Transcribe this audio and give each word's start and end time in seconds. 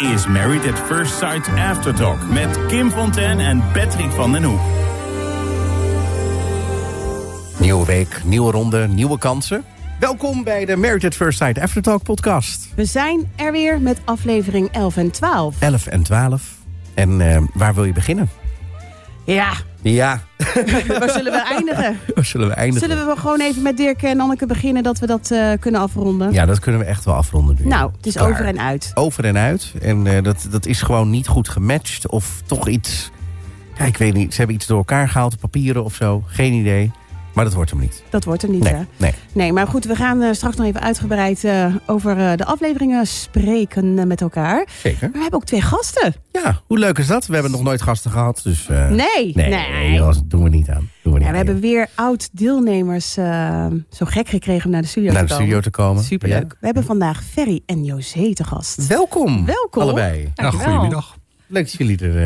is 0.00 0.26
Married 0.26 0.66
at 0.66 0.78
First 0.78 1.18
Sight 1.18 1.48
Aftertalk 1.48 2.28
met 2.30 2.66
Kim 2.66 2.90
Fontaine 2.90 3.42
en 3.42 3.62
Patrick 3.72 4.10
van 4.10 4.32
den 4.32 4.42
Hoek. 4.42 4.60
Nieuwe 7.60 7.86
week, 7.86 8.20
nieuwe 8.24 8.50
ronde, 8.50 8.88
nieuwe 8.88 9.18
kansen. 9.18 9.64
Welkom 10.00 10.44
bij 10.44 10.64
de 10.64 10.76
Married 10.76 11.04
at 11.04 11.14
First 11.14 11.38
Sight 11.38 11.58
Aftertalk 11.58 12.02
podcast. 12.02 12.68
We 12.76 12.84
zijn 12.84 13.32
er 13.36 13.52
weer 13.52 13.80
met 13.80 14.00
aflevering 14.04 14.68
11 14.72 14.96
en 14.96 15.10
12. 15.10 15.60
11 15.60 15.86
en 15.86 16.02
12. 16.02 16.54
En 16.94 17.20
uh, 17.20 17.38
waar 17.54 17.74
wil 17.74 17.84
je 17.84 17.92
beginnen? 17.92 18.28
Ja. 19.24 19.52
Ja. 19.82 20.20
waar 20.98 21.10
zullen 21.10 21.32
we 21.32 21.42
eindigen? 21.50 21.98
Waar 22.14 22.24
zullen 22.24 22.48
we 22.48 22.54
eindigen? 22.54 22.88
Zullen 22.88 23.06
we 23.06 23.20
gewoon 23.20 23.40
even 23.40 23.62
met 23.62 23.76
Dirk 23.76 24.02
en 24.02 24.20
Anneke 24.20 24.46
beginnen... 24.46 24.82
dat 24.82 24.98
we 24.98 25.06
dat 25.06 25.30
uh, 25.32 25.52
kunnen 25.60 25.80
afronden? 25.80 26.32
Ja, 26.32 26.46
dat 26.46 26.58
kunnen 26.58 26.80
we 26.80 26.86
echt 26.86 27.04
wel 27.04 27.14
afronden 27.14 27.56
nu. 27.60 27.66
Nou, 27.66 27.90
het 27.96 28.06
is 28.06 28.14
Klaar. 28.14 28.30
over 28.30 28.44
en 28.44 28.60
uit. 28.60 28.90
Over 28.94 29.24
en 29.24 29.36
uit. 29.36 29.72
En 29.82 30.06
uh, 30.06 30.22
dat, 30.22 30.46
dat 30.50 30.66
is 30.66 30.82
gewoon 30.82 31.10
niet 31.10 31.26
goed 31.26 31.48
gematcht. 31.48 32.08
Of 32.08 32.42
toch 32.46 32.68
iets... 32.68 33.10
Ja, 33.78 33.84
ik 33.84 33.96
weet 33.96 34.14
niet. 34.14 34.30
Ze 34.32 34.38
hebben 34.38 34.56
iets 34.56 34.66
door 34.66 34.78
elkaar 34.78 35.08
gehaald. 35.08 35.38
Papieren 35.38 35.84
of 35.84 35.94
zo. 35.94 36.22
Geen 36.26 36.52
idee. 36.52 36.90
Maar 37.38 37.46
dat 37.46 37.56
wordt 37.56 37.70
hem 37.70 37.80
niet. 37.80 38.02
Dat 38.10 38.24
wordt 38.24 38.42
hem 38.42 38.50
niet, 38.50 38.62
nee, 38.62 38.72
hè? 38.72 38.82
Nee. 38.96 39.12
nee, 39.32 39.52
maar 39.52 39.66
goed, 39.66 39.84
we 39.84 39.94
gaan 39.94 40.22
uh, 40.22 40.32
straks 40.32 40.56
nog 40.56 40.66
even 40.66 40.80
uitgebreid 40.80 41.44
uh, 41.44 41.74
over 41.86 42.18
uh, 42.18 42.32
de 42.36 42.44
afleveringen 42.44 43.06
spreken 43.06 44.06
met 44.06 44.20
elkaar. 44.20 44.66
Zeker. 44.82 45.00
Maar 45.00 45.12
we 45.12 45.18
hebben 45.18 45.40
ook 45.40 45.46
twee 45.46 45.60
gasten. 45.60 46.14
Ja, 46.32 46.60
hoe 46.66 46.78
leuk 46.78 46.98
is 46.98 47.06
dat? 47.06 47.26
We 47.26 47.32
hebben 47.34 47.52
nog 47.52 47.62
nooit 47.62 47.82
gasten 47.82 48.10
gehad, 48.10 48.40
dus... 48.42 48.66
nee, 48.68 48.88
nee. 48.88 49.32
Nee, 49.34 49.48
nee. 49.48 49.98
dat 49.98 50.22
doen 50.24 50.42
we 50.42 50.48
niet 50.48 50.68
aan. 50.68 50.90
Doen 51.02 51.12
we, 51.12 51.18
niet 51.18 51.26
ja, 51.26 51.30
we 51.30 51.36
hebben 51.36 51.60
weer 51.60 51.88
oud-deelnemers 51.94 53.12
zo 53.90 54.06
gek 54.06 54.28
gekregen 54.28 54.64
om 54.64 54.70
naar 54.70 54.82
de 54.82 54.88
studio 54.88 55.12
naar 55.12 55.20
te 55.20 55.26
de 55.26 55.32
komen. 55.32 55.46
studio 55.46 55.62
te 55.62 55.70
komen. 55.70 56.04
Superleuk. 56.04 56.52
Ja. 56.52 56.56
We 56.60 56.66
hebben 56.66 56.84
vandaag 56.84 57.24
Ferry 57.24 57.62
en 57.66 57.84
José 57.84 58.32
te 58.34 58.44
gast. 58.44 58.86
Welkom. 58.86 59.44
Welkom. 59.44 59.82
Allebei. 59.82 60.32
Ja, 60.34 60.50
goedemiddag. 60.50 61.16
Leuk 61.46 61.64
dat 61.64 61.72
jullie 61.72 61.98
er, 61.98 62.16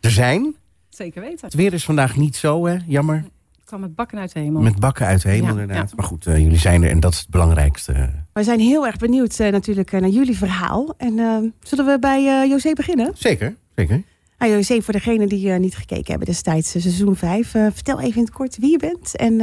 er 0.00 0.10
zijn. 0.10 0.54
Zeker 0.88 1.20
weten. 1.20 1.38
Het 1.40 1.54
weer 1.54 1.72
is 1.72 1.84
vandaag 1.84 2.16
niet 2.16 2.36
zo, 2.36 2.66
hè? 2.66 2.76
Jammer. 2.86 3.24
Kwam 3.68 3.80
met 3.80 3.94
bakken 3.94 4.18
uit 4.18 4.32
de 4.32 4.40
hemel. 4.40 4.62
Met 4.62 4.78
bakken 4.78 5.06
uit 5.06 5.22
de 5.22 5.28
hemel, 5.28 5.54
Ja, 5.54 5.60
inderdaad. 5.60 5.88
ja. 5.88 5.96
Maar 5.96 6.04
goed, 6.04 6.26
uh, 6.26 6.38
jullie 6.38 6.58
zijn 6.58 6.82
er 6.82 6.90
en 6.90 7.00
dat 7.00 7.12
is 7.12 7.18
het 7.18 7.28
belangrijkste. 7.28 8.10
We 8.32 8.42
zijn 8.42 8.60
heel 8.60 8.86
erg 8.86 8.96
benieuwd 8.96 9.38
uh, 9.38 9.48
natuurlijk 9.48 9.92
uh, 9.92 10.00
naar 10.00 10.10
jullie 10.10 10.36
verhaal. 10.36 10.94
En 10.96 11.54
zullen 11.60 11.86
we 11.86 11.98
bij 11.98 12.48
José 12.48 12.72
beginnen? 12.72 13.10
Zeker, 13.14 13.56
zeker. 13.76 14.02
Ah, 14.38 14.48
José, 14.48 14.82
voor 14.82 14.92
degenen 14.92 15.28
die 15.28 15.52
niet 15.52 15.76
gekeken 15.76 16.06
hebben 16.06 16.26
destijds, 16.26 16.70
seizoen 16.70 17.16
5. 17.16 17.50
vertel 17.50 18.00
even 18.00 18.16
in 18.16 18.22
het 18.22 18.32
kort 18.32 18.58
wie 18.58 18.70
je 18.70 18.78
bent 18.78 19.16
en 19.16 19.40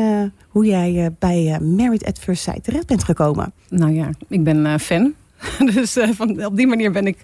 hoe 0.47 0.65
jij 0.65 1.15
bij 1.19 1.59
Married 1.59 2.05
at 2.05 2.19
First 2.19 2.43
Sight 2.43 2.63
terecht 2.63 2.87
bent 2.87 3.03
gekomen. 3.03 3.53
Nou 3.69 3.93
ja, 3.93 4.09
ik 4.27 4.43
ben 4.43 4.79
fan. 4.79 5.13
dus 5.73 5.97
van, 6.11 6.45
op 6.45 6.55
die 6.55 6.67
manier 6.67 6.91
ben 6.91 7.07
ik 7.07 7.19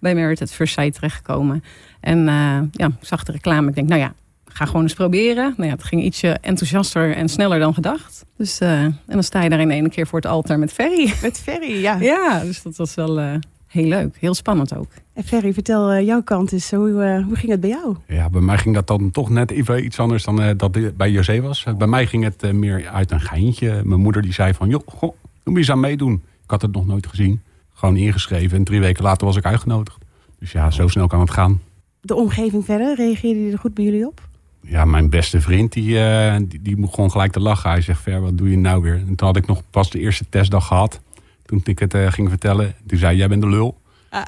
bij 0.00 0.14
Married 0.14 0.42
at 0.42 0.52
First 0.52 0.74
Sight 0.74 0.94
terechtgekomen. 0.94 1.64
En 2.00 2.24
ja, 2.72 2.86
ik 2.86 2.92
zag 3.00 3.24
de 3.24 3.32
reclame. 3.32 3.68
Ik 3.68 3.74
denk, 3.74 3.88
nou 3.88 4.00
ja, 4.00 4.14
ga 4.54 4.64
gewoon 4.64 4.82
eens 4.82 4.94
proberen. 4.94 5.54
Nou 5.56 5.68
ja, 5.68 5.74
het 5.74 5.84
ging 5.84 6.02
ietsje 6.02 6.28
enthousiaster 6.28 7.14
en 7.14 7.28
sneller 7.28 7.58
dan 7.58 7.74
gedacht. 7.74 8.24
Dus, 8.36 8.60
uh, 8.60 8.82
en 8.82 9.00
dan 9.06 9.22
sta 9.22 9.42
je 9.42 9.48
daar 9.48 9.60
in 9.60 9.70
één 9.70 9.90
keer 9.90 10.06
voor 10.06 10.18
het 10.18 10.28
altaar 10.28 10.58
met 10.58 10.72
Ferry. 10.72 11.12
Met 11.22 11.40
Ferry, 11.40 11.80
ja. 11.80 11.96
Ja, 12.14 12.40
dus 12.44 12.62
dat 12.62 12.76
was 12.76 12.94
wel 12.94 13.20
uh, 13.20 13.34
heel 13.66 13.88
leuk. 13.88 14.16
Heel 14.20 14.34
spannend 14.34 14.76
ook. 14.76 14.86
En 15.12 15.24
Ferry, 15.24 15.52
vertel 15.52 15.94
uh, 15.94 16.06
jouw 16.06 16.22
kant 16.22 16.52
eens. 16.52 16.70
Hoe, 16.70 17.22
hoe 17.26 17.36
ging 17.36 17.50
het 17.50 17.60
bij 17.60 17.70
jou? 17.70 17.96
Ja, 18.08 18.30
bij 18.30 18.40
mij 18.40 18.58
ging 18.58 18.74
dat 18.74 18.86
dan 18.86 19.10
toch 19.10 19.30
net 19.30 19.50
even 19.50 19.84
iets 19.84 19.98
anders 19.98 20.24
dan 20.24 20.56
dat 20.56 20.96
bij 20.96 21.10
José 21.10 21.40
was. 21.40 21.66
bij 21.78 21.86
mij 21.86 22.06
ging 22.06 22.24
het 22.24 22.52
meer 22.52 22.88
uit 22.88 23.10
een 23.10 23.20
geintje. 23.20 23.80
Mijn 23.84 24.00
moeder 24.00 24.22
die 24.22 24.32
zei 24.32 24.54
van, 24.54 24.68
joh, 24.68 24.82
goh, 24.86 25.14
doe 25.42 25.58
eens 25.58 25.70
aan 25.70 25.80
meedoen. 25.80 26.14
Ik 26.44 26.50
had 26.50 26.62
het 26.62 26.72
nog 26.72 26.86
nooit 26.86 27.06
gezien. 27.06 27.42
Gewoon 27.72 27.96
ingeschreven 27.96 28.56
en 28.58 28.64
drie 28.64 28.80
weken 28.80 29.02
later 29.02 29.26
was 29.26 29.36
ik 29.36 29.44
uitgenodigd. 29.44 29.98
Dus 30.38 30.52
ja, 30.52 30.70
zo 30.70 30.88
snel 30.88 31.06
kan 31.06 31.20
het 31.20 31.30
gaan. 31.30 31.60
De 32.00 32.14
omgeving 32.14 32.64
verder, 32.64 32.94
reageerde 32.94 33.38
die 33.38 33.52
er 33.52 33.58
goed 33.58 33.74
bij 33.74 33.84
jullie 33.84 34.06
op? 34.06 34.20
Ja, 34.64 34.84
mijn 34.84 35.10
beste 35.10 35.40
vriend, 35.40 35.72
die, 35.72 35.90
uh, 35.90 36.36
die, 36.42 36.62
die 36.62 36.76
begon 36.76 37.10
gelijk 37.10 37.32
te 37.32 37.40
lachen. 37.40 37.70
Hij 37.70 37.80
zegt, 37.80 38.00
Ver, 38.00 38.20
wat 38.20 38.38
doe 38.38 38.50
je 38.50 38.56
nou 38.56 38.82
weer? 38.82 38.94
En 38.94 39.14
toen 39.14 39.26
had 39.26 39.36
ik 39.36 39.46
nog 39.46 39.62
pas 39.70 39.90
de 39.90 39.98
eerste 39.98 40.28
testdag 40.28 40.66
gehad. 40.66 41.00
Toen 41.42 41.60
ik 41.64 41.78
het 41.78 41.94
uh, 41.94 42.12
ging 42.12 42.28
vertellen. 42.28 42.74
Toen 42.86 42.98
zei 42.98 43.16
jij 43.16 43.28
bent 43.28 43.42
de 43.42 43.48
lul. 43.48 43.80
Ah. 44.10 44.22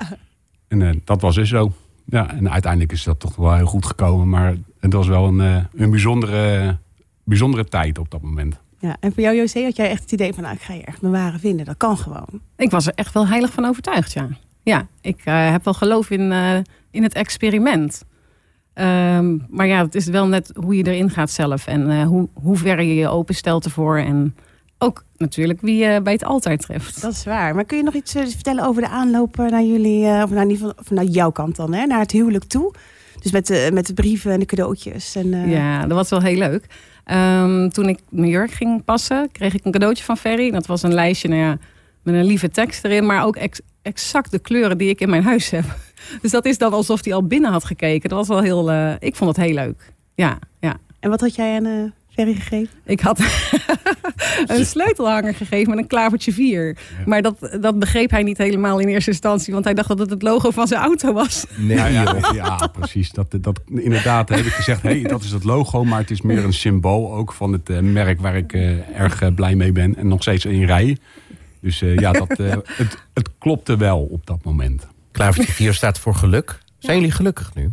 En 0.69 0.81
uh, 0.81 0.91
dat 1.05 1.21
was 1.21 1.35
dus 1.35 1.49
zo. 1.49 1.73
Ja, 2.05 2.31
en 2.31 2.51
uiteindelijk 2.51 2.93
is 2.93 3.05
dat 3.05 3.21
toch 3.21 3.37
wel 3.37 3.55
heel 3.55 3.67
goed 3.67 3.87
gekomen. 3.87 4.29
Maar 4.29 4.57
het 4.81 4.93
was 4.93 5.07
wel 5.07 5.27
een, 5.27 5.69
een 5.75 5.91
bijzondere, 5.91 6.77
bijzondere 7.25 7.65
tijd 7.65 7.99
op 7.99 8.11
dat 8.11 8.23
moment. 8.23 8.61
Ja, 8.79 8.97
en 9.01 9.13
voor 9.13 9.23
jou, 9.23 9.37
José, 9.37 9.63
had 9.63 9.77
jij 9.77 9.91
echt 9.91 10.03
het 10.03 10.13
idee 10.13 10.33
van... 10.35 10.43
Nou, 10.43 10.55
ik 10.55 10.63
ga 10.63 10.73
je 10.73 10.85
echt 10.85 11.01
mijn 11.01 11.13
ware 11.13 11.39
vinden. 11.39 11.67
Dat 11.67 11.77
kan 11.77 11.99
gewoon. 11.99 12.41
Ik 12.57 12.71
was 12.71 12.87
er 12.87 12.93
echt 12.95 13.15
wel 13.15 13.29
heilig 13.29 13.53
van 13.53 13.65
overtuigd, 13.65 14.13
ja. 14.13 14.29
Ja, 14.63 14.87
ik 15.01 15.21
heb 15.25 15.65
wel 15.65 15.75
geloof 15.75 16.11
in, 16.11 16.33
in 16.91 17.03
het 17.03 17.15
experiment. 17.15 18.05
Um, 18.79 19.47
maar 19.51 19.67
ja, 19.67 19.85
het 19.85 19.95
is 19.95 20.07
wel 20.07 20.27
net 20.27 20.51
hoe 20.55 20.77
je 20.77 20.87
erin 20.87 21.11
gaat 21.11 21.31
zelf. 21.31 21.67
En 21.67 21.91
uh, 21.91 22.03
hoe, 22.03 22.29
hoe 22.33 22.57
ver 22.57 22.83
je 22.83 22.95
je 22.95 23.09
openstelt 23.09 23.65
ervoor. 23.65 23.99
En 23.99 24.37
ook 24.79 25.05
natuurlijk 25.17 25.61
wie 25.61 25.77
je 25.77 26.01
bij 26.03 26.13
het 26.13 26.25
altaar 26.25 26.57
treft. 26.57 27.03
Dat 27.03 27.13
is 27.13 27.25
waar. 27.25 27.55
Maar 27.55 27.65
kun 27.65 27.77
je 27.77 27.83
nog 27.83 27.95
iets 27.95 28.17
uh, 28.17 28.27
vertellen 28.27 28.65
over 28.65 28.83
de 28.83 28.89
aanloop 28.89 29.37
naar 29.37 29.65
jullie... 29.65 30.23
Of, 30.23 30.31
naar, 30.31 30.47
of 30.79 30.91
naar 30.91 31.05
jouw 31.05 31.31
kant 31.31 31.57
dan, 31.57 31.75
hè? 31.75 31.87
naar 31.87 32.01
het 32.01 32.11
huwelijk 32.11 32.45
toe? 32.45 32.75
Dus 33.21 33.33
met 33.33 33.47
de, 33.47 33.71
met 33.73 33.87
de 33.87 33.95
brieven 33.95 34.33
en 34.33 34.41
de 34.41 34.47
cadeautjes. 34.47 35.15
En, 35.15 35.51
Ja, 35.51 35.81
dat 35.81 35.97
was 35.97 36.11
wel 36.11 36.23
heel 36.23 36.39
leuk. 36.39 36.67
Um, 37.13 37.71
toen 37.71 37.89
ik 37.89 37.99
mijn 38.09 38.29
jurk 38.29 38.51
ging 38.51 38.85
passen, 38.85 39.29
kreeg 39.33 39.55
ik 39.55 39.65
een 39.65 39.73
cadeautje 39.73 40.05
van 40.05 40.17
Ferry. 40.17 40.51
Dat 40.51 40.67
was 40.67 40.83
een 40.83 40.95
lijstje 40.95 41.29
nou 41.29 41.41
ja, 41.41 41.59
met 42.03 42.15
een 42.15 42.25
lieve 42.25 42.49
tekst 42.49 42.85
erin. 42.85 43.07
Maar 43.07 43.25
ook 43.25 43.37
ex 43.37 43.61
exact 43.83 44.31
de 44.31 44.39
kleuren 44.39 44.79
die 44.79 44.89
ik 44.89 45.01
in 45.01 45.11
mijn 45.11 45.23
huis 45.23 45.51
heb. 45.51 45.65
Dus 46.21 46.31
dat 46.31 46.45
is 46.45 46.59
dan 46.59 46.73
alsof 46.73 47.05
hij 47.05 47.15
al 47.15 47.27
binnen 47.27 47.53
had 47.53 47.65
gekeken. 47.65 48.09
Dat 48.09 48.19
was 48.19 48.29
wel 48.29 48.41
heel. 48.41 48.73
Uh, 48.73 48.93
ik 48.99 49.17
vond 49.17 49.37
het 49.37 49.47
heel 49.47 49.55
leuk. 49.55 49.93
Ja, 50.15 50.39
ja. 50.61 50.77
En 51.01 51.11
wat 51.11 51.21
had 51.21 51.35
jij 51.35 51.57
aan 51.57 51.67
uh, 51.67 51.91
Ferry 52.09 52.35
gegeven? 52.35 52.75
Ik 52.85 53.01
had 53.01 53.21
een 54.47 54.65
sleutelhanger 54.65 55.35
gegeven 55.35 55.71
met 55.71 55.79
een 55.79 55.87
klavertje 55.87 56.33
4. 56.33 56.67
Ja. 56.67 56.75
Maar 57.07 57.23
dat, 57.23 57.59
dat 57.61 57.79
begreep 57.79 58.11
hij 58.11 58.23
niet 58.23 58.39
helemaal 58.39 58.79
in 58.79 58.89
eerste 58.89 59.11
instantie. 59.11 59.53
Want 59.53 59.65
hij 59.65 59.75
dacht 59.75 59.89
dat 59.89 59.99
het 59.99 60.11
het 60.11 60.23
logo 60.23 60.51
van 60.51 60.67
zijn 60.67 60.81
auto 60.81 61.13
was. 61.13 61.47
Nee, 61.57 61.77
ja, 61.77 61.87
ja, 61.87 62.33
ja, 62.35 62.71
precies. 62.73 63.11
Dat, 63.11 63.27
dat, 63.41 63.61
inderdaad 63.67 64.29
heb 64.29 64.45
ik 64.45 64.53
gezegd, 64.53 64.83
hey, 64.83 65.03
dat 65.03 65.23
is 65.23 65.31
het 65.31 65.45
logo. 65.45 65.85
Maar 65.85 66.01
het 66.01 66.11
is 66.11 66.21
meer 66.21 66.45
een 66.45 66.53
symbool 66.53 67.13
ook 67.13 67.33
van 67.33 67.53
het 67.53 67.69
uh, 67.69 67.79
merk 67.79 68.21
waar 68.21 68.37
ik 68.37 68.53
erg 68.95 69.35
blij 69.35 69.55
mee 69.55 69.73
ben. 69.73 69.97
En 69.97 70.09
nog 70.09 70.23
steeds 70.23 70.45
in 70.45 70.65
rij. 70.65 70.97
Dus 71.61 71.79
ja, 71.79 72.13
dat, 72.13 72.29
het, 72.29 72.99
het 73.15 73.31
klopte 73.39 73.77
wel 73.77 74.01
op 74.01 74.27
dat 74.27 74.45
moment. 74.45 74.87
Klavertje 75.17 75.53
4 75.53 75.75
staat 75.75 75.99
voor 75.99 76.15
geluk. 76.15 76.59
Zijn 76.79 76.97
jullie 76.97 77.13
gelukkig 77.13 77.55
nu? 77.55 77.71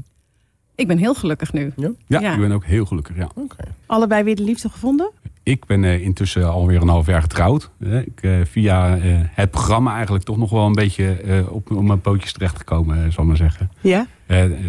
Ik 0.75 0.87
ben 0.87 0.97
heel 0.97 1.13
gelukkig 1.13 1.53
nu. 1.53 1.71
Ja, 1.75 1.91
ja, 2.07 2.19
ja. 2.19 2.33
ik 2.33 2.39
ben 2.39 2.51
ook 2.51 2.65
heel 2.65 2.85
gelukkig, 2.85 3.15
ja. 3.15 3.29
Okay. 3.35 3.67
Allebei 3.85 4.23
weer 4.23 4.35
de 4.35 4.43
liefde 4.43 4.69
gevonden? 4.69 5.11
Ik 5.43 5.65
ben 5.65 5.83
uh, 5.83 6.01
intussen 6.01 6.51
alweer 6.51 6.81
een 6.81 6.87
half 6.87 7.05
jaar 7.05 7.21
getrouwd. 7.21 7.69
Uh, 7.79 7.99
ik, 7.99 8.21
uh, 8.21 8.35
via 8.45 8.97
het 9.31 9.51
programma 9.51 9.93
eigenlijk 9.93 10.25
toch 10.25 10.37
nog 10.37 10.49
wel 10.49 10.65
een 10.65 10.73
beetje 10.73 11.45
op, 11.49 11.71
op 11.71 11.83
mijn 11.83 12.01
pootjes 12.01 12.33
terechtgekomen, 12.33 13.11
zal 13.11 13.23
ik 13.23 13.29
maar 13.29 13.37
zeggen. 13.37 13.71
Ja? 13.81 14.07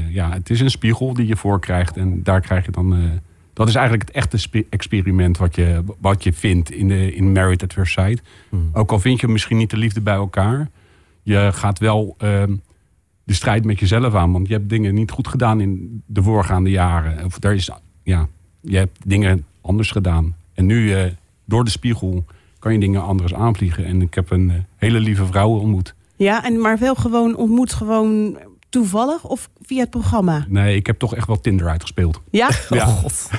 ja, 0.08 0.32
het 0.32 0.50
is 0.50 0.60
een 0.60 0.70
spiegel 0.70 1.14
die 1.14 1.26
je 1.26 1.36
voorkrijgt 1.36 1.96
en 1.96 2.22
daar 2.22 2.40
krijg 2.40 2.64
je 2.64 2.70
dan... 2.70 3.20
dat 3.52 3.68
is 3.68 3.74
eigenlijk 3.74 4.08
het 4.08 4.16
echte 4.16 4.64
experiment 4.70 5.38
wat 5.38 5.54
je, 5.54 5.84
wat 6.00 6.24
je 6.24 6.32
vindt 6.32 6.70
in, 6.70 6.88
de, 6.88 7.14
in 7.14 7.32
Married 7.32 7.62
at 7.62 7.72
First 7.72 7.92
Sight. 7.92 8.22
Hmm. 8.48 8.70
Ook 8.72 8.92
al 8.92 8.98
vind 8.98 9.20
je 9.20 9.28
misschien 9.28 9.56
niet 9.56 9.70
de 9.70 9.76
liefde 9.76 10.00
bij 10.00 10.14
elkaar... 10.14 10.70
Je 11.24 11.50
gaat 11.52 11.78
wel 11.78 12.16
uh, 12.22 12.42
de 13.24 13.34
strijd 13.34 13.64
met 13.64 13.80
jezelf 13.80 14.14
aan. 14.14 14.32
Want 14.32 14.48
je 14.48 14.54
hebt 14.54 14.68
dingen 14.68 14.94
niet 14.94 15.10
goed 15.10 15.28
gedaan 15.28 15.60
in 15.60 16.02
de 16.06 16.22
voorgaande 16.22 16.70
jaren. 16.70 17.24
Of 17.24 17.38
daar 17.38 17.54
is, 17.54 17.70
ja, 18.02 18.28
je 18.60 18.76
hebt 18.76 18.98
dingen 19.04 19.44
anders 19.60 19.90
gedaan. 19.90 20.36
En 20.54 20.66
nu, 20.66 20.88
uh, 20.88 21.04
door 21.44 21.64
de 21.64 21.70
spiegel, 21.70 22.24
kan 22.58 22.72
je 22.72 22.78
dingen 22.78 23.02
anders 23.02 23.34
aanvliegen. 23.34 23.84
En 23.84 24.02
ik 24.02 24.14
heb 24.14 24.30
een 24.30 24.48
uh, 24.48 24.54
hele 24.76 25.00
lieve 25.00 25.26
vrouw 25.26 25.48
ontmoet. 25.48 25.94
Ja, 26.16 26.44
en 26.44 26.60
maar 26.60 26.78
wel 26.78 26.94
gewoon 26.94 27.36
ontmoet, 27.36 27.72
gewoon 27.72 28.38
toevallig 28.74 29.24
of 29.24 29.50
via 29.62 29.80
het 29.80 29.90
programma? 29.90 30.44
Nee, 30.48 30.76
ik 30.76 30.86
heb 30.86 30.98
toch 30.98 31.14
echt 31.14 31.26
wel 31.26 31.40
Tinder 31.40 31.68
uitgespeeld. 31.68 32.22
Ja? 32.30 32.50
ja. 32.68 32.86
Oh, 32.86 32.96
God. 32.96 33.30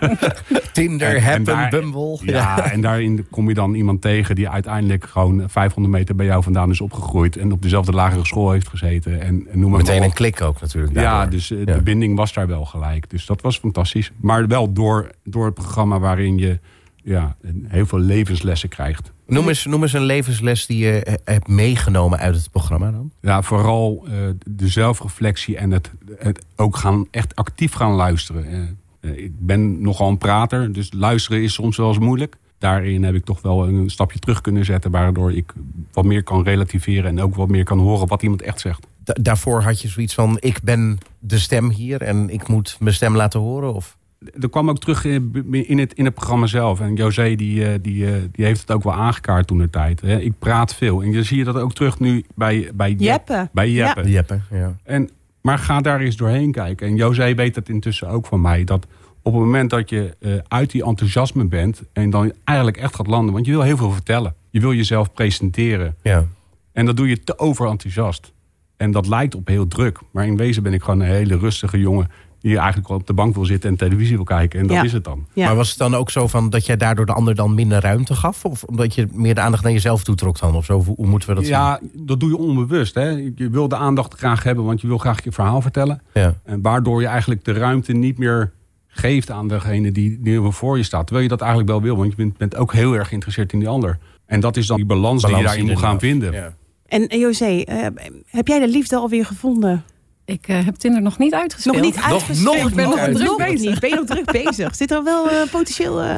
Tinder, 0.72 1.16
en, 1.16 1.22
Happen, 1.22 1.44
daar, 1.44 1.70
Bumble. 1.70 2.18
Ja, 2.22 2.32
ja, 2.32 2.70
en 2.70 2.80
daarin 2.80 3.26
kom 3.30 3.48
je 3.48 3.54
dan 3.54 3.74
iemand 3.74 4.00
tegen 4.00 4.34
die 4.34 4.48
uiteindelijk 4.48 5.04
gewoon 5.04 5.42
500 5.46 5.94
meter 5.94 6.14
bij 6.14 6.26
jou 6.26 6.42
vandaan 6.42 6.70
is 6.70 6.80
opgegroeid. 6.80 7.36
En 7.36 7.52
op 7.52 7.62
dezelfde 7.62 7.92
lagere 7.92 8.26
school 8.26 8.50
heeft 8.50 8.68
gezeten. 8.68 9.20
En, 9.20 9.46
en 9.50 9.58
noem 9.58 9.70
maar 9.70 9.80
Meteen 9.80 9.98
maar 9.98 10.08
een 10.08 10.14
klik 10.14 10.40
ook 10.40 10.60
natuurlijk. 10.60 10.94
Ja, 10.94 11.02
daardoor. 11.02 11.30
dus 11.30 11.48
Ja. 11.48 11.64
de 11.64 11.82
binding 11.82 12.16
was 12.16 12.32
daar 12.32 12.46
wel 12.46 12.64
gelijk. 12.64 13.10
Dus 13.10 13.26
dat 13.26 13.40
was 13.40 13.58
fantastisch. 13.58 14.12
Maar 14.20 14.46
wel 14.46 14.72
door, 14.72 15.10
door 15.24 15.44
het 15.44 15.54
programma 15.54 15.98
waarin 15.98 16.38
je 16.38 16.58
ja, 17.02 17.36
heel 17.66 17.86
veel 17.86 17.98
levenslessen 17.98 18.68
krijgt. 18.68 19.12
Noem 19.30 19.48
eens, 19.48 19.64
noem 19.64 19.82
eens 19.82 19.92
een 19.92 20.02
levensles 20.04 20.66
die 20.66 20.78
je 20.78 21.02
eh, 21.04 21.14
hebt 21.24 21.48
meegenomen 21.48 22.18
uit 22.18 22.34
het 22.34 22.50
programma 22.50 22.90
dan. 22.90 23.10
Ja, 23.20 23.42
vooral 23.42 24.06
uh, 24.08 24.12
de 24.46 24.68
zelfreflectie 24.68 25.56
en 25.56 25.70
het, 25.70 25.90
het 26.18 26.44
ook 26.56 26.76
gaan, 26.76 27.06
echt 27.10 27.36
actief 27.36 27.72
gaan 27.72 27.92
luisteren. 27.92 28.78
Uh, 29.00 29.16
ik 29.16 29.32
ben 29.38 29.82
nogal 29.82 30.08
een 30.08 30.18
prater, 30.18 30.72
dus 30.72 30.92
luisteren 30.92 31.42
is 31.42 31.52
soms 31.54 31.76
wel 31.76 31.88
eens 31.88 31.98
moeilijk. 31.98 32.36
Daarin 32.58 33.04
heb 33.04 33.14
ik 33.14 33.24
toch 33.24 33.42
wel 33.42 33.68
een 33.68 33.90
stapje 33.90 34.18
terug 34.18 34.40
kunnen 34.40 34.64
zetten... 34.64 34.90
waardoor 34.90 35.32
ik 35.32 35.52
wat 35.92 36.04
meer 36.04 36.22
kan 36.22 36.42
relativeren 36.42 37.10
en 37.10 37.20
ook 37.20 37.34
wat 37.34 37.48
meer 37.48 37.64
kan 37.64 37.78
horen 37.78 38.08
wat 38.08 38.22
iemand 38.22 38.42
echt 38.42 38.60
zegt. 38.60 38.86
da- 39.04 39.16
daarvoor 39.20 39.62
had 39.62 39.80
je 39.80 39.88
zoiets 39.88 40.14
van... 40.14 40.36
ik 40.40 40.62
ben 40.62 40.98
de 41.18 41.38
stem 41.38 41.70
hier 41.70 42.02
en 42.02 42.30
ik 42.30 42.48
moet 42.48 42.76
mijn 42.80 42.94
stem 42.94 43.16
laten 43.16 43.40
horen? 43.40 43.74
Of? 43.74 43.96
Er 44.40 44.50
kwam 44.50 44.68
ook 44.68 44.78
terug 44.78 45.04
in, 45.04 45.46
in, 45.50 45.78
het, 45.78 45.92
in 45.92 46.04
het 46.04 46.14
programma 46.14 46.46
zelf. 46.46 46.80
En 46.80 46.94
José 46.94 47.34
die, 47.34 47.66
eh, 47.66 47.74
die, 47.82 48.06
eh, 48.06 48.12
die 48.32 48.44
heeft 48.44 48.60
het 48.60 48.70
ook 48.70 48.82
wel 48.82 48.92
aangekaart 48.92 49.46
toen 49.46 49.58
de 49.58 49.70
tijd. 49.70 50.00
Hè. 50.00 50.18
Ik 50.18 50.38
praat 50.38 50.74
veel. 50.74 51.02
En 51.02 51.12
je 51.12 51.22
zie 51.22 51.38
je 51.38 51.44
dat 51.44 51.56
ook 51.56 51.72
terug 51.72 51.98
nu 51.98 52.24
bij, 52.34 52.70
bij 52.74 52.92
Jeppe. 52.92 53.48
Bij 53.52 53.70
Jeppe. 53.70 54.10
Jeppe, 54.10 54.40
ja. 54.50 54.76
En, 54.84 55.10
maar 55.40 55.58
ga 55.58 55.80
daar 55.80 56.00
eens 56.00 56.16
doorheen 56.16 56.52
kijken. 56.52 56.86
En 56.86 56.96
José 56.96 57.34
weet 57.34 57.54
het 57.54 57.68
intussen 57.68 58.08
ook 58.08 58.26
van 58.26 58.40
mij. 58.40 58.64
Dat 58.64 58.86
op 59.22 59.32
het 59.32 59.42
moment 59.42 59.70
dat 59.70 59.90
je 59.90 60.16
eh, 60.20 60.32
uit 60.48 60.70
die 60.70 60.84
enthousiasme 60.84 61.44
bent... 61.44 61.82
en 61.92 62.10
dan 62.10 62.32
eigenlijk 62.44 62.76
echt 62.76 62.94
gaat 62.94 63.06
landen. 63.06 63.34
Want 63.34 63.46
je 63.46 63.52
wil 63.52 63.62
heel 63.62 63.76
veel 63.76 63.92
vertellen. 63.92 64.34
Je 64.50 64.60
wil 64.60 64.72
jezelf 64.72 65.12
presenteren. 65.12 65.96
ja. 66.02 66.24
En 66.72 66.86
dat 66.86 66.96
doe 66.96 67.08
je 67.08 67.24
te 67.24 67.38
overenthousiast. 67.38 68.32
En 68.76 68.90
dat 68.90 69.06
lijkt 69.06 69.34
op 69.34 69.46
heel 69.46 69.68
druk. 69.68 69.98
Maar 70.10 70.26
in 70.26 70.36
wezen 70.36 70.62
ben 70.62 70.72
ik 70.72 70.82
gewoon 70.82 71.00
een 71.00 71.06
hele 71.06 71.38
rustige 71.38 71.78
jongen... 71.78 72.10
die 72.40 72.56
eigenlijk 72.58 72.88
wel 72.88 72.96
op 72.96 73.06
de 73.06 73.12
bank 73.12 73.34
wil 73.34 73.44
zitten 73.44 73.70
en 73.70 73.76
televisie 73.76 74.16
wil 74.16 74.24
kijken. 74.24 74.60
En 74.60 74.66
dat 74.66 74.76
Ja. 74.76 74.82
is 74.82 74.92
het 74.92 75.04
dan. 75.04 75.26
Ja. 75.32 75.46
Maar 75.46 75.56
was 75.56 75.68
het 75.68 75.78
dan 75.78 75.94
ook 75.94 76.10
zo 76.10 76.26
van 76.26 76.50
dat 76.50 76.66
jij 76.66 76.76
daardoor 76.76 77.06
de 77.06 77.12
ander 77.12 77.34
dan 77.34 77.54
minder 77.54 77.80
ruimte 77.80 78.14
gaf? 78.14 78.44
Of 78.44 78.62
omdat 78.64 78.94
je 78.94 79.06
meer 79.12 79.34
de 79.34 79.40
aandacht 79.40 79.62
naar 79.62 79.72
jezelf 79.72 80.04
toetrok 80.04 80.38
dan? 80.38 80.54
Of 80.54 80.64
zo? 80.64 80.82
Hoe, 80.82 80.94
hoe 80.96 81.06
moeten 81.06 81.28
we 81.28 81.34
dat 81.34 81.46
ja, 81.46 81.80
dat 81.92 82.20
doe 82.20 82.28
je 82.28 82.36
onbewust. 82.36 82.94
Hè? 82.94 83.08
Je 83.34 83.48
wil 83.50 83.68
de 83.68 83.76
aandacht 83.76 84.14
graag 84.14 84.42
hebben, 84.42 84.64
want 84.64 84.80
je 84.80 84.86
wil 84.86 84.98
graag 84.98 85.24
je 85.24 85.32
verhaal 85.32 85.60
vertellen. 85.62 86.02
zien? 86.14 86.22
Ja. 86.22 86.34
En 86.44 86.62
waardoor 86.62 87.00
je 87.00 87.06
eigenlijk 87.06 87.44
de 87.44 87.52
ruimte 87.52 87.92
niet 87.92 88.18
meer 88.18 88.52
geeft 88.88 89.30
aan 89.30 89.48
degene 89.48 89.92
die, 89.92 90.18
die 90.22 90.42
er 90.42 90.52
voor 90.52 90.76
je 90.76 90.82
staat. 90.82 91.02
Terwijl 91.06 91.22
je 91.22 91.30
dat 91.30 91.40
eigenlijk 91.40 91.70
wel 91.70 91.82
wil, 91.82 91.96
want 91.96 92.10
je 92.10 92.16
bent, 92.16 92.36
bent 92.36 92.56
ook 92.56 92.72
heel 92.72 92.92
erg 92.94 93.08
geïnteresseerd 93.08 93.52
in 93.52 93.58
die 93.58 93.68
ander. 93.68 93.98
En 94.26 94.40
dat 94.40 94.56
is 94.56 94.66
dan 94.66 94.76
die 94.76 94.86
balans, 94.86 95.22
die 95.24 95.36
je 95.36 95.42
daarin 95.42 95.66
moet 95.66 95.78
gaan 95.78 95.98
vinden. 95.98 96.32
Ja. 96.32 96.54
En 96.86 97.18
José, 97.18 97.60
eh, 97.60 97.86
heb 98.26 98.46
jij 98.48 98.58
de 98.58 98.68
liefde 98.68 98.96
alweer 98.96 99.24
gevonden? 99.26 99.84
Ik 100.30 100.48
eh, 100.48 100.64
heb 100.64 100.74
Tinder 100.74 101.02
nog 101.02 101.18
niet 101.18 101.34
uitgespeeld. 101.34 101.76
Nog 101.76 101.84
niet 101.84 101.94
nog 101.96 102.04
uitgespeeld? 102.04 102.56
niet 102.56 102.66
Ik 102.68 102.74
ben 102.74 102.84
nog 102.88 102.98
druk 102.98 103.26
Nog 103.26 103.36
bezig. 103.36 103.70
niet. 103.70 103.80
Ben 103.80 103.90
je 103.90 103.96
nog 103.96 104.04
druk 104.04 104.32
bezig? 104.44 104.74
Zit 104.74 104.90
er 104.90 105.04
wel 105.04 105.30
eh, 105.30 105.36
potentieel... 105.50 106.00
eh, 106.00 106.08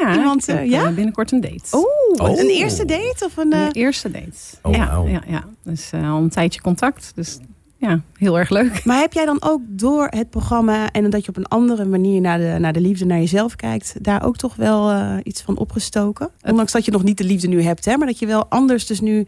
Ja, 0.00 0.14
Iemand, 0.14 0.48
ik 0.48 0.54
heb, 0.54 0.64
eh, 0.64 0.70
ja? 0.70 0.90
binnenkort 0.90 1.32
een 1.32 1.40
date. 1.40 1.76
Oeh, 1.76 2.30
Oh. 2.30 2.38
een 2.38 2.48
eerste 2.48 2.84
date? 2.84 3.24
Of 3.24 3.36
een, 3.36 3.52
eh, 3.52 3.60
Een 3.60 3.72
eerste 3.72 4.10
date. 4.10 4.30
Oh, 4.62 4.74
ja, 4.74 5.02
ja, 5.06 5.22
ja, 5.26 5.44
dus 5.64 5.90
eh, 5.92 6.12
al 6.12 6.18
een 6.22 6.28
tijdje 6.30 6.60
contact. 6.60 7.12
Dus 7.14 7.38
ja, 7.76 8.00
heel 8.16 8.38
erg 8.38 8.50
leuk. 8.50 8.84
Maar 8.84 8.98
heb 9.00 9.12
jij 9.12 9.24
dan 9.24 9.42
ook 9.42 9.60
door 9.66 10.06
het 10.10 10.30
programma 10.30 10.90
en 10.90 11.10
dat 11.10 11.22
je 11.24 11.28
op 11.28 11.36
een 11.36 11.46
andere 11.48 11.84
manier 11.84 12.20
naar 12.20 12.38
de, 12.38 12.56
naar 12.58 12.72
de 12.72 12.80
liefde, 12.80 13.04
naar 13.04 13.18
jezelf 13.18 13.56
kijkt, 13.56 13.94
daar 14.04 14.24
ook 14.24 14.36
toch 14.36 14.56
wel 14.56 14.90
eh, 14.90 15.16
iets 15.22 15.42
van 15.42 15.56
opgestoken? 15.58 16.30
Ondanks 16.44 16.72
dat 16.72 16.84
je 16.84 16.90
nog 16.90 17.02
niet 17.02 17.18
de 17.18 17.24
liefde 17.24 17.48
nu 17.48 17.62
hebt, 17.62 17.84
hè, 17.84 17.96
maar 17.96 18.06
dat 18.06 18.18
je 18.18 18.26
wel 18.26 18.46
anders 18.48 18.86
dus 18.86 19.00
nu 19.00 19.26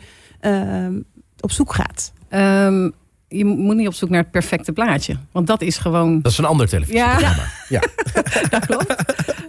op 1.41 1.51
zoek 1.51 1.73
gaat. 1.75 2.13
Ehm, 2.29 2.91
je 3.37 3.45
moet 3.45 3.77
niet 3.77 3.87
op 3.87 3.95
zoek 3.95 4.09
naar 4.09 4.21
het 4.23 4.31
perfecte 4.31 4.73
plaatje. 4.73 5.17
Want 5.33 5.47
dat 5.47 5.63
is 5.63 5.79
gewoon... 5.79 6.21
Dat 6.21 6.33
is 6.33 6.39
een 6.39 6.45
ander 6.45 6.69
televisieprogramma. 6.69 7.43
Ja. 7.69 7.81
dat 8.51 8.67
klopt. 8.67 8.95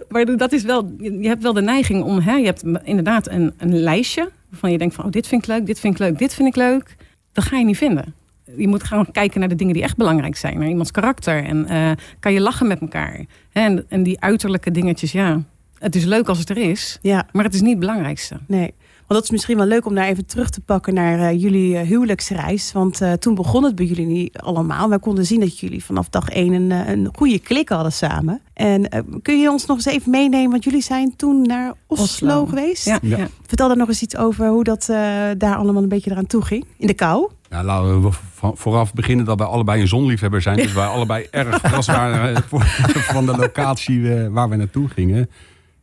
Maar 0.08 0.36
dat 0.36 0.52
is 0.52 0.62
wel, 0.62 0.94
je 0.98 1.28
hebt 1.28 1.42
wel 1.42 1.52
de 1.52 1.62
neiging 1.62 2.02
om, 2.02 2.18
hè, 2.20 2.34
je 2.34 2.44
hebt 2.44 2.62
inderdaad 2.84 3.28
een, 3.28 3.54
een 3.58 3.78
lijstje 3.78 4.30
waarvan 4.50 4.72
je 4.72 4.78
denkt 4.78 4.94
van, 4.94 5.04
oh, 5.04 5.10
dit 5.10 5.26
vind 5.28 5.42
ik 5.42 5.48
leuk, 5.48 5.66
dit 5.66 5.80
vind 5.80 5.94
ik 5.94 6.00
leuk, 6.00 6.18
dit 6.18 6.34
vind 6.34 6.48
ik 6.48 6.56
leuk. 6.56 6.96
Dat 7.32 7.44
ga 7.44 7.56
je 7.56 7.64
niet 7.64 7.76
vinden. 7.76 8.14
Je 8.56 8.68
moet 8.68 8.84
gewoon 8.84 9.10
kijken 9.12 9.40
naar 9.40 9.48
de 9.48 9.54
dingen 9.54 9.74
die 9.74 9.82
echt 9.82 9.96
belangrijk 9.96 10.36
zijn, 10.36 10.58
naar 10.58 10.68
iemands 10.68 10.90
karakter 10.90 11.44
en 11.44 11.66
eh, 11.66 11.90
kan 12.20 12.32
je 12.32 12.40
lachen 12.40 12.66
met 12.66 12.80
elkaar. 12.80 13.24
Hè, 13.50 13.60
En, 13.60 13.84
en 13.88 14.02
die 14.02 14.20
uiterlijke 14.20 14.70
dingetjes, 14.70 15.12
ja, 15.12 15.42
het 15.78 15.94
is 15.94 16.04
leuk 16.04 16.28
als 16.28 16.38
het 16.38 16.50
er 16.50 16.56
is, 16.56 16.98
Ja, 17.02 17.26
maar 17.32 17.44
het 17.44 17.54
is 17.54 17.60
niet 17.60 17.70
het 17.70 17.78
belangrijkste. 17.80 18.36
nee. 18.46 18.74
Want 19.06 19.20
dat 19.20 19.22
is 19.22 19.30
misschien 19.30 19.56
wel 19.56 19.66
leuk 19.66 19.86
om 19.86 19.94
daar 19.94 20.06
even 20.06 20.26
terug 20.26 20.50
te 20.50 20.60
pakken 20.60 20.94
naar 20.94 21.18
eh, 21.18 21.40
jullie 21.40 21.76
eh, 21.76 21.86
huwelijksreis. 21.86 22.72
Want 22.72 23.00
eh, 23.00 23.12
toen 23.12 23.34
begon 23.34 23.64
het 23.64 23.74
bij 23.74 23.86
jullie 23.86 24.06
niet 24.06 24.38
allemaal. 24.38 24.88
Wij 24.88 24.98
konden 24.98 25.26
zien 25.26 25.40
dat 25.40 25.58
jullie 25.58 25.84
vanaf 25.84 26.08
dag 26.08 26.28
één 26.28 26.52
een, 26.52 26.70
een 26.70 27.08
goede 27.16 27.38
klik 27.38 27.68
hadden 27.68 27.92
samen. 27.92 28.40
En 28.54 28.88
kun 29.22 29.40
je 29.40 29.50
ons 29.50 29.66
nog 29.66 29.76
eens 29.76 29.86
even 29.86 30.10
meenemen? 30.10 30.50
Want 30.50 30.64
jullie 30.64 30.82
zijn 30.82 31.16
toen 31.16 31.42
naar 31.42 31.74
Oslo, 31.86 32.04
Oslo. 32.04 32.46
geweest. 32.46 32.84
Ja. 32.84 33.28
Vertel 33.46 33.68
daar 33.68 33.76
nog 33.76 33.88
eens 33.88 34.02
iets 34.02 34.16
over 34.16 34.48
hoe 34.48 34.64
dat 34.64 34.88
eh, 34.88 34.96
daar 35.38 35.56
allemaal 35.56 35.82
een 35.82 35.88
beetje 35.88 36.10
eraan 36.10 36.26
toe 36.26 36.42
ging. 36.42 36.64
In 36.76 36.86
de 36.86 36.94
kou. 36.94 37.30
Ja, 37.50 37.64
laten 37.64 38.02
we 38.02 38.10
vooraf 38.32 38.94
beginnen 38.94 39.24
dat 39.24 39.38
wij 39.38 39.46
allebei 39.46 39.80
een 39.80 39.88
zonliefhebber 39.88 40.42
zijn. 40.42 40.56
Dus 40.56 40.72
wij 40.72 40.86
allebei 40.86 41.26
erg 41.30 41.60
verrast 41.60 41.88
waren 41.88 42.44
van 42.90 43.26
de 43.26 43.36
locatie 43.36 44.14
eh, 44.14 44.28
waar 44.28 44.48
we 44.48 44.56
naartoe 44.56 44.88
gingen. 44.88 45.30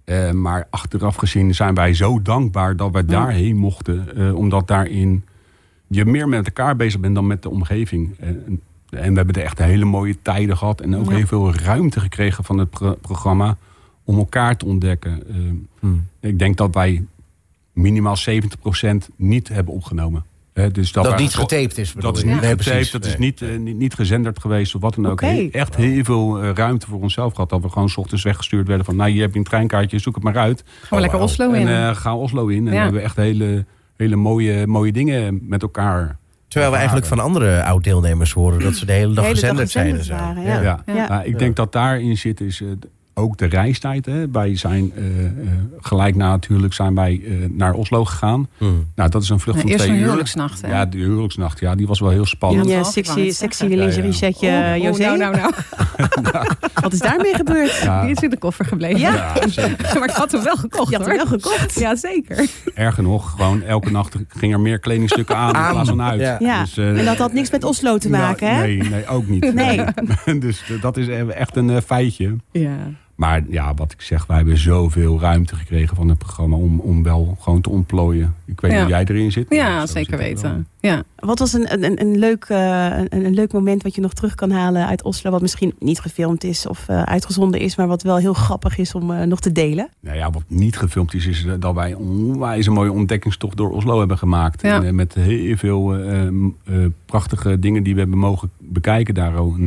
Eh, 0.03 0.31
maar 0.31 0.67
achteraf 0.69 1.15
gezien 1.15 1.55
zijn 1.55 1.73
wij 1.73 1.93
zo 1.93 2.21
dankbaar 2.21 2.75
dat 2.75 2.91
wij 2.91 3.05
daarheen 3.05 3.55
mochten. 3.57 4.15
eh, 4.17 4.35
omdat 4.35 4.67
daarin 4.67 5.23
je 5.87 6.05
meer 6.05 6.29
met 6.29 6.45
elkaar 6.45 6.75
bezig 6.75 6.99
bent 6.99 7.15
dan 7.15 7.27
met 7.27 7.41
de 7.41 7.49
omgeving. 7.49 8.15
En, 8.19 8.61
we 8.89 8.97
hebben 8.99 9.35
er 9.35 9.41
echt 9.43 9.57
hele 9.57 9.85
mooie 9.85 10.17
tijden 10.21 10.57
gehad. 10.57 10.81
En 10.81 10.95
ook 10.95 11.09
Ja. 11.09 11.15
heel 11.15 11.27
veel 11.27 11.53
ruimte 11.55 11.99
gekregen 11.99 12.43
van 12.43 12.57
het 12.57 12.69
pro- 12.69 12.95
programma 13.01 13.57
om 14.03 14.17
elkaar 14.17 14.57
te 14.57 14.65
ontdekken. 14.65 15.27
Eh, 15.29 15.35
Hmm. 15.79 16.07
ik 16.19 16.39
denk 16.39 16.57
dat 16.57 16.73
wij 16.73 17.05
minimaal 17.73 18.15
70% 18.17 19.09
niet 19.15 19.47
hebben 19.47 19.73
opgenomen. 19.73 20.23
Eh, 20.53 20.65
dus 20.71 20.91
dat, 20.91 21.03
Dat 21.03 21.19
niet 21.19 21.33
getaped 21.35 21.77
is. 21.77 21.93
bedoel 21.93 22.09
dat 22.11 22.17
is 22.19 22.23
niet 22.25 22.31
Nee, 22.33 22.41
getaped, 22.41 22.65
precies. 22.65 22.91
dat 22.91 23.05
is 23.05 23.17
niet, 23.17 23.41
eh, 23.41 23.57
niet, 23.57 23.77
niet 23.77 23.93
gezenderd 23.93 24.39
geweest 24.39 24.75
of 24.75 24.81
wat 24.81 24.95
dan 24.95 25.07
ook. 25.07 25.21
He- 25.21 25.49
Echt 25.51 25.75
heel 25.75 26.03
veel 26.03 26.41
eh, 26.41 26.49
ruimte 26.53 26.87
voor 26.87 27.01
onszelf 27.01 27.33
gehad. 27.33 27.49
Dat 27.49 27.61
we 27.61 27.69
gewoon 27.69 27.89
's 27.89 27.97
ochtends 27.97 28.23
weggestuurd 28.23 28.67
werden 28.67 28.85
van... 28.85 28.95
nou, 28.95 29.09
je 29.11 29.21
hebt 29.21 29.35
een 29.35 29.43
treinkaartje, 29.43 29.99
zoek 29.99 30.15
het 30.15 30.23
maar 30.23 30.37
uit. 30.37 30.63
Gewoon 30.81 30.99
lekker 31.01 31.19
wauw. 31.19 31.29
Oslo 31.29 31.51
in. 31.51 31.67
En 31.67 31.87
eh, 31.89 31.95
ga 31.95 32.15
Oslo 32.15 32.47
in. 32.47 32.65
En 32.67 32.71
we 32.73 32.77
hebben 32.77 33.01
echt 33.03 33.15
hele, 33.15 33.65
hele 33.97 34.15
mooie, 34.15 34.67
mooie 34.67 34.91
dingen 34.91 35.39
met 35.41 35.61
elkaar. 35.61 36.17
Terwijl 36.47 36.71
we 36.71 36.77
eigenlijk 36.77 37.07
van 37.07 37.19
andere 37.19 37.63
oud-deelnemers 37.63 38.31
horen 38.33 38.59
dat 38.59 38.75
ze 38.75 38.85
de 38.85 38.91
hele 38.91 39.13
dag 39.13 39.23
De 39.23 39.29
hele 39.29 39.41
dag 39.41 39.59
gezenderd 39.59 39.69
zijn. 39.71 39.97
En 39.97 40.03
zo. 40.03 40.13
waren, 40.13 40.43
Ja. 40.43 40.61
ja. 40.61 40.83
Ja. 40.85 40.93
Ja. 40.95 41.07
Maar 41.07 41.25
ik 41.25 41.39
denk 41.39 41.55
dat 41.55 41.71
daarin 41.71 42.17
zit 42.17 42.41
is 42.41 42.61
eh, 42.61 42.67
ook 43.13 43.37
de 43.37 43.45
reistijd. 43.45 44.05
Hè. 44.05 44.29
Wij 44.31 44.55
zijn 44.57 44.91
eh, 44.95 45.25
eh, 45.25 45.31
gelijk 45.79 46.15
na 46.15 46.29
natuurlijk 46.29 46.73
zijn 46.73 46.95
wij 46.95 47.21
eh, 47.25 47.33
naar 47.49 47.73
Oslo 47.73 48.05
gegaan. 48.05 48.47
Hmm. 48.57 48.91
Nou, 48.95 49.09
dat 49.09 49.21
is 49.21 49.29
een 49.29 49.39
vlucht 49.39 49.59
van 49.59 49.69
eerst 49.69 49.83
twee 49.83 49.93
een 49.93 49.99
uur. 49.99 50.05
huwelijksnacht, 50.05 50.61
hè? 50.61 50.67
Ja, 50.67 50.85
de 50.85 50.97
huwelijksnacht. 50.97 51.59
Ja, 51.59 51.75
die 51.75 51.87
was 51.87 51.99
wel 51.99 52.09
heel 52.09 52.25
spannend. 52.25 52.67
Ja, 52.69 52.77
Ja, 52.77 52.83
sexy, 52.83 53.31
sexy 53.31 53.65
lingerie 53.65 54.03
Ja, 54.03 54.11
setje, 54.11 54.47
Oh, 54.47 54.75
oh, 54.75 54.83
José. 54.83 55.03
nou, 55.03 55.17
nou, 55.17 55.35
nou. 55.35 55.53
Wat 56.83 56.93
is 56.93 56.99
daarmee 56.99 57.35
gebeurd? 57.35 57.79
Ja, 57.83 58.01
Die 58.01 58.11
is 58.11 58.19
in 58.21 58.29
de 58.29 58.37
koffer 58.37 58.65
gebleven. 58.65 58.99
Ja. 58.99 59.13
ja, 59.13 59.47
zeker. 59.47 59.93
maar 59.99 60.09
ik 60.09 60.15
had 60.15 60.31
hem 60.31 60.43
wel 60.43 60.55
gekocht 60.55 60.89
Je 60.89 60.97
had 60.97 61.05
hem 61.05 61.15
wel 61.15 61.25
gekocht. 61.25 61.79
Ja, 61.79 61.95
zeker. 61.95 62.49
Erger 62.73 63.03
nog, 63.03 63.31
gewoon 63.31 63.61
elke 63.61 63.91
nacht 63.91 64.15
ging 64.27 64.53
er 64.53 64.59
meer 64.59 64.79
kledingstukken 64.79 65.35
aan 65.35 65.55
in 65.55 65.71
plaats 65.71 65.89
van 65.89 66.01
uit. 66.01 66.19
Ja. 66.19 66.35
Ja, 66.39 66.61
Dus, 66.61 66.77
eh, 66.77 66.99
en 66.99 67.05
dat 67.05 67.17
had 67.17 67.33
niks 67.33 67.51
met 67.51 67.63
Oslo 67.63 67.97
te 67.97 68.09
maken, 68.09 68.47
nou, 68.47 68.59
hè? 68.59 68.67
Nee, 68.67 68.89
nee, 68.89 69.07
ook 69.07 69.27
niet. 69.27 69.53
Nee. 69.53 69.83
dus 70.39 70.63
dat 70.81 70.97
is 70.97 71.07
echt 71.27 71.55
een 71.55 71.81
feitje. 71.81 72.35
Ja. 72.51 72.77
Maar 73.15 73.43
ja, 73.49 73.73
wat 73.73 73.91
ik 73.91 74.01
zeg, 74.01 74.25
wij 74.25 74.37
hebben 74.37 74.57
zoveel 74.57 75.19
ruimte 75.19 75.55
gekregen 75.55 75.95
van 75.95 76.09
het 76.09 76.17
programma 76.17 76.55
om, 76.55 76.79
om 76.79 77.03
wel 77.03 77.37
gewoon 77.39 77.61
te 77.61 77.69
ontplooien. 77.69 78.35
Ik 78.45 78.61
weet 78.61 78.71
niet 78.71 78.79
Ja. 78.79 78.85
hoe 78.85 78.93
jij 78.95 79.05
erin 79.05 79.31
zit. 79.31 79.45
Ja, 79.49 79.85
zeker 79.85 80.17
zit 80.17 80.27
weten. 80.27 80.67
Ja. 80.79 81.03
Wat 81.15 81.39
was 81.39 81.53
een, 81.53 81.83
een, 81.83 82.01
een, 82.01 82.17
leuk, 82.17 82.45
eh, 82.49 82.85
een, 82.97 83.25
een 83.25 83.33
leuk 83.33 83.51
moment 83.53 83.83
wat 83.83 83.95
je 83.95 84.01
nog 84.01 84.13
terug 84.13 84.35
kan 84.35 84.51
halen 84.51 84.87
uit 84.87 85.03
Oslo? 85.03 85.31
Wat 85.31 85.41
misschien 85.41 85.73
niet 85.79 85.99
gefilmd 85.99 86.43
is 86.43 86.67
of 86.67 86.87
eh, 86.87 87.01
uitgezonden 87.03 87.59
is, 87.59 87.75
maar 87.75 87.87
wat 87.87 88.01
wel 88.03 88.17
heel 88.17 88.33
grappig 88.33 88.77
is 88.77 88.93
om 88.95 89.11
eh, 89.11 89.25
nog 89.25 89.39
te 89.39 89.51
delen? 89.51 89.89
Nou 89.99 90.17
ja, 90.17 90.29
wat 90.31 90.43
niet 90.47 90.77
gefilmd 90.77 91.13
is, 91.13 91.25
is 91.25 91.45
dat 91.59 91.73
wij 91.75 91.91
een 91.91 91.97
onwijs 91.97 92.67
mooie 92.69 92.91
ontdekkingstocht 92.91 93.57
door 93.57 93.71
Oslo 93.71 93.99
hebben 93.99 94.17
gemaakt. 94.17 94.61
Ja. 94.61 94.83
En, 94.83 94.95
met 94.95 95.13
heel 95.13 95.57
veel 95.57 95.95
eh, 95.95 96.27
eh, 96.27 96.31
prachtige 97.05 97.59
dingen 97.59 97.83
die 97.83 97.93
we 97.93 97.99
hebben 97.99 98.17
mogen 98.17 98.49
bekijken 98.59 99.13
daar. 99.13 99.35
ook. 99.35 99.57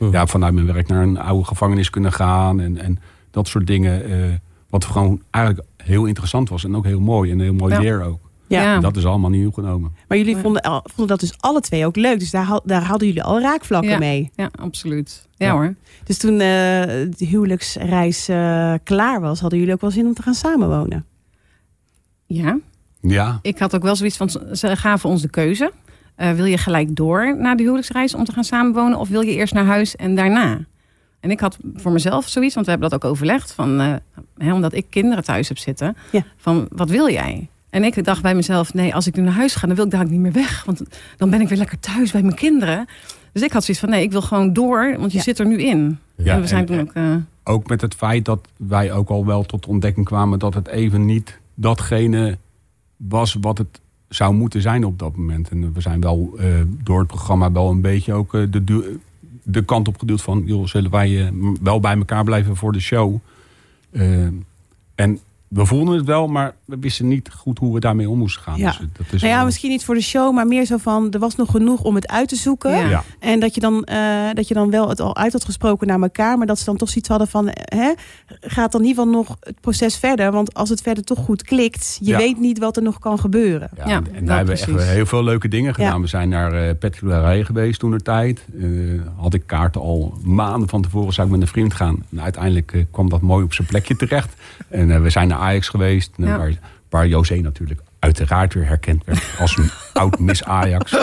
Hmm. 0.00 0.12
ja, 0.12 0.26
vanuit 0.26 0.54
mijn 0.54 0.66
werk 0.66 0.88
naar 0.88 1.02
een 1.02 1.18
oude 1.18 1.44
gevangenis 1.44 1.90
kunnen 1.90 2.12
gaan. 2.12 2.60
En, 2.60 2.78
en 2.78 2.98
dat 3.30 3.48
soort 3.48 3.66
dingen. 3.66 4.04
eh, 4.04 4.34
wat 4.70 4.84
gewoon 4.84 5.22
eigenlijk 5.30 5.66
heel 5.76 6.04
interessant 6.04 6.48
was. 6.48 6.64
En 6.64 6.76
ook 6.76 6.84
heel 6.84 7.00
mooi. 7.00 7.30
En 7.30 7.40
heel 7.40 7.52
mooi 7.54 7.72
Ja. 7.74 7.80
weer 7.80 8.02
ook. 8.02 8.18
Ja. 8.46 8.74
En 8.74 8.80
dat 8.80 8.96
is 8.96 9.04
allemaal 9.06 9.30
niet 9.30 9.46
opgenomen. 9.46 9.92
Maar 10.08 10.18
jullie 10.18 10.36
vonden, 10.36 10.62
vonden 10.84 11.06
dat 11.06 11.20
dus 11.20 11.34
alle 11.40 11.60
twee 11.60 11.86
ook 11.86 11.96
leuk. 11.96 12.18
Dus 12.18 12.30
daar, 12.30 12.60
daar 12.64 12.82
hadden 12.84 13.08
jullie 13.08 13.22
al 13.22 13.40
raakvlakken 13.40 13.90
Ja. 13.90 13.98
mee. 13.98 14.30
Ja, 14.34 14.50
absoluut. 14.60 15.28
Ja, 15.36 15.46
Ja. 15.46 15.52
hoor. 15.52 15.74
Dus 16.04 16.18
toen 16.18 16.32
eh, 16.32 16.38
de 16.38 17.26
huwelijksreis 17.26 18.28
eh, 18.28 18.74
klaar 18.84 19.20
was, 19.20 19.40
hadden 19.40 19.58
jullie 19.58 19.74
ook 19.74 19.80
wel 19.80 19.90
zin 19.90 20.06
om 20.06 20.14
te 20.14 20.22
gaan 20.22 20.34
samenwonen. 20.34 21.04
Ja. 22.26 22.58
Ja, 23.00 23.38
Ik 23.42 23.58
had 23.58 23.74
ook 23.74 23.82
wel 23.82 23.96
zoiets 23.96 24.16
van, 24.16 24.28
ze 24.52 24.76
gaven 24.76 25.10
ons 25.10 25.22
de 25.22 25.30
keuze. 25.30 25.72
Eh, 26.20 26.32
wil 26.32 26.44
je 26.44 26.58
gelijk 26.58 26.96
door 26.96 27.36
naar 27.38 27.56
de 27.56 27.62
huwelijksreis 27.62 28.14
om 28.14 28.24
te 28.24 28.32
gaan 28.32 28.44
samenwonen? 28.44 28.98
Of 28.98 29.08
wil 29.08 29.20
je 29.20 29.34
eerst 29.34 29.54
naar 29.54 29.64
huis 29.64 29.96
en 29.96 30.14
daarna? 30.14 30.58
En 31.20 31.30
ik 31.30 31.40
had 31.40 31.58
voor 31.74 31.92
mezelf 31.92 32.28
zoiets, 32.28 32.54
want 32.54 32.66
we 32.66 32.72
hebben 32.72 32.90
dat 32.90 33.04
ook 33.04 33.10
overlegd. 33.10 33.52
Van, 33.52 33.80
eh, 33.80 33.94
hè, 34.38 34.52
omdat 34.54 34.72
ik 34.74 34.86
kinderen 34.90 35.24
thuis 35.24 35.48
heb 35.48 35.58
zitten. 35.58 35.96
Ja. 36.12 36.22
Van, 36.36 36.66
wat 36.70 36.90
wil 36.90 37.10
jij? 37.10 37.48
En 37.70 37.84
ik 37.84 38.04
dacht 38.04 38.22
bij 38.22 38.34
mezelf, 38.34 38.74
nee, 38.74 38.94
als 38.94 39.06
ik 39.06 39.16
nu 39.16 39.22
naar 39.22 39.32
huis 39.32 39.54
ga, 39.54 39.66
dan 39.66 39.76
wil 39.76 39.84
ik 39.84 39.90
dadelijk 39.90 40.16
niet 40.22 40.24
meer 40.32 40.42
weg. 40.42 40.64
Want 40.64 40.82
dan 41.16 41.30
ben 41.30 41.40
ik 41.40 41.48
weer 41.48 41.58
lekker 41.58 41.78
thuis 41.80 42.10
bij 42.12 42.22
mijn 42.22 42.34
kinderen. 42.34 42.86
Dus 43.32 43.42
ik 43.42 43.52
had 43.52 43.64
zoiets 43.64 43.82
van, 43.84 43.92
nee, 43.92 44.02
ik 44.02 44.10
wil 44.12 44.22
gewoon 44.22 44.52
door, 44.52 44.96
want 44.98 45.10
je 45.12 45.18
Ja. 45.18 45.24
zit 45.24 45.38
er 45.38 45.46
nu 45.46 45.62
in. 45.62 45.98
Ja, 46.16 46.34
en 46.34 46.40
we 46.40 46.46
zijn 46.46 46.60
en- 46.60 46.66
toen 46.66 46.80
ook... 46.80 46.92
eh, 46.92 47.14
ook 47.44 47.68
met 47.68 47.80
het 47.80 47.94
feit 47.94 48.24
dat 48.24 48.48
wij 48.56 48.92
ook 48.92 49.08
al 49.08 49.26
wel 49.26 49.42
tot 49.42 49.62
de 49.62 49.68
ontdekking 49.68 50.06
kwamen 50.06 50.38
dat 50.38 50.54
het 50.54 50.68
even 50.68 51.04
niet 51.04 51.38
datgene 51.54 52.38
was 52.96 53.36
wat 53.40 53.58
het 53.58 53.80
zou 54.10 54.34
moeten 54.34 54.60
zijn 54.62 54.84
op 54.84 54.98
dat 54.98 55.16
moment. 55.16 55.48
En 55.48 55.72
we 55.72 55.80
zijn 55.80 56.00
wel 56.00 56.34
eh, 56.38 56.46
door 56.82 56.98
het 56.98 57.08
programma 57.08 57.52
wel 57.52 57.70
een 57.70 57.80
beetje 57.80 58.12
ook 58.12 58.34
eh, 58.34 58.42
de, 58.50 58.98
de 59.42 59.64
kant 59.64 59.88
op 59.88 59.98
geduwd 59.98 60.22
van... 60.22 60.42
joh, 60.46 60.66
zullen 60.66 60.90
wij 60.90 61.26
eh, 61.26 61.32
wel 61.62 61.80
bij 61.80 61.96
elkaar 61.96 62.24
blijven 62.24 62.56
voor 62.56 62.72
de 62.72 62.80
show? 62.80 63.18
En 64.94 65.18
we 65.50 65.66
voelden 65.66 65.96
het 65.96 66.06
wel, 66.06 66.26
maar 66.26 66.54
we 66.64 66.76
wisten 66.80 67.08
niet 67.08 67.30
goed 67.36 67.58
hoe 67.58 67.74
we 67.74 67.80
daarmee 67.80 68.08
om 68.08 68.18
moesten 68.18 68.42
gaan. 68.42 68.58
Ja. 68.58 68.66
Dus, 68.66 68.78
dat 68.78 69.06
is 69.12 69.20
Nou 69.20 69.26
ja, 69.32 69.36
wel- 69.36 69.44
misschien 69.44 69.70
niet 69.70 69.84
voor 69.84 69.94
de 69.94 70.00
show, 70.00 70.34
maar 70.34 70.46
meer 70.46 70.64
zo 70.66 70.76
van... 70.76 71.10
er 71.10 71.18
was 71.18 71.36
nog 71.36 71.50
genoeg 71.50 71.82
om 71.82 71.94
het 71.94 72.08
uit 72.08 72.28
te 72.28 72.36
zoeken. 72.36 72.70
Ja. 72.70 72.88
Ja. 72.88 73.04
En 73.18 73.40
dat 73.40 73.54
je, 73.54 73.60
dan, 73.60 73.84
eh, 73.84 73.98
dat 74.34 74.48
je 74.48 74.54
dan 74.54 74.70
wel 74.70 74.88
het 74.88 75.00
al 75.00 75.16
uit 75.16 75.32
had 75.32 75.44
gesproken 75.44 75.86
naar 75.86 76.00
elkaar... 76.00 76.38
maar 76.38 76.46
dat 76.46 76.58
ze 76.58 76.64
dan 76.64 76.76
toch 76.76 76.88
zoiets 76.88 77.08
hadden 77.08 77.28
van... 77.28 77.48
Hè, 77.52 77.92
gaat 78.40 78.72
dan 78.72 78.80
in 78.80 78.86
ieder 78.86 79.02
geval 79.04 79.20
nog 79.20 79.36
het 79.40 79.60
proces 79.60 79.96
verder? 79.96 80.32
Want 80.32 80.54
als 80.54 80.68
het 80.68 80.82
verder 80.82 81.04
toch 81.04 81.18
goed 81.18 81.42
klikt... 81.42 81.98
je 82.00 82.10
Ja. 82.10 82.18
weet 82.18 82.38
niet 82.40 82.58
wat 82.58 82.76
er 82.76 82.82
nog 82.82 82.98
kan 82.98 83.18
gebeuren. 83.18 83.70
Ja, 83.76 83.88
Ja, 83.88 83.96
en 83.96 84.02
wel 84.12 84.24
daar 84.24 84.36
hebben 84.36 84.54
we 84.56 84.60
echt 84.60 84.82
heel 84.82 85.06
veel 85.06 85.24
leuke 85.24 85.48
dingen 85.48 85.74
gedaan. 85.74 85.94
Ja. 85.94 86.00
We 86.00 86.06
zijn 86.06 86.28
naar 86.28 86.78
uh, 87.38 87.44
geweest 87.44 87.80
toen 87.80 87.90
de 87.90 88.02
tijd. 88.02 88.44
Eh, 88.60 88.66
had 89.16 89.34
ik 89.34 89.42
kaarten 89.46 89.80
al 89.80 90.14
maanden 90.22 90.68
van 90.68 90.82
tevoren 90.82 91.12
zou 91.12 91.26
ik 91.26 91.32
met 91.32 91.42
een 91.42 91.48
vriend 91.48 91.74
gaan. 91.74 92.04
En 92.10 92.20
uiteindelijk 92.22 92.86
kwam 92.90 93.08
dat 93.08 93.20
mooi 93.20 93.44
op 93.44 93.52
zijn 93.54 93.66
plekje 93.66 93.96
terecht. 93.96 94.34
En 94.68 94.90
eh, 94.90 95.00
we 95.02 95.10
zijn 95.10 95.28
naar 95.28 95.38
Ajax 95.38 95.68
geweest. 95.68 96.10
Ja. 96.16 96.38
Waar, 96.38 96.52
waar 96.88 97.06
José 97.08 97.34
natuurlijk 97.36 97.80
uiteraard 97.98 98.54
weer 98.54 98.66
herkend 98.66 99.04
werd 99.04 99.22
als 99.38 99.56
een 99.56 99.70
oud 100.02 100.18
Miss 100.18 100.44
Ajax. 100.44 100.96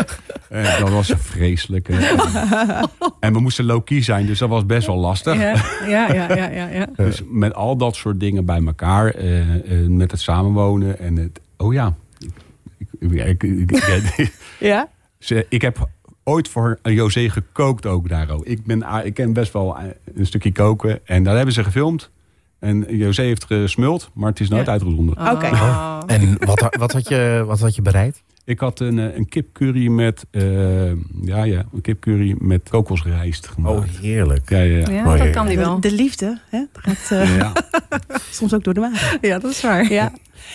Eh, 0.49 0.79
dat 0.79 0.89
was 0.89 1.13
vreselijk. 1.17 1.89
eh. 1.89 2.11
en 3.19 3.33
we 3.33 3.39
moesten 3.39 3.65
low-key 3.65 4.01
zijn, 4.03 4.25
dus 4.25 4.39
dat 4.39 4.49
was 4.49 4.65
best 4.65 4.87
wel 4.87 4.97
lastig. 4.97 5.35
Ja, 5.39 5.53
ja, 5.87 6.13
ja, 6.13 6.49
ja, 6.49 6.67
ja. 6.67 6.87
Dus 6.95 7.21
met 7.29 7.53
al 7.53 7.77
dat 7.77 7.95
soort 7.95 8.19
dingen 8.19 8.45
bij 8.45 8.61
elkaar, 8.65 9.09
eh, 9.09 9.41
met 9.87 10.11
het 10.11 10.19
samenwonen 10.21 10.99
en 10.99 11.15
het. 11.15 11.39
Oh 11.57 11.73
ja. 11.73 11.93
Ik, 12.99 13.43
Ja? 14.59 14.87
ze- 15.19 15.45
ik 15.49 15.61
heb 15.61 15.89
ooit 16.23 16.49
voor 16.49 16.79
José 16.83 17.29
gekookt 17.29 17.85
ook 17.85 18.09
daar. 18.09 18.29
ook. 18.29 18.45
Ik, 18.45 18.65
ben, 18.65 18.83
a- 18.83 19.01
ik 19.03 19.13
ken 19.13 19.33
best 19.33 19.53
wel 19.53 19.77
een 20.15 20.25
stukje 20.25 20.51
koken. 20.51 20.99
En 21.05 21.23
daar 21.23 21.35
hebben 21.35 21.53
ze 21.53 21.63
gefilmd. 21.63 22.09
En 22.59 22.85
José 22.97 23.21
heeft 23.21 23.45
gesmuld, 23.45 24.09
maar 24.13 24.29
het 24.29 24.39
is 24.39 24.49
nooit 24.49 24.65
Ja. 24.65 24.71
uitgezonden. 24.71 25.31
Oké. 25.31 25.45
Oh. 25.47 25.99
En 26.07 26.37
wat, 26.45 26.75
wat, 26.79 26.91
had 26.91 27.07
je, 27.09 27.43
wat 27.47 27.59
had 27.59 27.75
je 27.75 27.81
bereid? 27.81 28.23
Ik 28.45 28.59
had 28.59 28.79
een, 28.79 28.99
eh, 28.99 29.15
een 29.15 29.29
kipcurry 29.29 29.87
met, 29.87 30.25
eh, 30.31 30.87
ja, 31.21 31.43
ja, 31.43 31.63
een 31.73 31.81
kipcurry 31.81 32.35
met 32.39 32.69
kokosrijst 32.69 33.47
gemaakt. 33.47 33.75
Oh, 33.77 33.83
heerlijk. 34.01 34.49
ja, 34.49 34.57
ja, 34.57 34.77
ja. 34.77 34.89
Ja, 34.91 35.03
Mooi. 35.03 35.17
dat 35.17 35.29
kan 35.29 35.47
die 35.47 35.57
wel. 35.57 35.79
De, 35.79 35.89
de 35.89 35.95
liefde, 35.95 36.39
hè? 36.49 36.63
Dat 36.71 36.81
gaat 36.83 37.11
eh, 37.19 37.37
Ja. 37.37 37.51
soms 38.31 38.53
ook 38.53 38.63
door 38.63 38.73
de 38.73 38.79
maag. 38.79 39.17
Ja, 39.21 39.39
dat 39.39 39.51
is 39.51 39.61
waar. 39.61 39.91
Ja. 39.91 40.11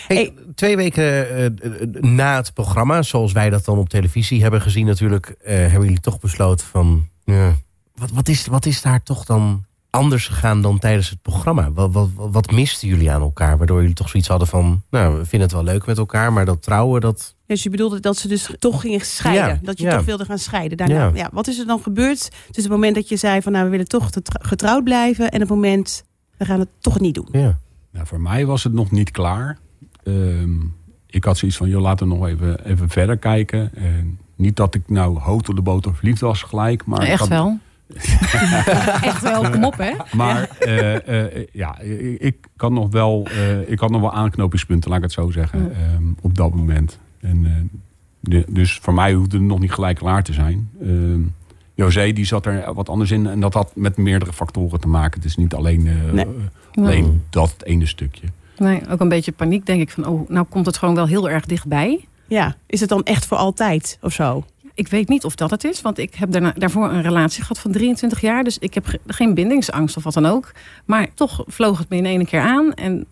Hey, 0.07 0.17
Hey. 0.17 0.33
Twee 0.55 0.75
weken 0.75 1.55
na 2.01 2.35
het 2.35 2.53
programma, 2.53 3.01
zoals 3.01 3.31
wij 3.31 3.49
dat 3.49 3.65
dan 3.65 3.77
op 3.77 3.89
televisie 3.89 4.41
hebben 4.41 4.61
gezien 4.61 4.85
natuurlijk... 4.85 5.35
eh, 5.43 5.55
hebben 5.55 5.81
jullie 5.83 5.99
toch 5.99 6.19
besloten 6.19 6.67
van... 6.67 7.07
ja, 7.23 7.55
wat, 7.95 8.11
wat, 8.11 8.27
is, 8.27 8.45
wat 8.47 8.65
is 8.65 8.81
daar 8.81 9.03
toch 9.03 9.25
dan 9.25 9.65
anders 9.93 10.27
gegaan 10.27 10.61
dan 10.61 10.79
tijdens 10.79 11.09
het 11.09 11.21
programma? 11.21 11.71
Wat, 11.71 11.91
wat, 11.91 12.09
wat 12.15 12.51
misten 12.51 12.87
jullie 12.87 13.11
aan 13.11 13.21
elkaar? 13.21 13.57
Waardoor 13.57 13.79
jullie 13.81 13.95
toch 13.95 14.09
zoiets 14.09 14.29
hadden 14.29 14.47
van... 14.47 14.81
nou, 14.89 15.17
we 15.17 15.25
vinden 15.25 15.47
het 15.47 15.51
wel 15.57 15.63
leuk 15.73 15.85
met 15.85 15.97
elkaar, 15.97 16.33
maar 16.33 16.45
dat 16.45 16.61
trouwen, 16.61 17.01
dat... 17.01 17.35
Dus 17.45 17.63
je 17.63 17.69
bedoelde 17.69 17.99
dat 17.99 18.17
ze 18.17 18.27
dus 18.27 18.49
toch 18.59 18.81
gingen 18.81 18.99
scheiden. 19.01 19.47
Ja, 19.47 19.59
dat 19.61 19.79
je 19.79 19.85
ja. 19.85 19.95
toch 19.95 20.05
wilde 20.05 20.25
gaan 20.25 20.37
scheiden. 20.39 20.77
Daarna, 20.77 20.95
Ja. 20.95 21.11
ja. 21.13 21.29
wat 21.33 21.47
is 21.47 21.59
er 21.59 21.65
dan 21.65 21.79
gebeurd 21.79 22.19
tussen 22.19 22.63
het 22.63 22.71
moment 22.71 22.95
dat 22.95 23.09
je 23.09 23.15
zei 23.17 23.41
van... 23.41 23.51
nou, 23.51 23.63
we 23.65 23.69
willen 23.71 23.87
toch 23.87 24.05
getr- 24.11 24.45
getrouwd 24.45 24.83
blijven... 24.83 25.31
en 25.31 25.39
het 25.39 25.49
moment, 25.49 26.03
we 26.37 26.45
gaan 26.45 26.59
het 26.59 26.69
toch 26.79 26.99
niet 26.99 27.15
doen. 27.15 27.27
Ja. 27.31 27.59
Nou, 27.91 28.07
voor 28.07 28.21
mij 28.21 28.45
was 28.45 28.63
het 28.63 28.73
nog 28.73 28.91
niet 28.91 29.11
klaar. 29.11 29.57
Ehm, 30.03 30.59
ik 31.07 31.23
had 31.23 31.37
zoiets 31.37 31.57
van, 31.57 31.69
joh, 31.69 31.81
laten 31.81 32.07
we 32.09 32.15
nog 32.15 32.27
even, 32.27 32.65
even 32.65 32.89
verder 32.89 33.17
kijken. 33.17 33.75
En 33.75 34.19
niet 34.35 34.55
dat 34.55 34.75
ik 34.75 34.81
nou 34.87 35.19
hoog 35.19 35.47
op 35.49 35.55
de 35.55 35.61
boter 35.61 35.95
verliefd 35.95 36.21
was 36.21 36.41
gelijk. 36.41 36.85
Maar 36.85 37.03
ik 37.03 37.07
Echt 37.09 37.19
had- 37.19 37.27
wel. 37.27 37.59
Echt 39.01 39.21
wel, 39.21 39.49
kom 39.49 39.63
op 39.63 39.77
hè. 39.77 39.91
Maar 40.15 40.49
eh, 40.59 41.25
eh, 41.25 41.47
ja, 41.51 41.79
ik, 41.79 42.21
ik 42.21 42.35
had 42.57 42.71
nog 42.71 42.91
wel, 42.91 43.27
eh, 43.31 43.69
ik 43.69 43.79
had 43.79 43.89
nog 43.89 44.01
wel 44.01 44.13
aanknopingspunten, 44.13 44.89
laat 44.89 44.97
ik 44.97 45.03
het 45.03 45.13
zo 45.13 45.31
zeggen, 45.31 45.75
ehm, 45.75 46.03
op 46.21 46.35
dat 46.35 46.53
moment. 46.55 46.99
En, 47.21 47.45
eh, 47.45 47.79
de, 48.19 48.45
dus 48.49 48.79
voor 48.81 48.93
mij 48.93 49.13
hoefde 49.13 49.37
het 49.37 49.45
nog 49.45 49.59
niet 49.59 49.71
gelijk 49.73 49.97
klaar 49.97 50.23
te 50.23 50.33
zijn. 50.33 50.69
Ehm 50.81 51.21
José 51.75 52.11
die 52.13 52.25
zat 52.25 52.45
er 52.45 52.73
wat 52.73 52.89
anders 52.89 53.11
in 53.11 53.27
en 53.27 53.39
dat 53.39 53.53
had 53.53 53.71
met 53.75 53.97
meerdere 53.97 54.33
factoren 54.33 54.79
te 54.79 54.87
maken. 54.87 55.19
Het 55.19 55.29
is 55.29 55.35
niet 55.35 55.53
alleen, 55.53 55.87
eh, 55.87 56.11
Nee. 56.13 56.25
eh, 56.25 56.83
alleen 56.85 57.23
dat 57.29 57.55
ene 57.63 57.85
stukje. 57.85 58.27
Nee, 58.57 58.81
ook 58.89 58.99
een 58.99 59.09
beetje 59.09 59.31
paniek 59.31 59.65
denk 59.65 59.81
ik 59.81 59.89
van, 59.91 60.07
oh, 60.07 60.29
nou 60.29 60.45
komt 60.49 60.65
het 60.65 60.77
gewoon 60.77 60.95
wel 60.95 61.07
heel 61.07 61.29
erg 61.29 61.45
dichtbij. 61.45 62.05
Ja, 62.27 62.55
is 62.65 62.79
het 62.79 62.89
dan 62.89 63.03
echt 63.03 63.25
voor 63.25 63.37
altijd 63.37 63.97
of 64.01 64.13
zo? 64.13 64.43
Ik 64.75 64.87
weet 64.87 65.07
niet 65.09 65.23
of 65.23 65.35
dat 65.35 65.51
het 65.51 65.63
is, 65.63 65.81
want 65.81 65.97
ik 65.97 66.15
heb 66.15 66.31
daarna, 66.31 66.53
daarvoor 66.57 66.89
een 66.91 67.01
relatie 67.01 67.41
gehad 67.41 67.59
van 67.59 67.71
23 67.71 68.21
jaar. 68.21 68.43
Dus 68.43 68.57
ik 68.59 68.73
heb 68.73 68.85
ge- 68.85 68.99
geen 69.07 69.33
bindingsangst 69.33 69.97
of 69.97 70.03
wat 70.03 70.13
dan 70.13 70.25
ook. 70.25 70.51
Maar 70.85 71.07
toch 71.13 71.43
vloog 71.47 71.77
het 71.77 71.89
me 71.89 71.95
in 71.97 72.05
één 72.05 72.25
keer 72.25 72.39
aan 72.39 72.73
en 72.73 73.05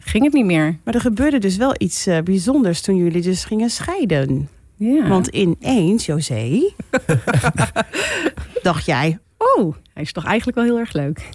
ging 0.00 0.24
het 0.24 0.32
niet 0.32 0.44
meer. 0.44 0.78
Maar 0.84 0.94
er 0.94 1.00
gebeurde 1.00 1.38
dus 1.38 1.56
wel 1.56 1.74
iets 1.78 2.06
eh, 2.06 2.18
bijzonders 2.18 2.80
toen 2.80 2.96
jullie 2.96 3.22
dus 3.22 3.44
gingen 3.44 3.70
scheiden. 3.70 4.48
Ja. 4.76 5.08
Want 5.08 5.26
ineens, 5.26 6.06
José, 6.06 6.72
dacht 8.62 8.84
jij... 8.86 9.18
oh, 9.38 9.74
hij 9.94 10.02
is 10.02 10.12
toch 10.12 10.24
eigenlijk 10.24 10.56
wel 10.56 10.66
heel 10.66 10.78
erg 10.78 10.92
leuk. 10.92 11.28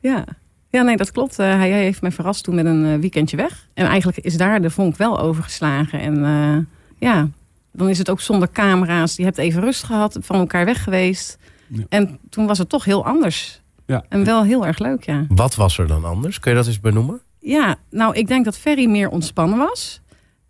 ja. 0.00 0.24
Ja, 0.70 0.82
nee, 0.82 0.96
dat 0.96 1.12
klopt. 1.12 1.38
Eh, 1.38 1.46
hij, 1.46 1.70
hij 1.70 1.82
heeft 1.82 2.00
mij 2.02 2.12
verrast 2.12 2.44
toen 2.44 2.54
met 2.54 2.66
een 2.66 2.84
eh, 2.84 2.98
weekendje 2.98 3.36
weg. 3.36 3.68
En 3.74 3.86
eigenlijk 3.86 4.18
is 4.18 4.36
daar 4.36 4.62
de 4.62 4.70
vonk 4.70 4.96
wel 4.96 5.20
overgeslagen. 5.20 6.00
En 6.00 6.68
ja, 6.98 7.28
dan 7.76 7.88
is 7.88 7.98
het 7.98 8.10
ook 8.10 8.20
zonder 8.20 8.50
camera's. 8.50 9.16
Je 9.16 9.24
hebt 9.24 9.38
even 9.38 9.60
rust 9.60 9.82
gehad, 9.84 10.18
van 10.20 10.36
elkaar 10.38 10.64
weg 10.64 10.82
geweest. 10.82 11.38
Ja. 11.68 11.82
En 11.88 12.18
toen 12.30 12.46
was 12.46 12.58
het 12.58 12.68
toch 12.68 12.84
heel 12.84 13.04
anders. 13.04 13.60
Ja. 13.86 14.04
En 14.08 14.24
wel 14.24 14.44
heel 14.44 14.66
erg 14.66 14.78
leuk, 14.78 15.04
ja. 15.04 15.24
Wat 15.28 15.54
was 15.54 15.78
er 15.78 15.86
dan 15.86 16.04
anders? 16.04 16.38
Kun 16.40 16.50
je 16.50 16.56
dat 16.56 16.66
eens 16.66 16.80
benoemen? 16.80 17.20
Ja, 17.40 17.76
nou, 17.90 18.14
ik 18.14 18.26
denk 18.26 18.44
dat 18.44 18.58
Ferry 18.58 18.86
meer 18.86 19.08
ontspannen 19.08 19.58
was. 19.58 20.00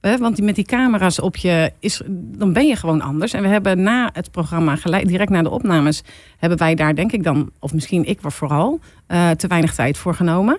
Hè, 0.00 0.18
Want 0.18 0.36
die- 0.36 0.44
met 0.44 0.54
die 0.54 0.64
camera's 0.64 1.18
op 1.20 1.36
je, 1.36 1.72
is, 1.78 2.00
dan 2.08 2.52
ben 2.52 2.66
je 2.66 2.76
gewoon 2.76 3.00
anders. 3.00 3.32
En 3.32 3.42
we 3.42 3.48
hebben 3.48 3.82
na 3.82 4.10
het 4.12 4.30
programma, 4.30 4.76
gelijk, 4.76 5.08
direct 5.08 5.30
na 5.30 5.42
de 5.42 5.50
opnames... 5.50 6.02
hebben 6.38 6.58
wij 6.58 6.74
daar 6.74 6.94
denk 6.94 7.12
ik 7.12 7.22
dan, 7.22 7.50
of 7.58 7.72
misschien 7.74 8.04
ik 8.04 8.18
vooral... 8.22 8.80
eh, 9.06 9.30
te 9.30 9.46
weinig 9.46 9.74
tijd 9.74 9.98
voor 9.98 10.14
genomen. 10.14 10.58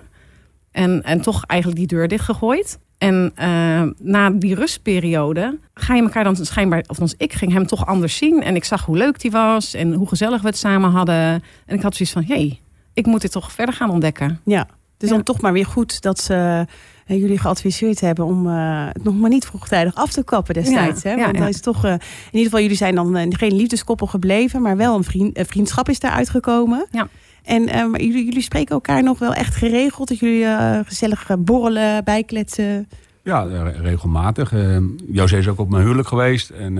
En, 0.70 1.02
en 1.02 1.20
toch 1.20 1.44
eigenlijk 1.44 1.80
die 1.80 1.88
deur 1.88 2.08
dichtgegooid. 2.08 2.78
En 2.98 3.32
eh, 3.34 3.82
na 3.98 4.30
die 4.30 4.54
rustperiode 4.54 5.58
ga 5.74 5.94
je 5.94 6.02
elkaar 6.02 6.24
dan 6.24 6.36
schijnbaar... 6.36 6.84
of 6.86 6.98
ik 7.16 7.32
ging 7.32 7.52
hem 7.52 7.66
toch 7.66 7.86
anders 7.86 8.16
zien. 8.16 8.42
En 8.42 8.54
ik 8.54 8.64
zag 8.64 8.84
hoe 8.84 8.96
leuk 8.96 9.20
die 9.20 9.30
was 9.30 9.74
en 9.74 9.92
hoe 9.92 10.08
gezellig 10.08 10.40
we 10.40 10.46
het 10.46 10.56
samen 10.56 10.90
hadden. 10.90 11.42
En 11.66 11.76
ik 11.76 11.82
had 11.82 11.96
zoiets 11.96 12.14
van, 12.14 12.24
hé, 12.24 12.34
hey, 12.34 12.60
ik 12.94 13.06
moet 13.06 13.20
dit 13.20 13.32
toch 13.32 13.52
verder 13.52 13.74
gaan 13.74 13.90
ontdekken. 13.90 14.40
Ja, 14.44 14.66
dus 14.96 15.08
Ja. 15.08 15.14
dan 15.14 15.24
toch 15.24 15.40
maar 15.40 15.52
weer 15.52 15.66
goed 15.66 16.02
dat 16.02 16.20
ze 16.20 16.66
eh, 17.06 17.20
jullie 17.20 17.38
geadviseerd 17.38 18.00
hebben... 18.00 18.24
om 18.24 18.46
eh, 18.48 18.86
het 18.92 19.04
nog 19.04 19.14
maar 19.14 19.30
niet 19.30 19.46
vroegtijdig 19.46 19.94
af 19.94 20.12
te 20.12 20.24
kappen 20.24 20.54
destijds. 20.54 21.02
Ja, 21.02 21.10
hè? 21.10 21.16
Want 21.16 21.34
ja. 21.34 21.40
dan 21.40 21.48
is 21.48 21.60
toch, 21.60 21.84
in 21.84 22.00
ieder 22.30 22.44
geval, 22.44 22.60
jullie 22.60 22.76
zijn 22.76 22.94
dan 22.94 23.34
geen 23.36 23.54
liefdeskoppel 23.54 24.06
gebleven... 24.06 24.62
maar 24.62 24.76
wel 24.76 24.96
een, 24.96 25.04
vriend, 25.04 25.38
een 25.38 25.46
vriendschap 25.46 25.88
is 25.88 26.00
daaruit 26.00 26.30
gekomen. 26.30 26.86
Ja. 26.90 27.08
En 27.48 27.68
eh, 27.68 27.86
maar 27.86 28.00
jullie, 28.02 28.24
jullie 28.24 28.42
spreken 28.42 28.74
elkaar 28.74 29.02
nog 29.02 29.18
wel 29.18 29.34
echt 29.34 29.54
geregeld... 29.54 30.08
dat 30.08 30.18
jullie 30.18 30.44
eh, 30.44 30.78
gezellig 30.84 31.30
eh, 31.30 31.36
borrelen, 31.38 32.04
bijkletsen... 32.04 32.88
Ja, 33.22 33.42
regelmatig. 33.62 34.52
Eh, 34.52 34.76
José 35.12 35.36
is 35.36 35.48
ook 35.48 35.58
op 35.58 35.68
mijn 35.68 35.82
huwelijk 35.82 36.08
geweest. 36.08 36.50
En 36.50 36.74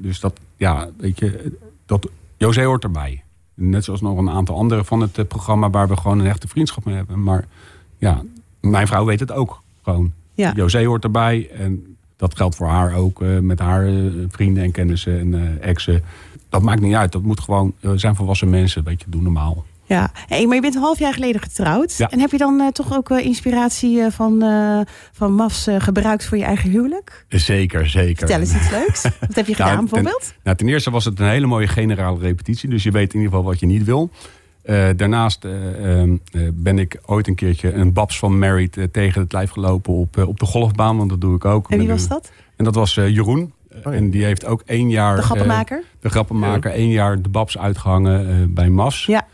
dus 0.00 0.20
dat, 0.20 0.40
ja, 0.56 0.88
weet 0.96 1.18
je, 1.18 1.56
dat, 1.86 2.08
José 2.36 2.64
hoort 2.64 2.84
erbij. 2.84 3.22
Net 3.54 3.84
zoals 3.84 4.00
nog 4.00 4.18
een 4.18 4.30
aantal 4.30 4.56
anderen 4.56 4.84
van 4.84 5.00
het 5.00 5.28
programma 5.28 5.70
waar 5.70 5.88
we 5.88 5.96
gewoon 5.96 6.18
een 6.18 6.26
echte 6.26 6.48
vriendschap 6.48 6.84
mee 6.84 6.94
hebben. 6.94 7.22
Maar 7.22 7.44
ja, 7.98 8.22
mijn 8.60 8.86
vrouw 8.86 9.04
weet 9.04 9.20
het 9.20 9.32
ook 9.32 9.62
gewoon. 9.82 10.12
Ja. 10.34 10.52
José 10.54 10.84
hoort 10.84 11.04
erbij 11.04 11.50
en 11.50 11.96
dat 12.16 12.36
geldt 12.36 12.56
voor 12.56 12.68
haar 12.68 12.94
ook 12.94 13.20
met 13.40 13.58
haar 13.58 13.90
vrienden 14.28 14.62
en 14.62 14.70
kennissen 14.70 15.18
en 15.18 15.58
exen. 15.60 16.02
Dat 16.48 16.62
maakt 16.62 16.80
niet 16.80 16.94
uit. 16.94 17.12
Dat 17.12 17.22
moet 17.22 17.40
gewoon, 17.40 17.74
zijn 17.94 18.14
volwassen 18.14 18.50
mensen, 18.50 18.84
weet 18.84 19.00
je, 19.00 19.06
doen 19.10 19.22
normaal. 19.22 19.64
Ja, 19.88 20.10
hey, 20.26 20.46
maar 20.46 20.54
je 20.54 20.60
bent 20.60 20.74
een 20.74 20.80
half 20.80 20.98
jaar 20.98 21.12
geleden 21.12 21.40
getrouwd. 21.40 21.96
Ja. 21.96 22.10
En 22.10 22.20
heb 22.20 22.30
je 22.30 22.38
dan 22.38 22.60
eh, 22.60 22.66
toch 22.68 22.94
ook 22.96 23.10
eh, 23.10 23.24
inspiratie 23.24 24.00
eh, 24.00 24.10
van, 24.10 24.42
eh 24.42 24.80
van 25.12 25.32
MAFs 25.34 25.66
eh, 25.66 25.76
gebruikt 25.80 26.24
voor 26.24 26.38
je 26.38 26.44
eigen 26.44 26.70
huwelijk? 26.70 27.24
Zeker, 27.28 27.88
zeker. 27.88 28.16
Vertel 28.18 28.38
eens 28.40 28.54
iets 28.54 28.70
leuks. 28.70 29.02
Wat 29.02 29.34
heb 29.34 29.46
je 29.46 29.54
Nou, 29.58 29.70
gedaan 29.70 29.76
ten- 29.76 29.80
bijvoorbeeld? 29.86 30.34
Nou, 30.42 30.56
ten 30.56 30.68
eerste 30.68 30.90
was 30.90 31.04
het 31.04 31.20
een 31.20 31.28
hele 31.28 31.46
mooie 31.46 31.66
generale 31.68 32.18
repetitie. 32.18 32.68
Dus 32.68 32.82
je 32.82 32.90
weet 32.90 33.12
in 33.14 33.20
ieder 33.20 33.34
geval 33.34 33.50
wat 33.50 33.60
je 33.60 33.66
niet 33.66 33.84
wil. 33.84 34.10
Eh, 34.62 34.88
daarnaast 34.96 35.44
eh, 35.44 36.00
ehm, 36.00 36.16
eh, 36.32 36.42
ben 36.54 36.78
ik 36.78 36.98
ooit 37.04 37.26
een 37.28 37.34
keertje 37.34 37.72
een 37.72 37.92
Babs 37.92 38.18
van 38.18 38.38
Married 38.38 38.78
tegen 38.92 39.20
het 39.20 39.32
lijf 39.32 39.50
gelopen 39.50 39.92
op, 39.92 40.16
op 40.26 40.38
de 40.40 40.46
golfbaan. 40.46 40.96
Want 40.96 41.10
dat 41.10 41.20
doe 41.20 41.34
ik 41.36 41.44
ook. 41.44 41.70
En 41.70 41.78
wie 41.78 41.88
was 41.88 42.08
dat? 42.08 42.30
En 42.56 42.64
dat 42.64 42.74
was 42.74 42.96
eh, 42.96 43.08
Jeroen. 43.08 43.52
ja. 43.84 43.90
En 43.90 44.10
die 44.10 44.24
heeft 44.24 44.44
ook 44.44 44.62
één 44.66 44.90
jaar... 44.90 45.16
De 45.16 45.22
grappenmaker? 45.22 45.82
de 46.00 46.08
grappenmaker. 46.08 46.70
één 46.70 46.90
jaar 46.90 47.22
de 47.22 47.28
Babs 47.28 47.58
uitgehangen 47.58 48.28
eh, 48.28 48.34
bij 48.48 48.68
MAS. 48.68 49.04
Ja. 49.06 49.26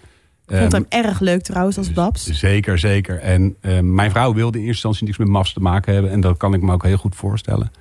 Ik 0.47 0.57
vond 0.57 0.73
Ehm, 0.73 0.83
hem 0.91 1.05
erg 1.05 1.21
leuk 1.21 1.43
trouwens 1.43 1.79
als 1.79 1.93
Babs. 1.93 2.27
Zeker, 2.27 2.79
zeker. 2.79 3.19
En 3.19 3.57
eh, 3.61 3.81
mijn 3.81 4.11
vrouw 4.11 4.35
wilde 4.35 4.59
in 4.59 4.65
eerste 4.65 4.87
instantie 4.87 5.05
niks 5.05 5.19
met 5.19 5.29
MAFs 5.29 5.53
te 5.53 5.61
maken 5.61 5.93
hebben. 5.93 6.11
En 6.11 6.21
dat 6.21 6.37
kan 6.37 6.55
ik 6.55 6.63
me 6.63 6.73
ook 6.73 6.83
heel 6.83 6.97
goed 6.97 7.17
voorstellen. 7.17 7.73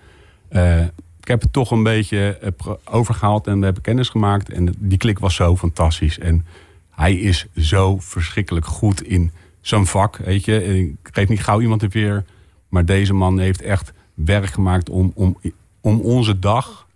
Eh, 0.47 0.85
heb 1.31 1.41
het 1.41 1.53
toch 1.53 1.71
een 1.71 1.83
beetje 1.83 2.37
eh, 2.37 2.71
overgehaald 2.83 3.47
en 3.47 3.59
we 3.59 3.65
hebben 3.65 3.83
kennis 3.83 4.09
gemaakt. 4.09 4.49
En 4.49 4.73
die 4.77 4.97
klik 4.97 5.19
was 5.19 5.35
zo 5.35 5.57
fantastisch. 5.57 6.19
En 6.19 6.45
hij 6.89 7.15
is 7.15 7.47
zo 7.55 7.97
verschrikkelijk 7.99 8.65
goed 8.65 9.03
in 9.03 9.31
zijn 9.61 9.85
vak. 9.85 10.17
Weet 10.17 10.45
je, 10.45 10.79
ik 10.79 10.95
geef 11.11 11.27
niet 11.27 11.43
gauw 11.43 11.61
iemand 11.61 11.83
een 11.83 11.89
weer. 11.89 12.23
Maar 12.69 12.85
deze 12.85 13.13
man 13.13 13.39
heeft 13.39 13.61
echt 13.61 13.93
werk 14.13 14.45
gemaakt 14.45 14.89
om, 14.89 15.11
om, 15.15 15.37
om 15.81 15.99
onze 15.99 16.39
dag 16.39 16.87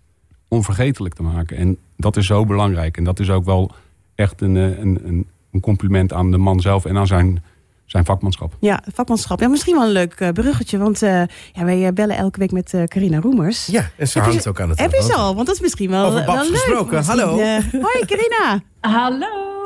onvergetelijk 0.48 1.14
te 1.14 1.22
maken. 1.22 1.56
En 1.56 1.76
dat 1.96 2.16
is 2.16 2.26
zo 2.26 2.44
belangrijk. 2.44 2.96
En 2.96 3.04
dat 3.04 3.20
is 3.20 3.30
ook 3.30 3.44
wel 3.44 3.74
echt 4.14 4.40
een, 4.40 4.56
eh, 4.56 4.78
een, 4.78 5.00
een, 5.04 5.26
een 5.56 5.62
compliment 5.62 6.12
aan 6.12 6.30
de 6.30 6.38
man 6.38 6.60
zelf 6.60 6.84
en 6.84 6.96
aan 6.96 7.06
zijn, 7.06 7.42
zijn 7.84 8.04
vakmanschap. 8.04 8.56
Ja, 8.60 8.82
vakmanschap. 8.94 9.40
Ja, 9.40 9.48
misschien 9.48 9.74
wel 9.74 9.84
een 9.84 9.90
leuk 9.92 10.14
eh, 10.14 10.28
bruggetje. 10.28 10.78
Want 10.78 11.02
eh, 11.02 11.22
ja, 11.52 11.64
wij 11.64 11.86
eh, 11.86 11.92
bellen 11.92 12.16
elke 12.16 12.38
week 12.38 12.52
met 12.52 12.74
eh, 12.74 12.82
Carina 12.84 13.20
Roemers. 13.20 13.66
Ja, 13.66 13.90
en 13.96 14.08
ze 14.08 14.18
Heb 14.18 14.28
hangt 14.28 14.46
ook 14.48 14.60
aan 14.60 14.68
het 14.68 14.78
Heb 14.78 14.90
je 14.90 14.96
ze 14.96 15.02
telefoon. 15.02 15.24
al? 15.26 15.34
Want 15.34 15.46
dat 15.46 15.56
is 15.56 15.60
misschien 15.62 15.90
wel, 15.90 16.04
Over 16.06 16.24
wel 16.26 16.34
leuk. 16.34 16.44
gesproken. 16.46 17.04
Hallo. 17.04 17.26
hoi 17.70 18.04
Carina. 18.06 18.60
Hallo. 18.80 19.64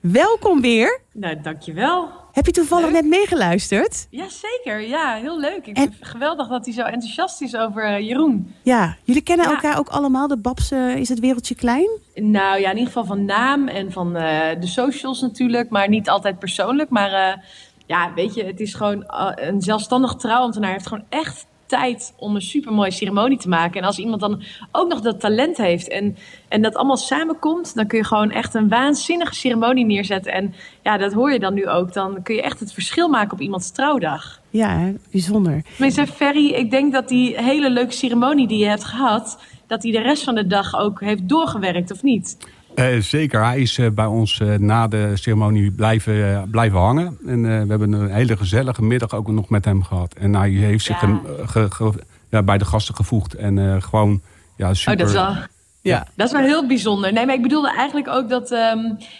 Welkom 0.00 0.60
weer. 0.60 1.00
Nou, 1.12 1.40
dankjewel. 1.42 2.08
Heb 2.36 2.46
je 2.46 2.52
toevallig 2.52 2.84
Leuk. 2.84 2.94
net 2.94 3.06
meegeluisterd? 3.06 4.06
Jazeker, 4.10 4.80
ja, 4.80 5.14
heel 5.14 5.40
leuk. 5.40 5.66
Ik 5.66 5.76
En- 5.76 5.82
vind 5.82 5.94
het 5.98 6.08
geweldig 6.08 6.48
dat 6.48 6.64
hij 6.64 6.74
zo 6.74 6.82
enthousiast 6.82 7.40
is 7.42 7.56
over 7.56 7.84
eh, 7.84 8.00
Jeroen. 8.00 8.54
Ja, 8.62 8.96
jullie 9.04 9.22
kennen 9.22 9.46
Ja. 9.46 9.52
elkaar 9.52 9.78
ook 9.78 9.88
allemaal. 9.88 10.28
De 10.28 10.36
Babs 10.38 10.70
eh, 10.70 10.96
is 10.96 11.08
het 11.08 11.20
wereldje 11.20 11.54
klein. 11.54 11.88
Nou 12.14 12.60
ja, 12.60 12.70
in 12.70 12.76
ieder 12.76 12.86
geval 12.92 13.04
van 13.04 13.24
naam 13.24 13.68
en 13.68 13.92
van 13.92 14.16
eh, 14.16 14.60
de 14.60 14.66
socials 14.66 15.20
natuurlijk, 15.20 15.70
maar 15.70 15.88
niet 15.88 16.08
altijd 16.08 16.38
persoonlijk. 16.38 16.90
Maar 16.90 17.44
ja, 17.86 18.12
weet 18.14 18.34
je, 18.34 18.44
het 18.44 18.60
is 18.60 18.74
gewoon 18.74 19.04
een 19.34 19.62
zelfstandig 19.62 20.14
trouwambtenaar 20.14 20.72
heeft 20.72 20.86
gewoon 20.86 21.04
echt 21.08 21.46
tijd 21.66 22.14
om 22.16 22.34
een 22.34 22.42
supermooie 22.42 22.90
ceremonie 22.90 23.38
te 23.38 23.48
maken. 23.48 23.80
En 23.80 23.86
als 23.86 23.98
iemand 23.98 24.20
dan 24.20 24.42
ook 24.72 24.88
nog 24.88 25.00
dat 25.00 25.20
talent 25.20 25.56
heeft 25.56 25.88
en, 25.88 26.16
en 26.48 26.62
dat 26.62 26.74
allemaal 26.74 26.96
samenkomt, 26.96 27.74
dan 27.74 27.86
kun 27.86 27.98
je 27.98 28.04
gewoon 28.04 28.30
echt 28.30 28.54
een 28.54 28.68
waanzinnige 28.68 29.34
ceremonie 29.34 29.84
neerzetten. 29.84 30.32
En 30.32 30.54
ja, 30.82 30.96
dat 30.96 31.12
hoor 31.12 31.32
je 31.32 31.38
dan 31.38 31.54
nu 31.54 31.68
ook. 31.68 31.92
Dan 31.92 32.22
kun 32.22 32.34
je 32.34 32.42
echt 32.42 32.60
het 32.60 32.72
verschil 32.72 33.08
maken 33.08 33.32
op 33.32 33.40
iemands 33.40 33.70
trouwdag. 33.70 34.40
Ja, 34.50 34.92
bijzonder. 35.10 35.62
Tenminste, 35.74 36.06
Ferry, 36.06 36.50
ik 36.50 36.70
denk 36.70 36.92
dat 36.92 37.08
die 37.08 37.42
hele 37.42 37.70
leuke 37.70 37.92
ceremonie 37.92 38.48
die 38.48 38.58
je 38.58 38.66
hebt 38.66 38.84
gehad, 38.84 39.38
dat 39.66 39.82
hij 39.82 39.92
de 39.92 40.00
rest 40.00 40.24
van 40.24 40.34
de 40.34 40.46
dag 40.46 40.78
ook 40.78 41.00
heeft 41.00 41.28
doorgewerkt, 41.28 41.92
of 41.92 42.02
niet? 42.02 42.36
Eh, 42.76 43.00
zeker, 43.00 43.44
hij 43.44 43.60
is 43.60 43.78
eh, 43.78 43.90
bij 43.90 44.06
ons 44.06 44.40
eh, 44.40 44.54
na 44.54 44.88
de 44.88 45.10
ceremonie 45.14 45.70
blijven, 45.70 46.48
blijven 46.50 46.78
hangen. 46.78 47.18
En 47.26 47.42
we 47.42 47.48
hebben 47.68 47.92
een 47.92 48.10
hele 48.10 48.36
gezellige 48.36 48.82
middag 48.82 49.14
ook 49.14 49.28
nog 49.28 49.48
met 49.48 49.64
hem 49.64 49.82
gehad. 49.82 50.14
En 50.14 50.34
hij 50.34 50.50
heeft 50.50 50.84
zich 50.84 51.00
Ja. 51.00 51.06
hem, 51.06 51.20
ge- 51.46 51.70
ge- 51.70 52.02
ja, 52.30 52.42
bij 52.42 52.58
de 52.58 52.64
gasten 52.64 52.94
gevoegd. 52.94 53.34
En 53.34 53.82
gewoon, 53.82 54.20
ja, 54.56 54.74
super. 54.74 54.92
Oh, 54.92 54.98
dat 54.98 55.08
is 55.08 55.14
wel. 55.14 55.34
Ja. 55.80 56.06
Dat 56.14 56.26
is 56.26 56.32
wel 56.32 56.42
heel 56.42 56.66
bijzonder. 56.66 57.12
Nee, 57.12 57.26
maar 57.26 57.34
ik 57.34 57.42
bedoelde 57.42 57.70
eigenlijk 57.76 58.08
ook 58.08 58.28
dat 58.28 58.50
ehm, 58.50 58.78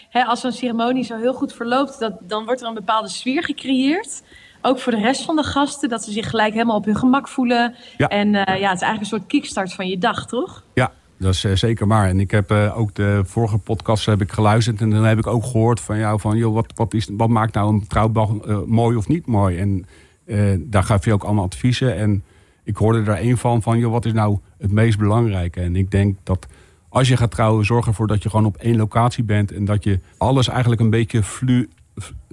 hè, 0.09 0.23
als 0.23 0.41
zo'n 0.41 0.51
ceremonie 0.51 1.03
zo 1.03 1.17
heel 1.17 1.33
goed 1.33 1.53
verloopt, 1.53 1.99
dat, 1.99 2.13
dan 2.21 2.45
wordt 2.45 2.61
er 2.61 2.67
een 2.67 2.73
bepaalde 2.73 3.09
sfeer 3.09 3.43
gecreëerd. 3.43 4.23
Ook 4.61 4.79
voor 4.79 4.91
de 4.91 5.01
rest 5.01 5.21
van 5.21 5.35
de 5.35 5.43
gasten, 5.43 5.89
dat 5.89 6.03
ze 6.03 6.11
zich 6.11 6.29
gelijk 6.29 6.53
helemaal 6.53 6.75
op 6.75 6.85
hun 6.85 6.95
gemak 6.97 7.27
voelen. 7.27 7.75
Ja. 7.97 8.07
En 8.07 8.31
ja, 8.31 8.39
het 8.45 8.55
is 8.57 8.61
eigenlijk 8.65 8.99
een 8.99 9.05
soort 9.05 9.27
kickstart 9.27 9.73
van 9.73 9.87
je 9.87 9.97
dag, 9.97 10.27
toch? 10.27 10.63
Ja, 10.73 10.91
dat 11.17 11.33
is 11.33 11.43
eh, 11.43 11.55
zeker 11.55 11.87
waar. 11.87 12.07
En 12.07 12.19
ik 12.19 12.31
heb 12.31 12.51
eh, 12.51 12.77
ook 12.79 12.93
de 12.93 13.21
vorige 13.25 13.57
podcast 13.57 14.05
heb 14.05 14.21
ik 14.21 14.31
geluisterd. 14.31 14.81
En 14.81 14.89
dan 14.89 15.03
heb 15.03 15.17
ik 15.17 15.27
ook 15.27 15.43
gehoord 15.43 15.79
van 15.79 15.97
jou 15.97 16.19
van... 16.19 16.37
Joh, 16.37 16.53
wat, 16.53 16.73
wat, 16.75 16.93
is, 16.93 17.09
wat 17.11 17.29
maakt 17.29 17.53
nou 17.53 17.73
een 17.73 17.87
trouwdag 17.87 18.37
eh, 18.37 18.57
mooi 18.65 18.97
of 18.97 19.07
niet 19.07 19.25
mooi? 19.25 19.57
En 19.57 19.85
daar 20.59 20.83
gaf 20.83 21.05
je 21.05 21.13
ook 21.13 21.23
allemaal 21.23 21.43
adviezen. 21.43 21.95
En 21.95 22.23
ik 22.63 22.77
hoorde 22.77 23.11
er 23.11 23.21
een 23.21 23.37
van 23.37 23.61
van... 23.61 23.79
Joh, 23.79 23.91
wat 23.91 24.05
is 24.05 24.13
nou 24.13 24.37
het 24.57 24.71
meest 24.71 24.97
belangrijke? 24.97 25.61
En 25.61 25.75
ik 25.75 25.91
denk 25.91 26.17
dat 26.23 26.47
als 26.89 27.07
je 27.07 27.17
gaat 27.17 27.31
trouwen... 27.31 27.65
zorg 27.65 27.87
ervoor 27.87 28.07
dat 28.07 28.23
je 28.23 28.29
gewoon 28.29 28.45
op 28.45 28.57
één 28.57 28.77
locatie 28.77 29.23
bent. 29.23 29.51
En 29.51 29.65
dat 29.65 29.83
je 29.83 29.99
alles 30.17 30.47
eigenlijk 30.47 30.81
een 30.81 30.89
beetje 30.89 31.23
flu... 31.23 31.69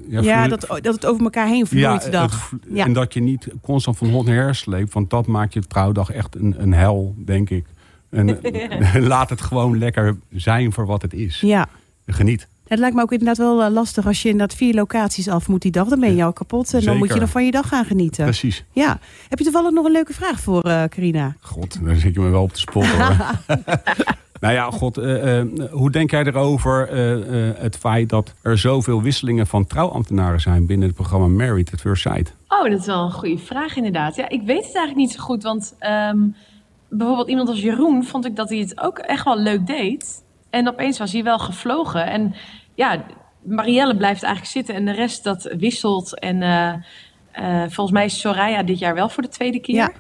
Ja, 0.08 0.22
flu- 0.22 0.48
dat, 0.48 0.66
dat 0.82 0.94
het 0.94 1.06
over 1.06 1.24
elkaar 1.24 1.46
heen 1.46 1.66
vloeit 1.66 2.12
dag. 2.12 2.52
Ja. 2.68 2.84
En 2.84 2.92
dat 2.92 3.14
je 3.14 3.20
niet 3.20 3.48
constant 3.62 3.96
van 3.96 4.08
hond 4.08 4.26
naar 4.26 4.34
her 4.36 4.54
sleept. 4.54 4.92
Want 4.92 5.10
dat 5.10 5.26
maakt 5.26 5.52
je 5.52 5.60
trouwdag 5.60 6.10
echt 6.10 6.34
een, 6.34 6.54
een 6.58 6.72
hel, 6.72 7.14
denk 7.24 7.50
ik. 7.50 7.66
En 8.14 8.38
laat 9.14 9.30
het 9.30 9.40
gewoon 9.40 9.78
lekker 9.78 10.16
zijn 10.30 10.72
voor 10.72 10.86
wat 10.86 11.02
het 11.02 11.14
is. 11.14 11.40
Ja. 11.40 11.66
Geniet. 12.06 12.48
Het 12.68 12.78
lijkt 12.78 12.96
me 12.96 13.02
ook 13.02 13.12
inderdaad 13.12 13.36
wel 13.36 13.62
eh, 13.62 13.72
lastig 13.72 14.06
als 14.06 14.22
je 14.22 14.28
inderdaad 14.28 14.56
vier 14.56 14.74
locaties 14.74 15.28
af 15.28 15.48
moet 15.48 15.62
die 15.62 15.70
dag. 15.70 15.88
Dan 15.88 16.00
ben 16.00 16.16
je 16.16 16.24
al 16.24 16.32
kapot 16.32 16.74
en 16.74 16.84
dan 16.84 16.96
moet 16.96 17.12
je 17.12 17.18
dan 17.18 17.28
van 17.28 17.44
je 17.44 17.50
dag 17.50 17.68
gaan 17.68 17.84
genieten. 17.84 18.24
Precies. 18.24 18.64
Ja. 18.72 18.98
Heb 19.28 19.38
je 19.38 19.44
toevallig 19.44 19.70
nog 19.70 19.84
een 19.84 19.92
leuke 19.92 20.12
vraag 20.12 20.40
voor 20.40 20.62
eh, 20.62 20.84
Carina? 20.84 21.36
God, 21.40 21.84
daar 21.84 21.96
zit 21.96 22.14
je 22.14 22.20
me 22.20 22.28
wel 22.28 22.42
op 22.42 22.52
te 22.52 22.60
spotten 22.60 23.06
hoor. 23.06 23.16
nou 24.40 24.54
ja, 24.54 24.70
god, 24.70 24.98
eh, 24.98 25.38
eh, 25.40 25.46
hoe 25.70 25.90
denk 25.90 26.10
jij 26.10 26.24
erover 26.24 26.88
eh, 26.88 27.48
eh, 27.48 27.56
het 27.58 27.76
feit 27.76 28.08
dat 28.08 28.34
er 28.42 28.58
zoveel 28.58 29.02
wisselingen 29.02 29.46
van 29.46 29.66
trouwambtenaren 29.66 30.40
zijn 30.40 30.66
binnen 30.66 30.86
het 30.86 30.96
programma 30.96 31.26
Married 31.26 31.72
at 31.72 31.80
First 31.80 32.02
Sight? 32.02 32.34
Oh, 32.48 32.70
dat 32.70 32.80
is 32.80 32.86
wel 32.86 33.04
een 33.04 33.12
goede 33.12 33.38
vraag 33.38 33.76
inderdaad. 33.76 34.16
Ja, 34.16 34.28
ik 34.28 34.42
weet 34.42 34.64
het 34.64 34.76
eigenlijk 34.76 34.96
niet 34.96 35.12
zo 35.12 35.22
goed, 35.22 35.42
want 35.42 35.74
ehm, 35.78 36.18
bijvoorbeeld 36.96 37.28
iemand 37.28 37.48
als 37.48 37.60
Jeroen 37.60 38.04
vond 38.04 38.24
ik 38.24 38.36
dat 38.36 38.48
hij 38.48 38.58
het 38.58 38.80
ook 38.80 38.98
echt 38.98 39.24
wel 39.24 39.38
leuk 39.38 39.66
deed. 39.66 40.24
En 40.50 40.68
opeens 40.68 40.98
was 40.98 41.12
hij 41.12 41.22
wel 41.22 41.38
gevlogen. 41.38 42.06
En 42.06 42.34
ja, 42.74 43.04
Marielle 43.42 43.96
blijft 43.96 44.22
eigenlijk 44.22 44.52
zitten 44.52 44.74
en 44.74 44.84
de 44.84 44.92
rest 44.92 45.24
dat 45.24 45.42
wisselt. 45.58 46.18
En 46.18 46.42
eh, 46.42 46.74
eh, 47.32 47.70
volgens 47.70 47.90
mij 47.90 48.04
is 48.04 48.20
Soraya 48.20 48.62
dit 48.62 48.78
jaar 48.78 48.94
wel 48.94 49.08
voor 49.08 49.22
de 49.22 49.28
tweede 49.28 49.60
keer. 49.60 49.74
Ja. 49.74 49.92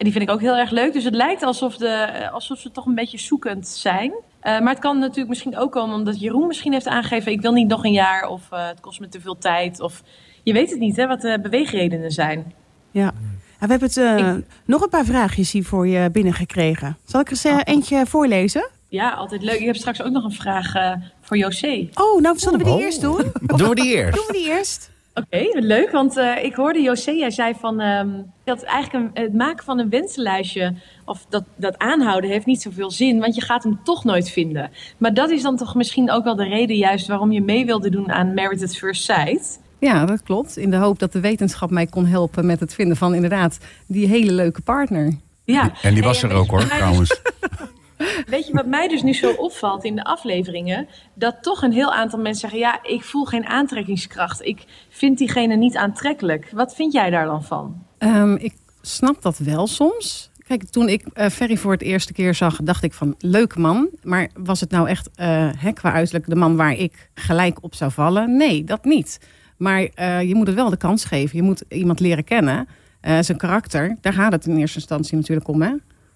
En 0.00 0.06
die 0.06 0.14
vind 0.14 0.28
ik 0.28 0.34
ook 0.34 0.40
heel 0.40 0.56
erg 0.56 0.70
leuk. 0.70 0.92
Dus 0.92 1.04
het 1.04 1.14
lijkt 1.14 1.42
alsof, 1.42 1.76
de, 1.76 1.88
eh, 1.88 2.32
alsof 2.32 2.58
ze 2.58 2.70
toch 2.70 2.86
een 2.86 2.94
beetje 2.94 3.18
zoekend 3.18 3.68
zijn. 3.68 4.12
Eh, 4.40 4.60
maar 4.60 4.72
het 4.72 4.78
kan 4.78 4.98
natuurlijk 4.98 5.28
misschien 5.28 5.58
ook 5.58 5.72
komen 5.72 5.96
omdat 5.96 6.20
Jeroen 6.20 6.46
misschien 6.46 6.72
heeft 6.72 6.86
aangegeven... 6.88 7.32
ik 7.32 7.40
wil 7.40 7.52
niet 7.52 7.68
nog 7.68 7.84
een 7.84 7.92
jaar 7.92 8.28
of 8.28 8.52
eh, 8.52 8.66
het 8.66 8.80
kost 8.80 9.00
me 9.00 9.08
te 9.08 9.20
veel 9.20 9.38
tijd. 9.38 9.80
Of 9.80 10.02
je 10.42 10.52
weet 10.52 10.70
het 10.70 10.78
niet, 10.78 10.96
hè, 10.96 11.06
wat 11.06 11.20
de 11.20 11.38
beweegredenen 11.42 12.10
zijn. 12.10 12.54
Ja. 12.90 13.12
Ja, 13.60 13.66
we 13.66 13.70
hebben 13.72 13.88
het, 13.88 13.96
eh, 13.96 14.36
Ik- 14.36 14.44
nog 14.64 14.82
een 14.82 14.88
paar 14.88 15.04
vraagjes 15.04 15.52
hier 15.52 15.64
voor 15.64 15.86
je 15.86 16.10
binnengekregen. 16.10 16.96
Zal 17.04 17.20
ik 17.20 17.26
er 17.26 17.32
eens 17.32 17.44
eh, 17.44 17.58
eentje 17.64 18.06
voorlezen? 18.06 18.68
Ja, 18.88 19.10
altijd 19.10 19.42
leuk. 19.42 19.58
Ik 19.60 19.66
heb 19.66 19.76
straks 19.76 20.02
ook 20.02 20.12
nog 20.12 20.24
een 20.24 20.32
vraag 20.32 20.74
eh, 20.74 20.92
voor 21.20 21.36
José. 21.36 21.88
Oh, 21.94 22.20
nou 22.20 22.38
zullen 22.38 22.58
we 22.58 22.64
die 22.64 22.72
Oh. 22.74 22.80
eerst 22.80 23.00
doen? 23.00 23.32
Doen 23.56 23.68
we 23.68 23.74
die 23.74 23.94
eerst? 23.96 24.14
Doen 24.16 24.26
we 24.26 24.32
die 24.32 24.48
eerst? 24.48 24.90
Oké, 25.14 25.48
leuk. 25.52 25.90
Want 25.90 26.16
eh, 26.16 26.44
ik 26.44 26.54
hoorde 26.54 26.80
José, 26.80 27.10
jij 27.10 27.30
zei 27.30 27.54
van... 27.60 27.80
ehm, 27.80 28.08
dat 28.44 28.62
eigenlijk 28.62 29.04
een, 29.16 29.22
het 29.22 29.34
maken 29.34 29.64
van 29.64 29.78
een 29.78 29.88
wensenlijstje... 29.90 30.74
of 31.04 31.26
dat, 31.28 31.44
dat 31.56 31.78
aanhouden 31.78 32.30
heeft 32.30 32.46
niet 32.46 32.62
zoveel 32.62 32.90
zin... 32.90 33.18
want 33.20 33.34
je 33.34 33.40
gaat 33.40 33.62
hem 33.62 33.80
toch 33.84 34.04
nooit 34.04 34.30
vinden. 34.30 34.70
Maar 34.98 35.14
dat 35.14 35.30
is 35.30 35.42
dan 35.42 35.56
toch 35.56 35.74
misschien 35.74 36.10
ook 36.10 36.24
wel 36.24 36.36
de 36.36 36.44
reden 36.48 36.76
juist... 36.76 37.06
waarom 37.06 37.32
je 37.32 37.40
mee 37.42 37.66
wilde 37.66 37.90
doen 37.90 38.10
aan 38.12 38.34
Married 38.34 38.62
at 38.62 38.76
First 38.76 39.04
Sight... 39.04 39.60
Ja, 39.80 40.04
dat 40.04 40.22
klopt. 40.22 40.56
In 40.56 40.70
de 40.70 40.76
hoop 40.76 40.98
dat 40.98 41.12
de 41.12 41.20
wetenschap 41.20 41.70
mij 41.70 41.86
kon 41.86 42.06
helpen 42.06 42.46
met 42.46 42.60
het 42.60 42.74
vinden 42.74 42.96
van 42.96 43.14
inderdaad 43.14 43.58
die 43.86 44.06
hele 44.06 44.32
leuke 44.32 44.62
partner. 44.62 45.12
Ja. 45.44 45.72
En 45.82 45.94
die 45.94 46.02
was 46.02 46.20
Hey, 46.20 46.30
er 46.30 46.36
ook 46.36 46.50
hoor, 46.50 46.66
mij 46.66 46.76
trouwens. 46.76 47.20
Weet 48.26 48.46
je 48.46 48.52
wat 48.52 48.66
mij 48.66 48.88
dus 48.88 49.02
nu 49.02 49.14
zo 49.14 49.30
opvalt 49.30 49.84
in 49.84 49.96
de 49.96 50.04
afleveringen? 50.04 50.88
Dat 51.14 51.42
toch 51.42 51.62
een 51.62 51.72
heel 51.72 51.92
aantal 51.92 52.18
mensen 52.18 52.40
zeggen: 52.40 52.58
Ja, 52.58 52.78
ik 52.82 53.04
voel 53.04 53.24
geen 53.24 53.46
aantrekkingskracht. 53.46 54.44
Ik 54.44 54.64
vind 54.88 55.18
diegene 55.18 55.56
niet 55.56 55.76
aantrekkelijk. 55.76 56.48
Wat 56.52 56.74
vind 56.74 56.92
jij 56.92 57.10
daar 57.10 57.24
dan 57.24 57.44
van? 57.44 57.82
Ehm, 57.98 58.34
ik 58.34 58.54
snap 58.80 59.22
dat 59.22 59.38
wel 59.38 59.66
soms. 59.66 60.30
Kijk, 60.46 60.64
toen 60.64 60.88
ik 60.88 61.06
eh, 61.12 61.28
Ferry 61.28 61.56
voor 61.56 61.72
het 61.72 61.82
eerste 61.82 62.12
keer 62.12 62.34
zag, 62.34 62.60
dacht 62.62 62.82
ik 62.82 62.92
van 62.92 63.14
leuke 63.18 63.60
man. 63.60 63.88
Maar 64.02 64.30
was 64.34 64.60
het 64.60 64.70
nou 64.70 64.88
echt 64.88 65.10
eh, 65.14 65.50
hè, 65.56 65.72
qua 65.72 65.92
uiterlijk 65.92 66.28
de 66.28 66.36
man 66.36 66.56
waar 66.56 66.72
ik 66.72 67.10
gelijk 67.14 67.58
op 67.60 67.74
zou 67.74 67.90
vallen? 67.90 68.36
Nee, 68.36 68.64
dat 68.64 68.84
niet. 68.84 69.18
Maar 69.60 69.88
eh, 69.94 70.22
je 70.22 70.34
moet 70.34 70.46
het 70.46 70.56
wel 70.56 70.70
de 70.70 70.76
kans 70.76 71.04
geven. 71.04 71.36
Je 71.36 71.42
moet 71.42 71.64
iemand 71.68 72.00
leren 72.00 72.24
kennen. 72.24 72.68
Eh, 73.00 73.18
zijn 73.20 73.38
karakter, 73.38 73.96
daar 74.00 74.12
gaat 74.12 74.32
het 74.32 74.46
in 74.46 74.56
eerste 74.56 74.78
instantie 74.78 75.16
natuurlijk 75.16 75.48
om. 75.48 75.62
Hè? 75.62 75.72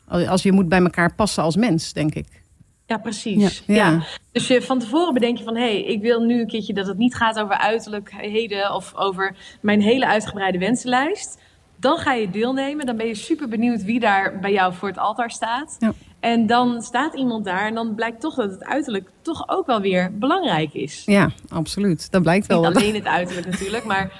Als 0.08 0.26
als 0.26 0.42
je 0.42 0.52
moet 0.52 0.68
bij 0.68 0.80
elkaar 0.80 1.14
passen 1.14 1.42
als 1.42 1.56
mens, 1.56 1.92
denk 1.92 2.14
ik. 2.14 2.42
Ja, 2.86 2.98
precies. 2.98 3.62
Ja. 3.66 3.74
Ja. 3.74 3.90
Ja. 3.90 4.02
Dus 4.32 4.46
je 4.46 4.62
van 4.62 4.78
tevoren 4.78 5.14
bedenk 5.14 5.38
je 5.38 5.44
van... 5.44 5.56
hé, 5.56 5.62
hey, 5.62 5.84
ik 5.84 6.00
wil 6.02 6.20
nu 6.20 6.40
een 6.40 6.46
keertje 6.46 6.74
dat 6.74 6.86
het 6.86 6.98
niet 6.98 7.14
gaat 7.14 7.40
over 7.40 7.56
uiterlijkheden... 7.56 8.74
of 8.74 8.94
over 8.94 9.36
mijn 9.60 9.80
hele 9.80 10.06
uitgebreide 10.06 10.58
wensenlijst. 10.58 11.40
Dan 11.76 11.98
ga 11.98 12.12
je 12.12 12.30
deelnemen. 12.30 12.86
Dan 12.86 12.96
ben 12.96 13.06
je 13.06 13.14
super 13.14 13.48
benieuwd 13.48 13.82
wie 13.82 14.00
daar 14.00 14.38
bij 14.38 14.52
jou 14.52 14.74
voor 14.74 14.88
het 14.88 14.98
altaar 14.98 15.30
staat. 15.30 15.76
Ja. 15.78 15.92
En 16.24 16.46
dan 16.46 16.82
staat 16.82 17.14
iemand 17.14 17.44
daar 17.44 17.66
en 17.66 17.74
dan 17.74 17.94
blijkt 17.94 18.20
toch 18.20 18.34
dat 18.34 18.50
het 18.50 18.64
uiterlijk... 18.64 19.08
toch 19.22 19.48
ook 19.48 19.66
wel 19.66 19.80
weer 19.80 20.18
belangrijk 20.18 20.74
is. 20.74 21.02
Ja, 21.06 21.30
absoluut. 21.48 22.10
Dat 22.10 22.22
blijkt 22.22 22.46
wel. 22.46 22.62
Niet 22.62 22.76
alleen 22.76 22.94
het 22.94 23.06
uiterlijk 23.06 23.46
natuurlijk, 23.46 23.84
maar 23.84 24.12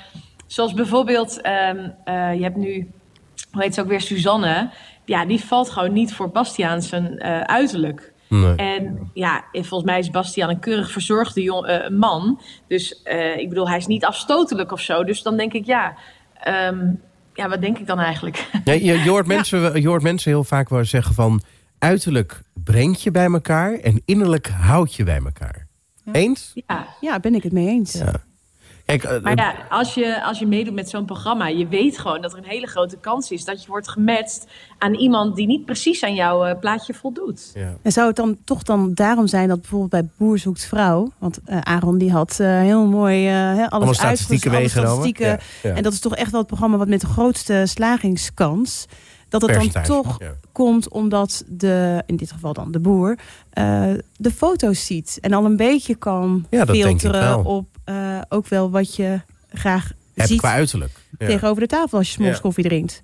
zoals 0.46 0.74
bijvoorbeeld, 0.74 1.40
ehm, 1.40 1.88
eh, 2.04 2.34
je 2.34 2.42
hebt 2.42 2.56
nu, 2.56 2.90
hoe 3.52 3.62
heet 3.62 3.74
ze 3.74 3.80
ook 3.80 3.88
weer, 3.88 4.00
Suzanne. 4.00 4.70
Ja, 5.04 5.26
die 5.26 5.44
valt 5.44 5.70
gewoon 5.70 5.92
niet 5.92 6.14
voor 6.14 6.30
Bastiaan 6.30 6.82
zijn 6.82 7.18
eh, 7.18 7.40
uiterlijk. 7.40 8.12
Nee. 8.28 8.54
En 8.54 9.10
ja, 9.14 9.44
en 9.52 9.64
volgens 9.64 9.90
mij 9.90 9.98
is 9.98 10.10
Bastiaan 10.10 10.50
een 10.50 10.60
keurig 10.60 10.90
verzorgde 10.90 11.42
jong, 11.42 11.66
eh, 11.66 11.88
man. 11.88 12.40
Dus 12.68 13.02
eh, 13.02 13.36
ik 13.36 13.48
bedoel, 13.48 13.68
hij 13.68 13.78
is 13.78 13.86
niet 13.86 14.04
afstotelijk 14.04 14.72
of 14.72 14.80
zo. 14.80 15.04
Dus 15.04 15.22
dan 15.22 15.36
denk 15.36 15.52
ik, 15.52 15.66
ja, 15.66 15.94
ehm, 16.40 16.86
ja, 17.34 17.48
wat 17.48 17.60
denk 17.60 17.78
ik 17.78 17.86
dan 17.86 17.98
eigenlijk? 17.98 18.48
Ja, 18.64 18.72
je, 18.72 19.02
je, 19.02 19.10
hoort 19.10 19.26
mensen, 19.36 19.80
je 19.80 19.88
hoort 19.88 20.02
mensen 20.02 20.30
heel 20.30 20.44
vaak 20.44 20.68
wel 20.68 20.84
zeggen 20.84 21.14
van... 21.14 21.42
uiterlijk 21.85 22.42
brengt 22.64 23.03
je 23.03 23.11
bij 23.11 23.25
elkaar 23.27 23.73
en 23.73 24.03
innerlijk 24.05 24.49
houdt 24.49 24.94
je 24.94 25.05
bij 25.05 25.20
elkaar. 25.25 25.66
Eens? 26.12 26.53
Ja. 26.66 26.87
Ja, 27.01 27.20
ben 27.20 27.35
ik 27.35 27.42
het 27.42 27.53
mee 27.53 27.66
eens. 27.66 27.92
Ja. 27.92 28.12
Kijk, 28.85 29.05
eh, 29.05 29.20
Maar 29.20 29.37
ja, 29.37 29.55
als 29.68 29.94
je, 29.94 30.25
als 30.25 30.38
je 30.38 30.47
meedoet 30.47 30.75
met 30.75 30.90
zo'n 30.90 31.05
programma, 31.05 31.49
je 31.49 31.68
weet 31.68 31.99
gewoon 31.99 32.20
dat 32.20 32.33
er 32.33 32.38
een 32.38 32.44
hele 32.44 32.66
grote 32.66 32.97
kans 32.97 33.31
is 33.31 33.44
dat 33.44 33.62
je 33.62 33.68
wordt 33.68 33.88
gematcht 33.88 34.47
aan 34.79 34.94
iemand 34.94 35.37
die 35.37 35.47
niet 35.47 35.64
precies 35.64 36.03
aan 36.03 36.14
jouw 36.14 36.44
eh, 36.44 36.59
plaatje 36.59 36.94
voldoet. 36.94 37.51
ja. 37.55 37.77
En 37.83 37.92
zou 37.92 38.07
het 38.07 38.16
dan 38.16 38.38
toch 38.44 38.62
dan 38.62 38.94
daarom 38.94 39.27
zijn 39.27 39.49
dat 39.49 39.61
bijvoorbeeld 39.61 39.90
bij 39.90 40.11
Boer 40.16 40.38
zoekt 40.38 40.64
vrouw... 40.64 41.12
want 41.18 41.38
eh, 41.44 41.59
Aaron 41.59 41.99
die 41.99 42.12
had 42.12 42.40
eh, 42.40 42.49
heel 42.49 42.87
mooi 42.87 43.27
eh, 43.27 43.33
hè, 43.33 43.70
alles 43.70 43.97
statistieken 43.97 44.51
alle 44.51 44.59
meegenomen. 44.59 44.92
statistieken. 44.92 45.27
Ja, 45.62 45.70
ja. 45.70 45.77
En 45.77 45.83
dat 45.83 45.92
is 45.92 46.01
toch 46.01 46.16
echt 46.16 46.31
wel 46.31 46.40
het 46.40 46.49
programma 46.49 46.77
wat 46.77 46.88
met 46.88 47.01
de 47.01 47.07
grootste 47.07 47.62
slagingskans... 47.66 48.87
dat 49.40 49.51
het 49.51 49.73
dan 49.73 49.83
toch 49.83 50.16
ja. 50.23 50.33
komt 50.53 50.88
omdat 50.88 51.44
de, 51.47 52.03
in 52.07 52.16
dit 52.16 52.33
geval 52.33 52.53
dan 52.53 52.73
de 52.73 52.79
boer... 52.81 53.18
eh, 53.51 53.90
de 54.16 54.31
foto's 54.31 54.87
ziet 54.87 55.18
en 55.20 55.33
al 55.33 55.44
een 55.44 55.57
beetje 55.57 55.94
kan 55.94 56.47
Ja, 56.51 56.66
filteren 56.66 57.20
wel. 57.20 57.42
op 57.42 57.66
eh, 57.85 58.18
ook 58.29 58.49
wel 58.49 58.70
wat 58.70 58.94
je 58.97 59.20
graag 59.53 59.92
Heb 60.14 60.27
ziet 60.27 60.38
qua 60.38 60.53
uiterlijk. 60.53 60.92
Ja. 61.18 61.27
tegenover 61.27 61.61
de 61.61 61.68
tafel 61.68 61.99
als 61.99 62.07
je 62.07 62.12
s'morgens 62.12 62.38
Ja. 62.38 62.44
koffie 62.44 62.64
drinkt. 62.64 63.03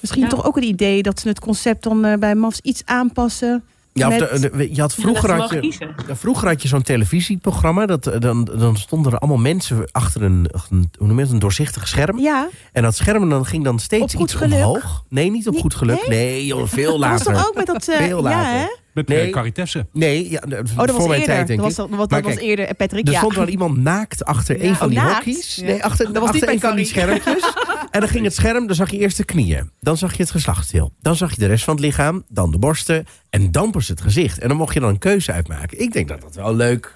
Misschien 0.00 0.28
toch 0.28 0.44
ook 0.44 0.54
het 0.54 0.64
idee 0.64 1.02
dat 1.02 1.20
ze 1.20 1.28
het 1.28 1.40
concept 1.40 1.82
dan 1.82 2.04
eh, 2.04 2.18
bij 2.18 2.34
MAFS 2.34 2.60
iets 2.60 2.82
aanpassen. 2.84 3.64
Ja, 3.98 4.08
of 4.08 4.18
met- 4.30 4.42
de- 4.42 4.50
de- 4.56 4.74
je 4.74 4.80
had 4.80 4.94
vroeger 4.94 5.30
had 5.32 5.50
je, 5.50 5.72
ja, 6.08 6.16
vroeger 6.16 6.48
had 6.48 6.62
je 6.62 6.68
zo'n 6.68 6.82
televisieprogramma. 6.82 7.86
Dat, 7.86 8.06
eh, 8.06 8.20
dan, 8.20 8.44
dan 8.44 8.76
stonden 8.76 9.12
er 9.12 9.18
allemaal 9.18 9.38
mensen 9.38 9.88
achter 9.92 10.22
een, 10.22 10.48
een, 10.70 10.90
hoe 10.98 11.06
noem 11.06 11.16
je 11.16 11.22
het, 11.22 11.32
een 11.32 11.38
doorzichtig 11.38 11.88
scherm. 11.88 12.18
Ja, 12.18 12.48
En 12.72 12.82
dat 12.82 12.94
scherm 12.96 13.28
dan 13.30 13.46
ging 13.46 13.64
dan 13.64 13.78
steeds 13.78 14.14
iets 14.14 14.34
geluk? 14.34 14.52
omhoog. 14.58 15.04
Nee, 15.08 15.30
niet 15.30 15.46
op 15.46 15.52
Nee, 15.52 15.62
goed 15.62 15.74
geluk. 15.74 16.08
Nee, 16.08 16.46
joh, 16.46 16.66
veel 16.66 16.98
dat 16.98 17.10
was 17.10 17.18
later. 17.24 17.32
toch 17.34 17.48
ook 17.48 17.54
met 17.54 17.66
dat... 17.66 17.88
eh, 17.88 17.96
Veel 17.96 18.16
ja, 18.16 18.22
later. 18.22 18.58
hè? 18.60 18.66
Met 18.96 19.08
Nee. 19.08 19.22
nee. 19.22 19.30
Caritesse. 19.30 19.86
Nee, 19.92 20.30
ja, 20.30 20.42
Oh, 20.44 20.50
dat 20.50 20.68
voor 20.68 20.86
was 20.86 20.96
mijn 20.96 21.10
eerder. 21.10 21.24
tijd 21.24 21.46
denk 21.46 21.60
dat 21.60 21.70
ik. 21.70 21.76
was, 21.76 21.88
dat, 21.88 21.98
dat 21.98 22.10
Maar 22.10 22.22
was 22.22 22.36
eerder, 22.36 22.64
eh, 22.66 22.74
Patrick. 22.76 23.06
Er 23.06 23.12
ja. 23.12 23.18
stond 23.18 23.34
wel 23.34 23.48
iemand 23.48 23.76
naakt 23.76 24.24
achter 24.24 24.56
een 24.64 24.74
van 24.74 24.86
Oh, 24.86 24.92
die 24.92 25.02
naakt? 25.02 25.54
Ja. 25.54 25.64
Nee, 25.64 25.84
achter, 25.84 26.04
Dat 26.04 26.14
was 26.14 26.22
achter 26.22 26.34
niet 26.34 26.50
een 26.50 26.58
bij 26.58 26.68
van 26.68 26.76
die 26.76 26.86
schermpjes. 26.86 27.52
en 27.90 28.00
dan 28.00 28.08
ging 28.08 28.24
het 28.24 28.34
scherm, 28.34 28.66
dan 28.66 28.76
zag 28.76 28.90
je 28.90 28.98
eerst 28.98 29.16
de 29.16 29.24
knieën. 29.24 29.70
Dan 29.80 29.96
zag 29.96 30.16
je 30.16 30.22
het 30.22 30.30
geslachtsdeel. 30.30 30.92
Dan 31.00 31.16
zag 31.16 31.30
je 31.30 31.38
de 31.38 31.46
rest 31.46 31.64
van 31.64 31.74
het 31.74 31.84
lichaam. 31.84 32.24
Dan 32.28 32.50
de 32.50 32.58
borsten. 32.58 33.06
En 33.30 33.50
dan 33.52 33.70
pas 33.70 33.88
het 33.88 34.00
gezicht. 34.00 34.38
En 34.38 34.48
dan 34.48 34.56
mocht 34.56 34.74
je 34.74 34.80
dan 34.80 34.88
een 34.88 34.98
keuze 34.98 35.32
uitmaken. 35.32 35.80
Ik 35.80 35.92
denk 35.92 36.08
dat 36.08 36.20
dat 36.20 36.34
wel 36.34 36.54
leuk... 36.54 36.94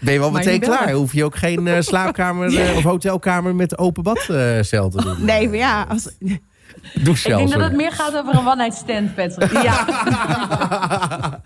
Ben 0.00 0.12
je 0.12 0.18
wel 0.18 0.30
Maar 0.30 0.38
meteen 0.40 0.60
je 0.60 0.66
klaar? 0.66 0.92
Hoef 0.92 1.12
je 1.12 1.24
ook 1.24 1.36
geen 1.36 1.66
eh, 1.66 1.80
slaapkamer 1.80 2.56
eh, 2.58 2.76
of 2.76 2.82
hotelkamer 2.82 3.54
met 3.54 3.78
open 3.78 4.02
badcel 4.02 4.90
te 4.90 5.02
doen? 5.02 5.24
Nee, 5.24 5.48
maar 5.48 5.56
ja. 5.56 5.86
Als, 5.88 6.08
Douchecel, 7.04 7.30
Ik 7.32 7.36
denk 7.38 7.50
dat 7.50 7.60
het 7.68 7.76
meer 7.76 7.92
gaat 7.92 8.16
over 8.16 8.34
een 8.34 8.46
one-night 8.46 8.76
stand, 8.76 9.14
Patrick. 9.14 9.62
ja. 9.62 9.84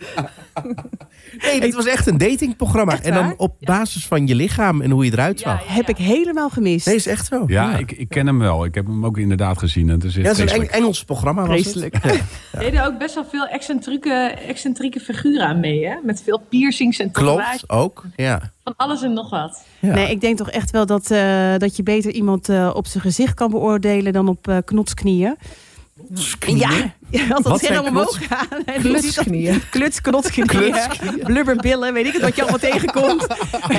Nee, 1.39 1.61
dit 1.61 1.75
was 1.75 1.87
echt 1.87 2.07
een 2.07 2.19
datingprogramma. 2.19 2.93
Echt 2.93 3.03
en 3.05 3.15
dan 3.15 3.35
op 3.37 3.55
basis 3.61 4.07
van 4.07 4.27
je 4.27 4.35
lichaam 4.35 4.81
en 4.81 4.91
hoe 4.91 5.05
je 5.05 5.13
eruit 5.13 5.41
Ja, 5.41 5.51
zag. 5.51 5.67
ja. 5.67 5.73
Heb 5.73 5.89
ik 5.89 5.97
helemaal 5.97 6.49
gemist. 6.51 6.87
Nee, 6.87 6.95
is 6.95 7.07
echt 7.07 7.27
zo. 7.27 7.45
Ja, 7.47 7.77
Ik, 7.79 7.93
ik 7.93 8.09
ken 8.09 8.27
hem 8.27 8.39
wel. 8.39 8.65
Ik 8.65 8.75
heb 8.75 8.87
hem 8.87 9.07
ook 9.07 9.19
inderdaad 9.19 9.59
gezien. 9.59 9.89
Het 9.89 10.05
is 10.05 10.15
Ja, 10.15 10.23
het 10.23 10.39
is 10.39 10.53
een. 10.53 10.69
Engels 10.71 11.05
programma. 11.05 11.47
Was 11.47 11.57
het. 11.57 11.63
Vreselijk. 11.65 11.95
Er 12.05 12.59
deden 12.61 12.87
ook 12.87 12.99
best 12.99 13.15
wel 13.15 13.25
veel 13.31 13.47
excentrieke, 13.47 14.35
excentrieke 14.49 15.01
figuren 15.01 15.47
aan 15.47 15.61
mee, 15.61 15.87
hè? 15.87 15.95
Met 16.03 16.23
veel 16.25 16.43
piercings 16.49 16.99
en 16.99 17.11
tatoeages. 17.11 17.65
Klopt, 17.67 17.71
ook. 17.71 18.05
Ja. 18.17 18.51
Van 18.65 18.75
alles 18.77 19.03
en 19.03 19.13
nog 19.13 19.31
wat. 19.31 19.65
ja. 19.79 19.95
Nee, 19.95 20.11
ik 20.11 20.21
denk 20.21 20.37
toch 20.37 20.51
echt 20.51 20.71
wel 20.71 20.87
dat, 20.87 21.11
eh, 21.11 21.55
dat 21.59 21.77
je 21.77 21.83
beter 21.83 22.13
iemand 22.13 22.49
eh, 22.49 22.71
op 22.75 22.87
zijn 22.87 23.03
gezicht 23.03 23.35
kan 23.35 23.51
beoordelen 23.51 24.13
dan 24.13 24.29
op 24.29 24.49
eh, 24.49 24.57
knotsknieën. 24.65 25.37
Ja, 26.47 26.95
ja, 27.11 27.29
als 27.29 27.43
dat 27.45 27.61
heel 27.61 27.83
omhoog. 27.85 28.21
En 28.65 28.81
Klutsknieën. 28.81 29.63
Klutsknieën. 29.71 30.47
blubberbillen, 31.25 31.93
weet 31.93 32.07
ik 32.07 32.13
het 32.13 32.23
wat 32.23 32.37
je 32.37 32.43
allemaal 32.43 32.59
tegenkomt. 32.61 33.27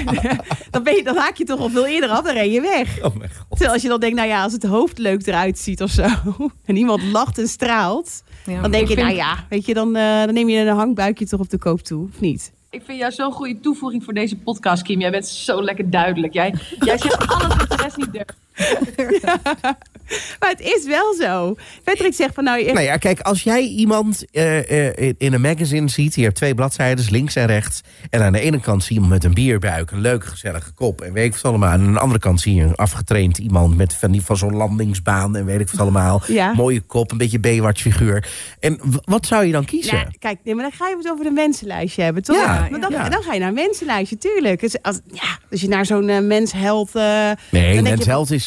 dan, 0.71 0.83
ben 0.83 0.95
je, 0.95 1.03
dan 1.03 1.17
haak 1.17 1.35
je 1.37 1.43
toch 1.43 1.59
al 1.59 1.69
veel 1.69 1.85
eerder 1.85 2.09
af, 2.09 2.23
dan 2.23 2.33
ren 2.33 2.51
je 2.51 2.61
weg. 2.61 3.03
Oh 3.03 3.15
mijn 3.15 3.29
god. 3.29 3.49
Terwijl 3.49 3.71
als 3.73 3.81
je 3.81 3.87
dan 3.87 3.99
denkt, 3.99 4.15
nou 4.15 4.27
ja, 4.27 4.43
als 4.43 4.53
het 4.53 4.63
hoofd 4.63 4.97
leuk 4.97 5.27
eruit 5.27 5.59
ziet 5.59 5.81
of 5.81 5.89
zo. 5.91 6.05
En 6.65 6.75
iemand 6.75 7.03
lacht 7.03 7.37
en 7.37 7.47
straalt. 7.47 8.23
Ja, 8.45 8.61
Dan 8.61 8.71
denk 8.71 8.87
je, 8.87 8.93
vind- 8.93 9.05
nou 9.07 9.17
ja, 9.17 9.45
weet 9.49 9.65
je, 9.65 9.73
dan, 9.73 9.95
eh, 9.95 10.23
dan 10.23 10.33
neem 10.33 10.49
je 10.49 10.59
een 10.59 10.75
hangbuikje 10.75 11.25
toch 11.27 11.39
op 11.39 11.49
de 11.49 11.57
koop 11.57 11.81
toe, 11.81 12.07
of 12.13 12.19
niet? 12.19 12.51
Ik 12.69 12.81
vind 12.85 12.99
jou 12.99 13.11
zo'n 13.11 13.31
goede 13.31 13.59
toevoeging 13.59 14.03
voor 14.03 14.13
deze 14.13 14.35
podcast, 14.37 14.83
Kim. 14.83 14.99
Jij 14.99 15.11
bent 15.11 15.27
zo 15.27 15.63
lekker 15.63 15.89
duidelijk. 15.89 16.33
Jij, 16.33 16.53
jij 16.79 16.97
zegt 16.97 17.27
alles 17.27 17.55
wat 17.55 17.69
de 17.69 17.75
rest 17.75 17.97
niet 17.97 18.11
durft. 18.13 18.33
Maar 20.39 20.49
het 20.49 20.59
is 20.61 20.85
wel 20.85 21.13
zo. 21.13 21.55
Patrick 21.83 22.13
zegt 22.13 22.33
van, 22.33 22.43
nou, 22.43 22.59
je- 22.65 22.73
Nou 22.73 22.85
ja, 22.85 22.97
kijk, 22.97 23.19
als 23.19 23.43
jij 23.43 23.61
iemand 23.61 24.25
eh, 24.31 24.87
eh, 24.87 25.13
in- 25.17 25.33
een 25.33 25.41
magazine 25.41 25.89
ziet... 25.89 26.15
je 26.15 26.23
hebt 26.23 26.35
twee 26.35 26.55
bladzijden, 26.55 27.05
links 27.09 27.35
en 27.35 27.45
rechts... 27.45 27.81
en 28.09 28.21
aan 28.21 28.33
de 28.33 28.39
ene 28.39 28.59
kant 28.59 28.83
zie 28.83 28.95
je 28.95 29.01
iemand 29.01 29.13
met 29.21 29.23
een 29.23 29.33
bierbuik... 29.43 29.91
een 29.91 29.99
leuke, 30.01 30.27
gezellige 30.27 30.71
kop 30.71 31.01
en 31.01 31.13
weet 31.13 31.25
ik 31.25 31.33
wat 31.33 31.43
allemaal... 31.45 31.71
en 31.73 31.81
aan 31.81 31.93
de 31.93 31.99
andere 31.99 32.19
kant 32.19 32.41
zie 32.41 32.55
je 32.55 32.63
een 32.63 32.75
afgetraind 32.75 33.37
iemand... 33.37 33.77
met 33.77 33.95
van, 33.95 34.11
die, 34.11 34.21
van 34.21 34.37
zo'n 34.37 34.55
landingsbaan 34.55 35.35
en 35.35 35.45
weet 35.45 35.59
ik 35.59 35.69
wat 35.69 35.79
allemaal. 35.79 36.21
Ja. 36.33 36.53
Mooie 36.53 36.81
kop, 36.81 37.11
een 37.11 37.17
beetje 37.17 37.39
Baywatch 37.39 37.81
figuur. 37.81 38.27
En 38.59 38.79
wat 39.05 39.25
zou 39.25 39.45
je 39.45 39.51
dan 39.51 39.65
kiezen? 39.65 39.95
Nou, 39.95 40.07
kijk, 40.19 40.39
nee, 40.43 40.55
maar 40.55 40.63
dan 40.63 40.73
ga 40.77 40.87
je 40.89 40.95
het 40.97 41.09
over 41.11 41.25
een 41.25 41.33
mensenlijstje 41.33 42.01
hebben, 42.03 42.23
toch? 42.23 42.35
Ja, 42.35 42.67
maar 42.71 42.79
dan, 42.79 42.91
ja. 42.91 43.09
dan 43.09 43.21
ga 43.23 43.33
je 43.33 43.39
naar 43.39 43.47
een 43.47 43.53
mensenlijstje, 43.53 44.17
tuurlijk. 44.17 44.59
Dus 44.59 44.81
als, 44.81 44.99
ja, 45.11 45.39
als 45.51 45.61
je 45.61 45.67
naar 45.67 45.85
zo'n 45.85 46.27
mensheld... 46.27 46.95
eh, 46.95 47.03
nee, 47.51 47.73
dan 47.75 47.83
denk 47.83 47.83
Mens 47.83 48.03
je- 48.03 48.09
Held 48.09 48.31
is... 48.31 48.42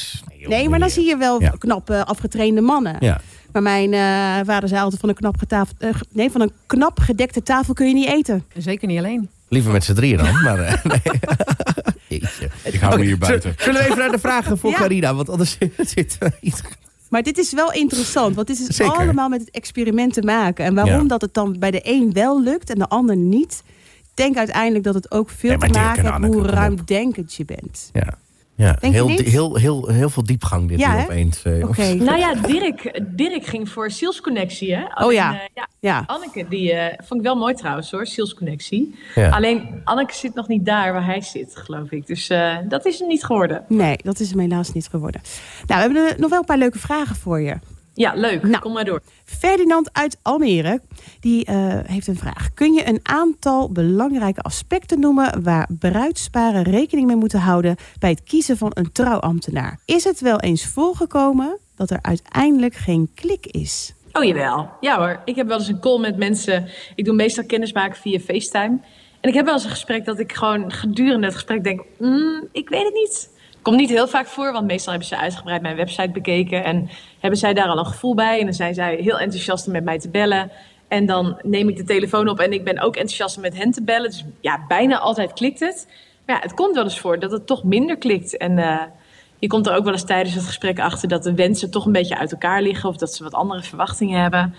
Nee, 0.49 0.69
maar 0.69 0.79
dan 0.79 0.91
zie 0.91 1.05
je 1.05 1.17
wel 1.17 1.41
Ja. 1.41 1.51
knap 1.59 1.91
eh, 1.91 2.03
afgetrainde 2.03 2.61
mannen. 2.61 2.97
Ja. 3.01 3.21
Maar 3.53 3.63
mijn 3.63 3.93
eh, 3.93 4.47
vader 4.47 4.69
zei 4.69 4.81
altijd 4.83 5.01
van 5.01 5.09
een 5.09 5.15
knap, 5.15 5.37
getafel, 5.39 5.75
eh, 5.79 5.91
nee, 6.13 6.31
van 6.31 6.41
een 6.41 6.53
knap 6.67 6.99
gedekte 7.01 7.43
tafel 7.43 7.75
kun 7.75 7.87
je 7.89 7.95
niet 7.95 8.09
eten. 8.09 8.45
Zeker 8.57 8.89
niet 8.89 8.99
alleen. 8.99 9.29
Liever 9.49 9.73
met 9.73 9.85
z'n 9.85 9.95
drieën 9.95 10.17
dan, 10.17 10.43
maar... 10.43 10.59
eh, 10.59 10.85
nee. 12.09 12.23
Ik 12.65 12.81
hou 12.81 12.99
me 12.99 13.05
hier 13.05 13.19
buiten. 13.19 13.55
Zullen- 13.59 13.81
we 13.81 13.87
even 13.87 13.99
naar 13.99 14.11
de 14.11 14.19
vragen 14.19 14.59
voor 14.59 14.71
Ja. 14.71 14.77
Carina? 14.77 15.15
Want 15.15 15.29
anders 15.29 15.59
zit 15.95 16.17
er 16.19 16.37
iets... 16.41 16.61
Maar 17.11 17.23
dit 17.23 17.39
is 17.39 17.53
wel 17.53 17.73
interessant, 17.73 18.35
want 18.35 18.47
dit 18.47 18.59
is 18.59 18.77
Zeker. 18.77 18.95
allemaal 18.95 19.29
met 19.29 19.41
het 19.41 19.51
experiment 19.51 20.13
te 20.13 20.23
maken. 20.23 20.65
En 20.65 20.75
waarom 20.75 21.03
Ja. 21.03 21.09
dat 21.09 21.21
het 21.21 21.35
dan 21.35 21.57
bij 21.59 21.71
de 21.71 21.81
een 21.83 22.13
wel 22.13 22.43
lukt 22.43 22.71
en 22.71 22.79
de 22.79 22.87
ander 22.89 23.17
niet... 23.17 23.63
Ik 24.01 24.23
denk 24.25 24.37
uiteindelijk 24.37 24.85
dat 24.85 24.95
het 24.95 25.11
ook 25.11 25.31
veel 25.31 25.57
Nee, 25.57 25.71
te 25.71 25.79
maken 25.79 26.05
en 26.05 26.23
heeft 26.23 26.35
hoe 26.35 26.47
ruimdenkend 26.47 27.35
je 27.35 27.45
bent. 27.45 27.91
Ja. 27.93 28.19
Ja, 28.57 28.77
Denk 28.81 28.95
heel, 28.95 29.09
heel, 29.09 29.57
heel, 29.57 29.89
heel 29.89 30.11
veel 30.11 30.25
diepgang 30.25 30.69
dit 30.69 30.79
Ja, 30.79 31.03
opeens. 31.03 31.43
eh. 31.45 31.93
Nou 31.93 32.19
ja, 32.19 32.35
Dirk, 32.53 33.01
Dirk 33.17 33.47
ging 33.47 33.69
voor 33.69 33.91
zielsconnectie, 33.91 34.75
hè? 34.75 35.05
Oh 35.05 35.13
ja. 35.13 35.33
eh, 35.35 35.41
ja. 35.55 35.69
Ja. 35.81 36.03
Anneke, 36.07 36.49
die 36.49 36.73
eh, 36.73 36.99
vond 37.05 37.21
ik 37.21 37.27
wel 37.27 37.37
mooi 37.37 37.55
trouwens 37.55 37.91
hoor, 37.91 38.07
zielsconnectie. 38.07 38.95
Ja. 39.15 39.29
Alleen, 39.31 39.81
Anneke 39.85 40.15
zit 40.15 40.35
nog 40.35 40.49
niet 40.49 40.67
daar 40.67 40.93
waar 40.93 41.05
hij 41.05 41.21
zit, 41.21 41.57
geloof 41.57 41.91
ik. 41.91 42.07
Dus 42.07 42.29
eh, 42.29 42.57
dat 42.69 42.87
is 42.87 42.99
hem 42.99 43.09
niet 43.09 43.25
geworden. 43.25 43.65
Nee, 43.69 43.97
dat 44.03 44.21
is 44.21 44.31
hem 44.31 44.39
helaas 44.39 44.73
niet 44.73 44.89
geworden. 44.89 45.21
Nou, 45.67 45.81
we 45.81 45.95
hebben 45.95 46.13
er 46.13 46.21
nog 46.21 46.31
wel 46.31 46.39
een 46.39 46.45
paar 46.45 46.59
leuke 46.59 46.79
vragen 46.79 47.17
voor 47.17 47.41
je. 47.41 47.57
Ja, 47.97 48.15
leuk. 48.15 48.43
Nou. 48.43 48.59
Kom 48.59 48.73
maar 48.73 48.85
door. 48.85 49.03
Ferdinand 49.25 49.91
uit 49.93 50.19
Almere, 50.23 50.81
die 51.21 51.45
eh, 51.45 51.57
heeft 51.83 52.07
een 52.07 52.17
vraag. 52.17 52.55
Kun 52.55 52.73
je 52.73 52.89
een 52.89 53.01
aantal 53.03 53.71
belangrijke 53.73 54.41
aspecten 54.41 55.01
noemen... 55.01 55.43
waar 55.43 55.69
bruidsparen 55.79 56.63
rekening 56.63 57.07
mee 57.07 57.17
moeten 57.17 57.41
houden... 57.41 57.77
bij 57.99 58.11
het 58.11 58.23
kiezen 58.23 58.57
van 58.57 58.71
een 58.75 58.93
trouwambtenaar? 58.93 59.79
Is 59.85 60.05
het 60.05 60.21
wel 60.21 60.41
eens 60.41 60.67
voorgekomen 60.67 61.59
dat 61.77 61.91
er 61.91 61.99
uiteindelijk 62.03 62.75
geen 62.75 63.11
klik 63.15 63.47
is? 63.47 63.95
Oh 64.13 64.25
jawel. 64.25 64.71
Ja 64.81 64.99
hoor. 64.99 65.21
Ik 65.25 65.37
heb 65.37 65.47
wel 65.47 65.59
eens 65.59 65.69
een 65.69 65.81
call 65.81 65.99
met 66.01 66.17
mensen. 66.17 66.69
Ik 66.95 67.05
doe 67.05 67.15
meestal 67.15 67.45
kennismaken 67.45 68.01
via 68.01 68.19
FaceTime. 68.19 68.79
En 69.21 69.29
ik 69.29 69.35
heb 69.35 69.45
wel 69.45 69.55
eens 69.55 69.65
een 69.65 69.71
gesprek 69.71 70.05
dat 70.05 70.19
ik 70.19 70.33
gewoon 70.33 70.73
gedurende 70.73 71.27
het 71.27 71.35
gesprek 71.35 71.65
denk... 71.65 71.83
"Mm, 71.99 72.49
ik 72.53 72.69
weet 72.69 72.85
het 72.85 72.95
niet. 72.95 73.31
Komt 73.67 73.79
niet 73.79 73.91
heel 73.91 74.09
vaak 74.09 74.27
voor, 74.27 74.53
want 74.53 74.67
meestal 74.67 74.91
hebben 74.91 75.09
ze 75.09 75.17
uitgebreid 75.17 75.63
mijn 75.63 75.77
website 75.77 76.11
bekeken... 76.11 76.65
en 76.65 76.91
hebben 77.21 77.39
zij 77.39 77.55
daar 77.55 77.69
al 77.69 77.79
een 77.79 77.87
gevoel 77.87 78.15
bij. 78.15 78.39
En 78.39 78.45
dan 78.45 78.55
zijn 78.55 78.75
zij 78.75 78.95
heel 78.95 79.19
enthousiast 79.19 79.67
om 79.67 79.73
met 79.73 79.85
mij 79.85 79.99
te 79.99 80.09
bellen. 80.09 80.51
En 80.89 81.07
dan 81.07 81.39
neem 81.43 81.69
ik 81.69 81.77
de 81.77 81.85
telefoon 81.85 82.29
op 82.29 82.39
en 82.39 82.53
ik 82.53 82.65
ben 82.65 82.81
ook 82.81 82.97
enthousiast 82.97 83.37
om 83.37 83.43
met 83.43 83.57
hen 83.57 83.71
te 83.71 83.83
bellen. 83.83 84.11
Dus 84.11 84.25
ja, 84.41 84.65
bijna 84.69 84.99
altijd 84.99 85.33
klikt 85.33 85.61
het. 85.61 85.89
Maar 86.27 86.37
ja, 86.37 86.43
het 86.43 86.55
komt 86.55 86.75
wel 86.75 86.85
eens 86.85 87.01
voor 87.01 87.19
dat 87.19 87.31
het 87.31 87.47
toch 87.47 87.65
minder 87.65 87.97
klikt. 87.97 88.37
En 88.37 88.59
eh, 88.59 88.83
je 89.39 89.47
komt 89.47 89.67
er 89.67 89.75
ook 89.75 89.85
wel 89.85 89.93
eens 89.93 90.05
tijdens 90.05 90.35
het 90.35 90.45
gesprek 90.45 90.81
achter 90.81 91.09
dat 91.09 91.23
de 91.23 91.35
wensen 91.35 91.71
toch 91.71 91.87
een 91.87 91.93
beetje 91.93 92.19
uit 92.19 92.33
elkaar 92.33 92.63
liggen. 92.63 92.89
Of 92.89 92.97
dat 92.97 93.15
ze 93.15 93.23
wat 93.23 93.35
andere 93.35 93.63
verwachtingen 93.63 94.21
hebben. 94.21 94.55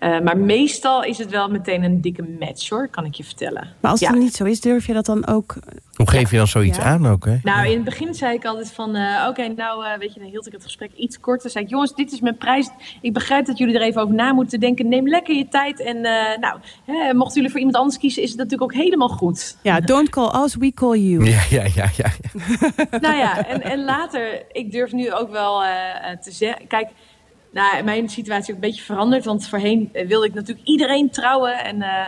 Eh, 0.00 0.20
maar 0.20 0.38
meestal 0.38 1.02
is 1.04 1.18
het 1.18 1.30
wel 1.30 1.48
meteen 1.48 1.82
een 1.84 2.00
dikke 2.00 2.22
match 2.38 2.68
hoor, 2.68 2.88
kan 2.88 3.04
ik 3.04 3.14
je 3.14 3.24
vertellen. 3.24 3.68
Maar 3.80 3.90
als 3.90 4.00
het 4.00 4.08
Ja. 4.08 4.14
niet 4.16 4.34
zo 4.34 4.44
is, 4.44 4.60
durf 4.60 4.86
je 4.86 4.92
dat 4.92 5.06
dan 5.06 5.26
ook... 5.26 5.56
Hoe 5.94 6.10
geef 6.10 6.30
je 6.30 6.36
dan 6.36 6.46
zoiets 6.46 6.78
Ja. 6.78 6.84
aan 6.84 7.06
ook, 7.06 7.24
hè? 7.24 7.36
Nou, 7.42 7.66
in 7.66 7.74
het 7.74 7.84
begin 7.84 8.14
zei 8.14 8.34
ik 8.34 8.44
altijd 8.44 8.72
van, 8.72 8.94
eh, 8.94 9.26
oké, 9.28 9.48
nou, 9.48 9.84
eh, 9.86 9.98
weet 9.98 10.14
je, 10.14 10.20
dan 10.20 10.28
hield 10.28 10.46
ik 10.46 10.52
het 10.52 10.62
gesprek 10.62 10.90
iets 10.96 11.20
korter. 11.20 11.50
Zei 11.50 11.64
ik, 11.64 11.70
jongens, 11.70 11.94
dit 11.94 12.12
is 12.12 12.20
mijn 12.20 12.36
prijs. 12.36 12.68
Ik 13.00 13.12
begrijp 13.12 13.46
dat 13.46 13.58
jullie 13.58 13.74
er 13.74 13.82
even 13.82 14.02
over 14.02 14.14
na 14.14 14.32
moeten 14.32 14.60
denken. 14.60 14.88
Neem 14.88 15.08
lekker 15.08 15.34
je 15.34 15.48
tijd. 15.48 15.80
En 15.80 15.96
eh, 16.04 16.38
nou, 16.38 16.58
hè, 16.84 17.14
mochten 17.14 17.34
jullie 17.34 17.50
voor 17.50 17.58
iemand 17.58 17.76
anders 17.76 17.98
kiezen, 17.98 18.22
is 18.22 18.28
het 18.28 18.38
natuurlijk 18.38 18.72
ook 18.72 18.82
helemaal 18.82 19.08
goed. 19.08 19.56
Ja, 19.62 19.80
don't 19.80 20.08
call 20.08 20.44
us, 20.44 20.56
we 20.56 20.72
call 20.72 20.98
you. 20.98 21.24
Ja, 21.24 21.40
ja, 21.58 21.64
ja, 21.74 21.84
ja. 21.96 22.10
ja. 22.20 22.98
nou 23.00 23.16
ja, 23.16 23.46
en, 23.46 23.62
en 23.62 23.84
later, 23.84 24.42
ik 24.52 24.70
durf 24.72 24.92
nu 24.92 25.12
ook 25.12 25.30
wel 25.30 25.58
te 26.20 26.30
zeggen. 26.32 26.66
Kijk, 26.66 26.88
nou, 27.52 27.82
mijn 27.84 28.08
situatie 28.08 28.42
is 28.42 28.48
ook 28.48 28.54
een 28.54 28.68
beetje 28.70 28.82
veranderd. 28.84 29.24
Want 29.24 29.48
voorheen 29.48 29.90
eh, 29.92 30.06
wilde 30.06 30.26
ik 30.26 30.34
natuurlijk 30.34 30.66
iedereen 30.68 31.10
trouwen. 31.10 31.64
En, 31.64 31.82
eh, 31.82 32.06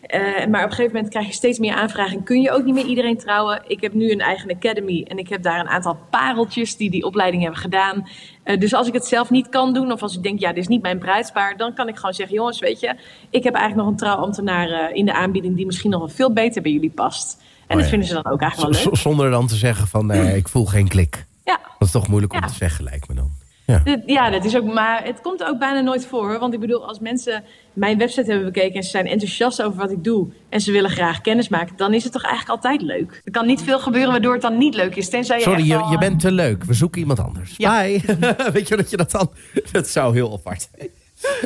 eh, 0.00 0.48
maar 0.48 0.64
op 0.64 0.70
een 0.70 0.76
gegeven 0.76 0.94
moment 0.94 1.08
krijg 1.08 1.26
je 1.26 1.32
steeds 1.32 1.58
meer 1.58 1.74
aanvragen. 1.74 2.16
En 2.16 2.22
kun 2.22 2.40
je 2.40 2.50
ook 2.50 2.64
niet 2.64 2.74
meer 2.74 2.84
iedereen 2.86 3.18
trouwen. 3.18 3.62
Ik 3.66 3.80
heb 3.80 3.92
nu 3.92 4.10
een 4.10 4.20
eigen 4.20 4.50
academy. 4.50 5.02
En 5.08 5.18
ik 5.18 5.28
heb 5.28 5.42
daar 5.42 5.60
een 5.60 5.68
aantal 5.68 5.98
pareltjes 6.10 6.76
die 6.76 6.90
die 6.90 7.04
opleiding 7.04 7.42
hebben 7.42 7.60
gedaan. 7.60 8.08
Dus 8.58 8.74
als 8.74 8.86
ik 8.86 8.92
het 8.92 9.04
zelf 9.06 9.30
niet 9.30 9.48
kan 9.48 9.72
doen. 9.74 9.92
Of 9.92 10.02
als 10.02 10.16
ik 10.16 10.22
denk, 10.22 10.40
ja, 10.40 10.48
dit 10.48 10.58
is 10.62 10.68
niet 10.68 10.82
mijn 10.82 10.98
bruidspaar. 10.98 11.56
Dan 11.56 11.74
kan 11.74 11.88
ik 11.88 11.96
gewoon 11.96 12.14
zeggen, 12.14 12.36
jongens, 12.36 12.58
weet 12.58 12.80
je. 12.80 12.94
Ik 13.30 13.44
heb 13.44 13.54
eigenlijk 13.54 13.76
nog 13.76 13.86
een 13.86 13.96
trouwambtenaar 13.96 14.92
in 14.92 15.04
de 15.04 15.12
aanbieding. 15.12 15.56
Die 15.56 15.66
misschien 15.66 15.90
nog 15.90 16.00
wel 16.00 16.08
veel 16.08 16.32
beter 16.32 16.62
bij 16.62 16.72
jullie 16.72 16.90
past. 16.90 17.42
En 17.66 17.74
Oh 17.76 17.80
dat 17.80 17.90
vinden 17.90 18.08
ze 18.08 18.14
dan 18.14 18.26
ook 18.26 18.40
eigenlijk 18.40 18.74
wel 18.74 18.84
leuk. 18.84 18.96
Zonder 18.96 19.30
dan 19.30 19.46
te 19.46 19.56
zeggen 19.56 19.88
van, 19.88 20.06
nee, 20.06 20.36
ik 20.42 20.48
voel 20.48 20.64
geen 20.66 20.88
klik. 20.88 21.26
Ja. 21.44 21.58
Dat 21.78 21.88
is 21.88 21.90
toch 21.90 22.08
moeilijk 22.08 22.32
om 22.32 22.40
Ja. 22.40 22.46
te 22.46 22.54
zeggen, 22.54 22.84
lijkt 22.84 23.08
me 23.08 23.14
dan. 23.14 23.30
Dit- 23.84 24.02
Ja, 24.06 24.30
dat 24.30 24.44
is 24.44 24.56
ook, 24.56 24.64
maar 24.64 25.04
het 25.04 25.20
komt 25.20 25.44
ook 25.44 25.58
bijna 25.58 25.80
nooit 25.80 26.06
voor. 26.06 26.38
Want 26.38 26.54
ik 26.54 26.60
bedoel, 26.60 26.86
als 26.88 26.98
mensen 27.00 27.44
mijn 27.72 27.98
website 27.98 28.30
hebben 28.30 28.52
bekeken 28.52 28.74
en 28.74 28.82
ze 28.82 28.90
zijn 28.90 29.06
enthousiast 29.06 29.62
over 29.62 29.78
wat 29.78 29.90
ik 29.90 30.04
doe 30.04 30.28
en 30.48 30.60
ze 30.60 30.72
willen 30.72 30.90
graag 30.90 31.20
kennis 31.20 31.48
maken, 31.48 31.76
dan 31.76 31.94
is 31.94 32.04
het 32.04 32.12
toch 32.12 32.22
eigenlijk 32.22 32.54
altijd 32.54 32.82
leuk. 32.82 33.20
Er 33.24 33.30
kan 33.32 33.46
niet 33.46 33.62
veel 33.62 33.78
gebeuren 33.78 34.10
waardoor 34.10 34.32
het 34.32 34.42
dan 34.42 34.58
niet 34.58 34.74
leuk 34.74 34.96
is. 34.96 35.08
Tenzij 35.08 35.36
je 35.36 35.42
Sorry, 35.42 35.66
je, 35.66 35.86
je 35.90 35.98
bent 35.98 36.20
te 36.20 36.32
leuk. 36.32 36.64
We 36.64 36.74
zoeken 36.74 37.00
iemand 37.00 37.20
anders. 37.20 37.54
Ja. 37.56 37.82
Bye. 37.82 38.00
Weet 38.52 38.68
je 38.68 38.76
dat 38.76 38.90
je 38.90 38.96
dat 38.96 39.10
dan... 39.10 39.30
Dat 39.72 39.88
zou 39.88 40.14
heel 40.14 40.32
apart 40.32 40.68
zijn. 40.76 40.90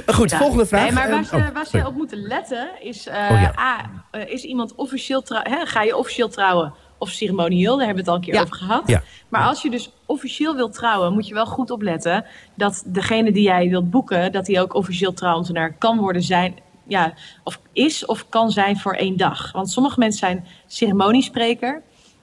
Goed, 0.07 0.31
ja. 0.31 0.39
volgende 0.39 0.67
vraag. 0.67 0.83
Nee, 0.83 0.93
maar 0.93 1.11
waar 1.11 1.19
Eh, 1.23 1.25
ze, 1.29 1.37
oh, 1.37 1.49
waar 1.55 1.65
ze 1.65 1.71
sorry. 1.71 1.87
op 1.87 1.95
moeten 1.95 2.19
letten 2.19 2.69
is: 2.81 3.07
eh, 3.07 3.15
Oh, 3.31 3.41
ja. 3.41 3.55
A, 3.59 3.91
eh, 4.11 4.33
is 4.33 4.43
iemand 4.43 4.75
officieel 4.75 5.23
trouwen? 5.23 5.67
Ga 5.67 5.83
je 5.83 5.97
officieel 5.97 6.29
trouwen 6.29 6.73
of 7.01 7.11
ceremonieel? 7.11 7.77
Daar 7.77 7.87
hebben 7.87 8.05
we 8.05 8.11
het 8.11 8.11
al 8.11 8.15
een 8.15 8.21
keer 8.21 8.35
Ja. 8.35 8.41
over 8.43 8.57
gehad. 8.57 8.83
Ja. 8.89 9.03
Maar 9.29 9.47
als 9.47 9.63
je 9.63 9.71
dus 9.71 9.91
officieel 10.07 10.55
wilt 10.55 10.73
trouwen, 10.73 11.13
moet 11.13 11.29
je 11.29 11.35
wel 11.35 11.47
goed 11.47 11.71
opletten 11.71 12.25
dat 12.55 12.83
degene 12.87 13.33
die 13.33 13.43
jij 13.43 13.69
wilt 13.69 13.91
boeken, 13.91 14.33
dat 14.33 14.47
die 14.47 14.61
ook 14.61 14.75
officieel 14.75 15.13
trouwambtenaar 15.13 15.75
kan 15.79 15.99
worden 15.99 16.23
zijn. 16.23 16.55
Ja, 16.87 17.13
of 17.45 17.61
is 17.73 18.07
of 18.07 18.29
kan 18.29 18.51
zijn 18.51 18.79
voor 18.79 18.95
één 18.95 19.17
dag. 19.17 19.53
Want 19.53 19.71
sommige 19.71 19.99
mensen 19.99 20.19
zijn 20.21 20.47
ceremoniespreker. 20.67 21.83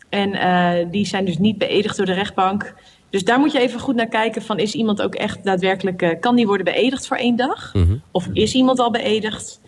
En 0.10 0.34
eh, 0.34 0.86
die 0.92 1.06
zijn 1.06 1.26
dus 1.26 1.38
niet 1.38 1.58
beëdigd 1.58 1.98
door 1.98 2.06
de 2.06 2.14
rechtbank. 2.14 2.74
Dus 3.10 3.24
daar 3.24 3.40
moet 3.40 3.52
je 3.52 3.60
even 3.60 3.80
goed 3.80 3.96
naar 3.96 4.08
kijken 4.08 4.42
van 4.42 4.60
is 4.60 4.74
iemand 4.74 5.02
ook 5.02 5.16
echt 5.16 5.44
daadwerkelijk, 5.44 6.02
eh, 6.02 6.20
kan 6.20 6.36
die 6.36 6.48
worden 6.48 6.66
beëdigd 6.66 7.08
voor 7.08 7.18
één 7.18 7.36
dag? 7.36 7.74
Mhm. 7.74 7.96
Of 8.12 8.28
is 8.34 8.54
iemand 8.54 8.80
al 8.80 8.92
beëdigd? 8.92 9.62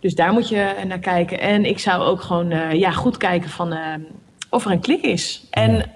Dus 0.00 0.14
daar 0.14 0.32
moet 0.32 0.48
je 0.48 0.74
naar 0.86 0.98
kijken. 0.98 1.40
En 1.40 1.64
ik 1.64 1.78
zou 1.78 2.02
ook 2.02 2.20
gewoon 2.20 2.50
eh, 2.50 2.72
ja, 2.72 2.90
goed 2.90 3.16
kijken 3.16 3.50
van 3.50 3.76
of 4.50 4.64
er 4.64 4.70
een 4.70 4.80
klik 4.80 5.02
is. 5.02 5.46
En 5.50 5.90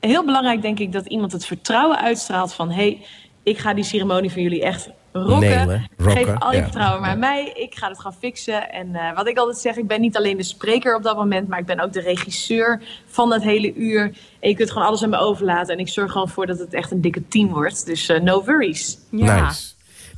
heel 0.00 0.24
belangrijk 0.24 0.62
denk 0.62 0.78
ik 0.78 0.92
dat 0.92 1.06
iemand 1.06 1.32
het 1.32 1.46
vertrouwen 1.46 1.98
uitstraalt 1.98 2.52
van... 2.52 2.68
hé, 2.68 2.74
hey, 2.74 3.06
ik 3.42 3.58
ga 3.58 3.74
die 3.74 3.84
ceremonie 3.84 4.32
van 4.32 4.42
jullie 4.42 4.62
echt 4.62 4.90
rocken. 5.12 5.88
Geef 5.96 6.38
al 6.38 6.50
je 6.50 6.56
ja. 6.56 6.62
vertrouwen 6.62 7.00
maar 7.00 7.10
aan 7.10 7.18
mij. 7.18 7.52
Ik 7.54 7.74
ga 7.74 7.88
het 7.88 8.00
gaan 8.00 8.14
fixen. 8.14 8.70
En 8.70 8.94
eh, 8.94 9.14
wat 9.14 9.28
ik 9.28 9.38
altijd 9.38 9.58
zeg, 9.58 9.76
ik 9.76 9.86
ben 9.86 10.00
niet 10.00 10.16
alleen 10.16 10.36
de 10.36 10.42
spreker 10.42 10.96
op 10.96 11.02
dat 11.02 11.16
moment... 11.16 11.48
maar 11.48 11.58
ik 11.58 11.66
ben 11.66 11.80
ook 11.80 11.92
de 11.92 12.00
regisseur 12.00 12.82
van 13.06 13.28
dat 13.28 13.42
hele 13.42 13.74
uur. 13.74 14.02
En 14.40 14.48
je 14.48 14.54
kunt 14.54 14.70
gewoon 14.70 14.86
alles 14.86 15.02
aan 15.02 15.10
me 15.10 15.18
overlaten. 15.18 15.74
En 15.74 15.80
ik 15.80 15.88
zorg 15.88 16.12
gewoon 16.12 16.28
voor 16.28 16.46
dat 16.46 16.58
het 16.58 16.74
echt 16.74 16.90
een 16.90 17.00
dikke 17.00 17.28
team 17.28 17.48
wordt. 17.48 17.86
Dus 17.86 18.08
eh, 18.08 18.20
no 18.20 18.44
worries. 18.44 18.98
Ja. 19.10 19.44
Nice. 19.44 19.72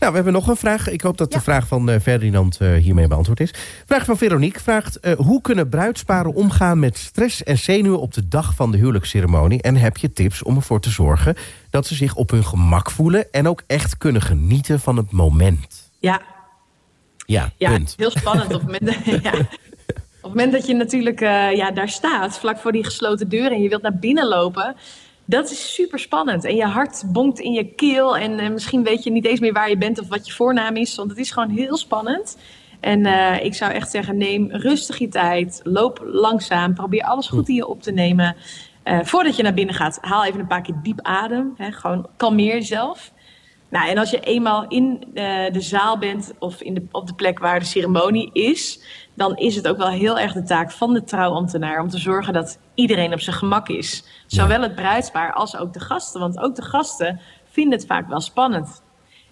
Nou, 0.05 0.17
we 0.17 0.23
hebben 0.23 0.41
nog 0.41 0.49
een 0.51 0.61
vraag. 0.63 0.89
Ik 0.91 1.01
hoop 1.01 1.19
dat 1.19 1.31
de 1.31 1.37
Ja. 1.37 1.43
vraag 1.43 1.67
van 1.67 1.89
eh, 1.91 2.01
Ferdinand 2.01 2.57
eh, 2.61 2.73
hiermee 2.75 3.09
beantwoord 3.09 3.41
is. 3.41 3.51
Vraag 3.87 4.05
van 4.05 4.17
Veronique 4.17 4.61
vraagt... 4.63 5.01
eh, 5.01 5.13
hoe 5.17 5.41
kunnen 5.41 5.69
bruidsparen 5.69 6.35
omgaan 6.35 6.79
met 6.79 6.99
stress 6.99 7.43
en 7.43 7.59
zenuwen... 7.59 8.01
op 8.01 8.15
de 8.15 8.29
dag 8.29 8.55
van 8.55 8.71
de 8.71 8.77
huwelijksceremonie? 8.79 9.63
En 9.63 9.77
heb 9.77 9.97
je 9.97 10.13
tips 10.13 10.43
om 10.43 10.57
ervoor 10.57 10.81
te 10.81 10.91
zorgen... 10.91 11.35
dat 11.71 11.87
ze 11.87 11.95
zich 11.95 12.15
op 12.15 12.31
hun 12.31 12.45
gemak 12.45 12.91
voelen... 12.91 13.33
en 13.33 13.49
ook 13.49 13.63
echt 13.67 13.99
kunnen 13.99 14.23
genieten 14.23 14.81
van 14.81 14.97
het 14.97 15.11
moment? 15.11 15.91
Ja, 15.99 16.21
Ja, 17.27 17.53
Ja, 17.57 17.71
punt. 17.71 17.95
heel 17.97 18.11
spannend. 18.11 18.55
op, 18.55 18.61
het 18.69 18.81
moment, 18.81 19.05
ja. 19.25 19.33
op 19.33 19.49
het 20.21 20.23
moment 20.23 20.53
dat 20.53 20.67
je 20.67 20.75
natuurlijk 20.75 21.21
eh, 21.21 21.57
ja, 21.57 21.71
daar 21.71 21.89
staat, 21.89 22.39
vlak 22.39 22.59
voor 22.59 22.73
die 22.73 22.85
gesloten 22.85 23.29
deur 23.29 23.53
en 23.53 23.63
je 23.63 23.69
wilt 23.69 23.83
naar 23.83 23.99
binnen 23.99 24.27
lopen, 24.29 24.77
dat 25.25 25.51
is 25.51 25.75
super 25.75 25.99
spannend. 25.99 26.45
En 26.45 26.57
je 26.57 26.65
hart 26.65 27.03
bonkt 27.07 27.39
in 27.39 27.53
je 27.53 27.65
keel 27.65 28.17
en 28.17 28.39
eh, 28.39 28.51
misschien 28.51 28.83
weet 28.83 29.05
je 29.05 29.11
niet 29.11 29.25
eens 29.25 29.41
meer 29.41 29.53
waar 29.53 29.69
je 29.69 29.79
bent 29.79 30.01
of 30.01 30.09
wat 30.09 30.27
je 30.27 30.33
voornaam 30.33 30.77
is, 30.77 30.95
want 30.95 31.11
het 31.11 31.19
is 31.19 31.31
gewoon 31.31 31.51
heel 31.51 31.77
spannend. 31.77 32.39
En 32.81 33.07
eh, 33.07 33.45
ik 33.45 33.55
zou 33.55 33.73
echt 33.73 33.91
zeggen, 33.91 34.17
neem 34.17 34.51
rustig 34.51 34.99
je 34.99 35.09
tijd, 35.09 35.61
loop 35.63 36.01
langzaam, 36.05 36.75
probeer 36.75 37.03
alles 37.03 37.29
goed 37.29 37.49
in 37.49 37.55
je 37.55 37.67
op 37.67 37.83
te 37.83 37.93
nemen. 37.93 38.37
Eh, 38.83 38.99
voordat 39.03 39.37
je 39.37 39.43
naar 39.43 39.55
binnen 39.55 39.75
gaat, 39.75 39.99
haal 40.01 40.25
even 40.25 40.41
een 40.41 40.47
paar 40.47 40.63
keer 40.63 40.81
diep 40.83 41.01
adem. 41.03 41.55
Hè, 41.57 41.73
gewoon 41.73 42.07
kalmeer 42.17 42.55
jezelf. 42.55 43.13
Nou, 43.71 43.89
en 43.89 43.99
als 43.99 44.11
je 44.11 44.21
eenmaal 44.21 44.69
in 44.69 45.05
de 45.53 45.61
zaal 45.61 45.99
bent 45.99 46.33
of 46.39 46.61
in 46.61 46.75
de, 46.75 46.87
op 46.91 47.07
de 47.07 47.15
plek 47.15 47.39
waar 47.39 47.59
de 47.59 47.65
ceremonie 47.65 48.31
is, 48.33 48.81
dan 49.15 49.37
is 49.37 49.57
het 49.57 49.69
ook 49.69 49.77
wel 49.77 49.89
heel 49.89 50.19
erg 50.19 50.33
de 50.33 50.43
taak 50.43 50.71
van 50.71 50.95
de 50.95 51.05
trouwambtenaar 51.05 51.81
om 51.81 51.89
te 51.89 51.99
zorgen 51.99 52.33
dat 52.33 52.59
iedereen 52.75 53.13
op 53.13 53.21
zijn 53.21 53.37
gemak 53.37 53.69
is. 53.69 54.05
Zowel 54.27 54.61
het 54.61 54.75
bruidspaar 54.75 55.33
als 55.33 55.57
ook 55.57 55.73
de 55.73 55.81
gasten, 55.81 56.21
want 56.21 56.39
ook 56.39 56.55
de 56.55 56.63
gasten 56.63 57.21
vinden 57.51 57.79
het 57.79 57.87
vaak 57.87 58.09
wel 58.09 58.21
spannend. 58.21 58.83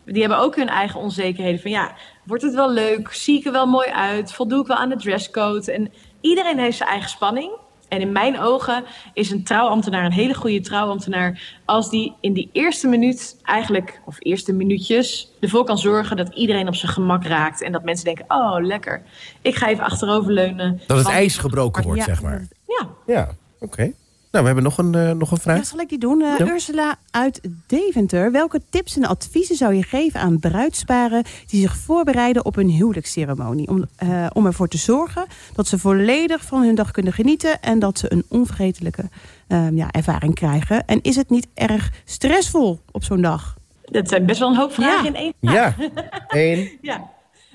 Die 0.05 0.21
hebben 0.21 0.39
ook 0.39 0.57
hun 0.57 0.69
eigen 0.69 1.01
onzekerheden 1.01 1.61
van 1.61 1.71
ja, 1.71 1.95
wordt 2.25 2.43
het 2.43 2.55
wel 2.55 2.71
leuk? 2.71 3.13
Zie 3.13 3.39
ik 3.39 3.47
er 3.47 3.53
wel 3.53 3.67
mooi 3.67 3.89
uit? 3.89 4.33
Voldoe 4.33 4.61
ik 4.61 4.67
wel 4.67 4.77
aan 4.77 4.89
de 4.89 4.97
dresscode? 4.97 5.73
En 5.73 5.93
iedereen 6.21 6.59
heeft 6.59 6.77
zijn 6.77 6.89
eigen 6.89 7.11
spanning. 7.11 7.53
En 7.93 8.01
in 8.01 8.13
mijn 8.13 8.41
ogen 8.41 8.85
is 9.15 9.31
een 9.31 9.45
trouwambtenaar 9.45 10.05
een 10.05 10.13
hele 10.13 10.35
goede 10.35 10.61
trouwambtenaar 10.61 11.59
als 11.65 11.91
die 11.91 12.15
in 12.21 12.33
die 12.33 12.51
eerste 12.53 12.89
minuut 12.89 13.37
eigenlijk, 13.43 14.01
of 14.05 14.17
eerste 14.19 14.53
minuutjes, 14.53 15.33
ervoor 15.41 15.65
kan 15.65 15.79
zorgen 15.79 16.17
dat 16.17 16.35
iedereen 16.35 16.69
op 16.69 16.75
zijn 16.75 16.93
gemak 16.93 17.25
raakt. 17.25 17.63
En 17.63 17.73
dat 17.73 17.85
mensen 17.85 18.05
denken, 18.05 18.25
oh 18.29 18.57
lekker, 18.61 19.03
ik 19.43 19.55
ga 19.55 19.69
even 19.69 19.85
achteroverleunen. 19.85 20.81
Dat 20.87 20.99
het 20.99 21.07
ijs 21.09 21.37
gebroken 21.37 21.83
wordt, 21.83 21.99
Ja. 21.99 22.05
zeg 22.05 22.23
maar. 22.23 22.47
Ja, 22.67 22.89
Ja, 23.07 23.29
oké. 23.61 23.93
Nou, 24.33 24.45
we 24.45 24.51
hebben 24.53 24.63
nog 24.65 24.79
een, 24.79 24.95
eh, 24.95 25.11
nog 25.11 25.31
een 25.31 25.39
vraag. 25.39 25.57
Ja, 25.57 25.63
zal 25.65 25.79
ik 25.79 25.89
die 25.89 25.99
doen? 25.99 26.23
Eh, 26.23 26.39
Ja. 26.39 26.47
Ursula 26.47 26.97
uit 27.11 27.41
Deventer. 27.67 28.33
Welke 28.33 28.61
tips 28.71 28.97
en 28.97 29.05
adviezen 29.05 29.57
zou 29.57 29.75
je 29.75 29.83
geven 29.83 30.21
aan 30.21 30.39
bruidsparen 30.39 31.23
die 31.47 31.61
zich 31.61 31.77
voorbereiden 31.77 32.45
op 32.45 32.55
hun 32.55 32.69
huwelijksceremonie? 32.69 33.69
Om, 33.69 33.85
eh, 33.97 34.27
om 34.33 34.47
ervoor 34.47 34.69
te 34.69 34.79
zorgen 34.79 35.27
dat 35.55 35.67
ze 35.67 35.79
volledig 35.79 36.45
van 36.45 36.63
hun 36.63 36.75
dag 36.75 36.91
kunnen 36.91 37.13
genieten 37.13 37.61
en 37.63 37.79
dat 37.79 37.99
ze 37.99 38.13
een 38.13 38.25
onvergetelijke 38.29 39.05
eh, 39.49 39.67
ja, 39.71 39.91
ervaring 39.91 40.35
krijgen. 40.35 40.87
En 40.87 40.99
is 41.03 41.17
het 41.17 41.31
niet 41.31 41.47
erg 41.55 41.91
stressvol 42.05 42.81
op 42.91 43.05
zo'n 43.05 43.21
dag? 43.23 43.57
dat 43.85 44.09
zijn 44.09 44.27
best 44.27 44.39
wel 44.39 44.49
een 44.49 44.57
hoop 44.57 44.73
vragen 44.73 45.03
Ja. 45.03 45.09
in 45.09 45.15
één 45.15 45.33
vraag. 45.41 45.77
Ja, 45.79 45.89
Eén. 46.29 46.71
Ja. 46.83 47.11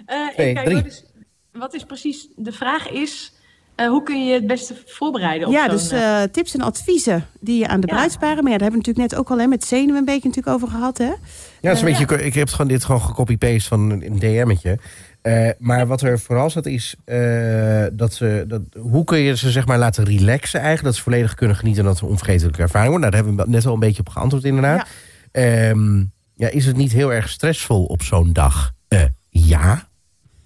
Eh, 0.06 0.28
Twee, 0.34 0.56
drie. 0.56 0.76
wat, 0.76 0.86
is, 0.86 1.04
wat 1.52 1.74
is 1.74 1.84
precies 1.84 2.28
de 2.36 2.52
vraag 2.52 2.90
is, 2.90 3.34
eh, 3.78 3.88
hoe 3.88 4.04
kun 4.04 4.26
je 4.26 4.34
het 4.34 4.48
beste 4.48 4.76
voorbereiden 4.86 5.48
op 5.48 5.54
ja, 5.54 5.66
zo'n, 5.66 5.70
dus 5.78 5.92
eh, 5.92 6.24
eh, 6.24 6.32
tips 6.32 6.54
en 6.54 6.62
adviezen 6.62 7.26
die 7.40 7.60
je 7.60 7.68
aan 7.68 7.80
de 7.80 7.88
Ja. 7.88 7.94
bruidsparen... 7.94 8.44
maar 8.44 8.52
ja, 8.52 8.58
daar 8.58 8.68
hebben 8.70 8.80
we 8.82 8.86
natuurlijk 8.88 9.12
net 9.12 9.20
ook 9.20 9.30
al 9.30 9.40
hè, 9.40 9.48
met 9.48 9.64
zenuwen 9.66 9.96
een 9.98 10.06
beetje 10.06 10.28
natuurlijk 10.28 10.56
over 10.56 10.68
gehad. 10.68 10.98
Hè? 10.98 11.04
Ja, 11.06 11.14
dat 11.62 11.74
is 11.76 11.82
een 11.82 11.88
Eh, 11.88 11.98
beetje, 12.08 12.26
ik 12.26 12.34
heb 12.34 12.44
het 12.46 12.54
gewoon, 12.56 12.68
dit 12.72 12.84
gewoon 12.86 13.02
gecopy-paste 13.02 13.68
van 13.68 13.90
een 13.92 14.20
DM'tje. 14.20 14.80
Eh, 15.22 15.50
maar 15.58 15.88
wat 15.88 16.02
er 16.02 16.20
vooral 16.20 16.50
zat 16.50 16.66
is, 16.66 16.96
eh, 17.06 17.86
dat 17.94 18.14
ze, 18.14 18.46
dat, 18.48 18.62
hoe 18.80 19.04
kun 19.04 19.18
je 19.20 19.38
ze 19.38 19.52
zeg 19.52 19.66
maar 19.68 19.78
laten 19.78 20.04
relaxen 20.04 20.60
eigenlijk? 20.60 20.88
Dat 20.88 20.96
ze 20.96 21.02
volledig 21.12 21.34
kunnen 21.34 21.56
genieten 21.56 21.82
en 21.82 21.88
dat 21.88 21.96
het 21.96 22.04
een 22.06 22.12
onvergetelijke 22.12 22.62
ervaring 22.62 22.90
wordt. 22.90 23.06
Nou, 23.06 23.16
daar 23.16 23.26
hebben 23.26 23.46
we 23.46 23.52
net 23.52 23.66
al 23.66 23.74
een 23.74 23.80
beetje 23.80 24.00
op 24.00 24.10
geantwoord 24.10 24.44
inderdaad. 24.44 24.88
Ehm, 25.32 26.04
ja, 26.36 26.50
is 26.50 26.66
het 26.66 26.78
niet 26.78 26.92
heel 26.92 27.14
erg 27.14 27.30
stressvol 27.30 27.84
op 27.86 28.02
zo'n 28.02 28.34
dag? 28.34 28.72
Eh, 28.88 29.04
ja, 29.30 29.88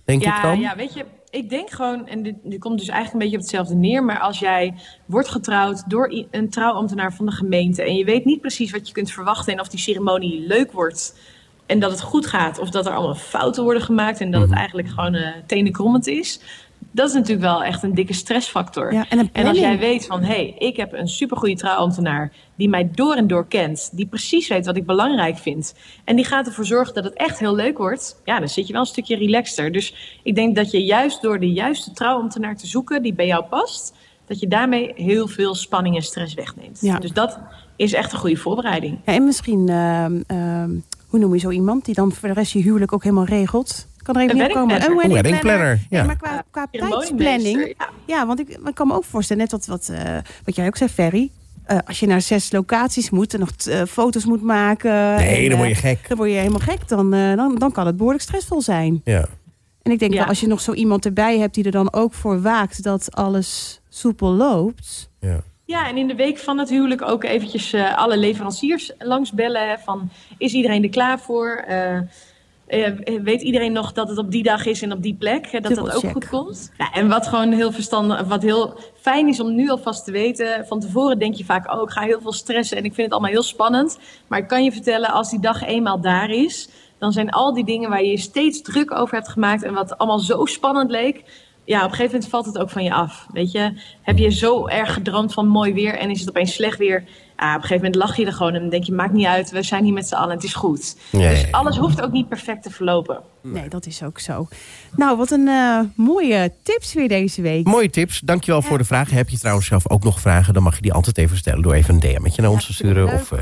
denk 0.05 0.21
ik 0.21 0.27
ja, 0.27 0.41
dan. 0.41 0.59
ja, 0.59 0.75
weet 0.75 0.93
je, 0.93 1.05
ik 1.31 1.49
denk 1.49 1.69
gewoon, 1.69 2.07
en 2.07 2.23
dit, 2.23 2.35
dit 2.43 2.59
komt 2.59 2.79
dus 2.79 2.87
eigenlijk 2.87 3.13
een 3.13 3.19
beetje 3.19 3.35
op 3.35 3.41
hetzelfde 3.41 3.75
neer, 3.75 4.03
maar 4.03 4.19
als 4.19 4.39
jij 4.39 4.73
wordt 5.05 5.27
getrouwd 5.27 5.89
door 5.89 6.25
een 6.31 6.49
trouwambtenaar 6.49 7.13
van 7.13 7.25
de 7.25 7.31
gemeente 7.31 7.83
en 7.83 7.95
je 7.95 8.05
weet 8.05 8.25
niet 8.25 8.41
precies 8.41 8.71
wat 8.71 8.87
je 8.87 8.93
kunt 8.93 9.11
verwachten 9.11 9.53
en 9.53 9.59
of 9.59 9.67
die 9.67 9.79
ceremonie 9.79 10.47
leuk 10.47 10.71
wordt 10.71 11.15
en 11.65 11.79
dat 11.79 11.91
het 11.91 12.01
goed 12.01 12.25
gaat 12.25 12.59
of 12.59 12.69
dat 12.69 12.85
er 12.85 12.93
allemaal 12.93 13.15
fouten 13.15 13.63
worden 13.63 13.81
gemaakt 13.81 14.19
en 14.19 14.31
dat 14.31 14.41
het 14.41 14.51
eigenlijk 14.51 14.87
gewoon 14.87 15.13
eh 15.13 15.33
tenenkrommend 15.45 16.07
is, 16.07 16.41
Dat 16.91 17.07
is 17.07 17.13
natuurlijk 17.13 17.41
wel 17.41 17.63
echt 17.63 17.83
een 17.83 17.95
dikke 17.95 18.13
stressfactor. 18.13 18.93
Ja, 18.93 19.05
en, 19.09 19.47
als 19.47 19.57
jij 19.59 19.79
weet 19.79 20.05
van, 20.05 20.21
hé, 20.21 20.33
hey, 20.33 20.55
ik 20.57 20.77
heb 20.77 20.93
een 20.93 21.07
supergoeie 21.07 21.55
trouwambtenaar... 21.55 22.33
die 22.55 22.69
mij 22.69 22.91
door 22.91 23.15
en 23.15 23.27
door 23.27 23.47
kent, 23.47 23.89
die 23.93 24.05
precies 24.05 24.47
weet 24.47 24.65
wat 24.65 24.77
ik 24.77 24.85
belangrijk 24.85 25.37
vind... 25.37 25.75
en 26.05 26.15
die 26.15 26.25
gaat 26.25 26.47
ervoor 26.47 26.65
zorgen 26.65 26.93
dat 26.93 27.03
het 27.03 27.13
echt 27.13 27.39
heel 27.39 27.55
leuk 27.55 27.77
wordt... 27.77 28.21
ja, 28.25 28.39
dan 28.39 28.49
zit 28.49 28.67
je 28.67 28.73
wel 28.73 28.81
een 28.81 28.87
stukje 28.87 29.15
relaxter. 29.15 29.71
Dus 29.71 30.19
ik 30.23 30.35
denk 30.35 30.55
dat 30.55 30.71
je 30.71 30.83
juist 30.83 31.21
door 31.21 31.39
de 31.39 31.51
juiste 31.51 31.91
trouwambtenaar 31.91 32.55
te 32.55 32.67
zoeken... 32.67 33.01
die 33.01 33.13
bij 33.13 33.27
jou 33.27 33.43
past, 33.43 33.95
dat 34.25 34.39
je 34.39 34.47
daarmee 34.47 34.91
heel 34.95 35.27
veel 35.27 35.55
spanning 35.55 35.95
en 35.95 36.01
stress 36.01 36.33
wegneemt. 36.33 36.81
Ja. 36.81 36.99
Dus 36.99 37.11
dat 37.11 37.39
is 37.75 37.93
echt 37.93 38.11
een 38.11 38.19
goede 38.19 38.37
voorbereiding. 38.37 38.99
Ja, 39.05 39.13
en 39.13 39.25
misschien, 39.25 39.69
ehm, 39.69 40.21
ehm, 40.27 40.69
hoe 41.07 41.19
noem 41.19 41.33
je 41.33 41.39
zo 41.39 41.49
iemand 41.49 41.85
die 41.85 41.95
dan 41.95 42.11
voor 42.11 42.27
de 42.27 42.33
rest 42.33 42.51
je 42.51 42.59
huwelijk 42.59 42.93
ook 42.93 43.03
helemaal 43.03 43.25
regelt? 43.25 43.87
Kan 44.01 44.15
er 44.15 44.21
even 44.21 44.39
Een 44.39 44.43
niet 44.47 44.53
komen. 44.55 44.83
Een 44.89 45.13
weddingplanner, 45.13 45.79
ja. 45.89 46.03
maar 46.03 46.17
qua, 46.17 46.43
qua 46.51 46.67
tijdsplanning. 46.71 47.73
ja. 47.77 47.89
Ja, 48.05 48.25
want 48.25 48.39
ik, 48.39 48.49
ik 48.49 48.73
kan 48.75 48.87
me 48.87 48.93
ook 48.93 49.03
voorstellen, 49.03 49.41
net 49.41 49.51
wat, 49.51 49.65
wat, 49.65 49.89
eh, 49.89 50.17
wat 50.45 50.55
jij 50.55 50.67
ook 50.67 50.77
zei, 50.77 50.89
Ferry. 50.89 51.29
eh, 51.65 51.77
als 51.85 51.99
je 51.99 52.07
naar 52.07 52.21
zes 52.21 52.51
locaties 52.51 53.09
moet 53.09 53.33
en 53.33 53.39
nog 53.39 53.49
eh, 53.67 53.81
foto's 53.83 54.25
moet 54.25 54.41
maken. 54.41 55.15
Nee, 55.15 55.43
en, 55.43 55.49
dan 55.49 55.57
word 55.57 55.69
je 55.69 55.75
gek. 55.75 56.07
Dan 56.07 56.17
word 56.17 56.29
je 56.29 56.35
helemaal 56.35 56.59
gek. 56.59 56.87
Dan, 56.87 57.11
dan, 57.11 57.55
dan 57.57 57.71
kan 57.71 57.85
het 57.85 57.95
behoorlijk 57.97 58.23
stressvol 58.23 58.61
zijn. 58.61 59.01
Ja. 59.03 59.25
En 59.81 59.91
ik 59.91 59.99
denk 59.99 60.11
Ja. 60.11 60.17
wel, 60.19 60.27
als 60.27 60.39
je 60.39 60.47
nog 60.47 60.61
zo 60.61 60.73
iemand 60.73 61.05
erbij 61.05 61.39
hebt 61.39 61.53
die 61.55 61.63
er 61.63 61.71
dan 61.71 61.93
ook 61.93 62.13
voor 62.13 62.41
waakt 62.41 62.83
dat 62.83 63.15
alles 63.15 63.81
soepel 63.89 64.29
loopt. 64.31 65.09
Ja. 65.19 65.41
Ja, 65.65 65.87
en 65.87 65.97
in 65.97 66.07
de 66.07 66.15
week 66.15 66.37
van 66.37 66.57
het 66.57 66.69
huwelijk 66.69 67.01
ook 67.01 67.23
eventjes 67.23 67.73
eh, 67.73 67.97
alle 67.97 68.17
leveranciers 68.17 68.91
langs 68.99 69.31
bellen. 69.31 69.69
hè, 69.69 69.77
Van, 69.77 70.09
is 70.37 70.53
iedereen 70.53 70.83
er 70.83 70.89
klaar 70.89 71.19
voor? 71.19 71.63
Eh, 71.67 71.99
weet 73.23 73.41
iedereen 73.41 73.71
nog 73.71 73.93
dat 73.93 74.09
het 74.09 74.17
op 74.17 74.31
die 74.31 74.43
dag 74.43 74.65
is 74.65 74.81
en 74.81 74.91
op 74.91 75.01
die 75.01 75.15
plek? 75.15 75.51
hè, 75.51 75.59
dat 75.59 75.75
dat 75.75 75.95
ook 75.95 76.11
goed 76.11 76.29
komt? 76.29 76.71
Ja, 76.77 76.91
en 76.91 77.09
wat 77.09 77.27
gewoon 77.27 77.51
heel 77.51 77.71
verstandig, 77.71 78.21
wat 78.21 78.41
heel 78.41 78.79
fijn 78.95 79.27
is 79.27 79.39
om 79.39 79.55
nu 79.55 79.69
alvast 79.69 80.05
te 80.05 80.11
weten. 80.11 80.65
Van 80.67 80.79
tevoren 80.79 81.19
denk 81.19 81.35
je 81.35 81.45
vaak, 81.45 81.73
oh, 81.73 81.81
ik 81.81 81.89
ga 81.89 82.01
heel 82.01 82.21
veel 82.21 82.33
stressen 82.33 82.77
en 82.77 82.83
ik 82.83 82.93
vind 82.93 83.05
het 83.07 83.11
allemaal 83.11 83.31
heel 83.31 83.43
spannend. 83.43 83.99
Maar 84.27 84.39
ik 84.39 84.47
kan 84.47 84.63
je 84.63 84.71
vertellen, 84.71 85.09
als 85.09 85.29
die 85.29 85.39
dag 85.39 85.63
eenmaal 85.63 86.01
daar 86.01 86.29
is, 86.29 86.69
dan 86.97 87.11
zijn 87.11 87.29
al 87.29 87.53
die 87.53 87.65
dingen 87.65 87.89
waar 87.89 88.03
je 88.03 88.11
je 88.11 88.17
steeds 88.17 88.61
druk 88.61 88.91
over 88.93 89.15
hebt 89.15 89.29
gemaakt 89.29 89.63
en 89.63 89.73
wat 89.73 89.97
allemaal 89.97 90.19
zo 90.19 90.45
spannend 90.45 90.91
leek. 90.91 91.23
Ja, 91.65 91.77
op 91.77 91.83
een 91.83 91.89
gegeven 91.89 92.11
moment 92.13 92.29
valt 92.29 92.45
het 92.45 92.57
ook 92.57 92.69
van 92.69 92.83
je 92.83 92.93
af. 92.93 93.27
Weet 93.33 93.51
je, 93.51 93.81
heb 94.01 94.17
je 94.17 94.29
zo 94.29 94.67
erg 94.67 94.93
gedroomd 94.93 95.33
van 95.33 95.47
mooi 95.47 95.73
weer 95.73 95.93
en 95.93 96.09
is 96.09 96.19
het 96.19 96.29
opeens 96.29 96.53
slecht 96.53 96.77
weer? 96.77 97.03
Op 97.41 97.47
een 97.47 97.61
gegeven 97.61 97.75
moment 97.75 97.95
lach 97.95 98.15
je 98.15 98.25
er 98.25 98.33
gewoon 98.33 98.53
en 98.53 98.59
dan 98.59 98.69
denk 98.69 98.83
je, 98.83 98.93
maakt 98.93 99.13
niet 99.13 99.25
uit, 99.25 99.51
we 99.51 99.63
zijn 99.63 99.83
hier 99.83 99.93
met 99.93 100.07
z'n 100.07 100.15
allen, 100.15 100.35
het 100.35 100.43
is 100.43 100.53
goed. 100.53 100.95
Dus 101.11 101.51
alles 101.51 101.77
hoeft 101.77 102.01
ook 102.01 102.11
niet 102.11 102.29
perfect 102.29 102.63
te 102.63 102.69
verlopen. 102.69 103.19
Nee, 103.43 103.69
dat 103.69 103.85
is 103.85 104.03
ook 104.03 104.19
zo. 104.19 104.47
Nou, 104.95 105.17
wat 105.17 105.31
een 105.31 105.47
eh, 105.47 105.79
mooie 105.95 106.51
tips 106.63 106.93
weer 106.93 107.07
deze 107.07 107.41
week. 107.41 107.65
Mooie 107.65 107.89
tips. 107.89 108.19
Dankjewel 108.19 108.61
voor 108.61 108.77
de 108.77 108.83
vragen. 108.83 109.15
Heb 109.17 109.29
je 109.29 109.37
trouwens 109.39 109.67
zelf 109.67 109.89
ook 109.89 110.03
nog 110.03 110.19
vragen? 110.19 110.53
Dan 110.53 110.63
mag 110.63 110.75
je 110.75 110.81
die 110.81 110.93
altijd 110.93 111.17
even 111.17 111.37
stellen 111.37 111.61
door 111.61 111.73
even 111.73 111.93
een 111.93 111.99
DM'tje 111.99 112.41
naar 112.41 112.51
ons 112.51 112.65
te 112.65 112.73
sturen. 112.73 113.13
Of 113.13 113.31
eh, 113.31 113.39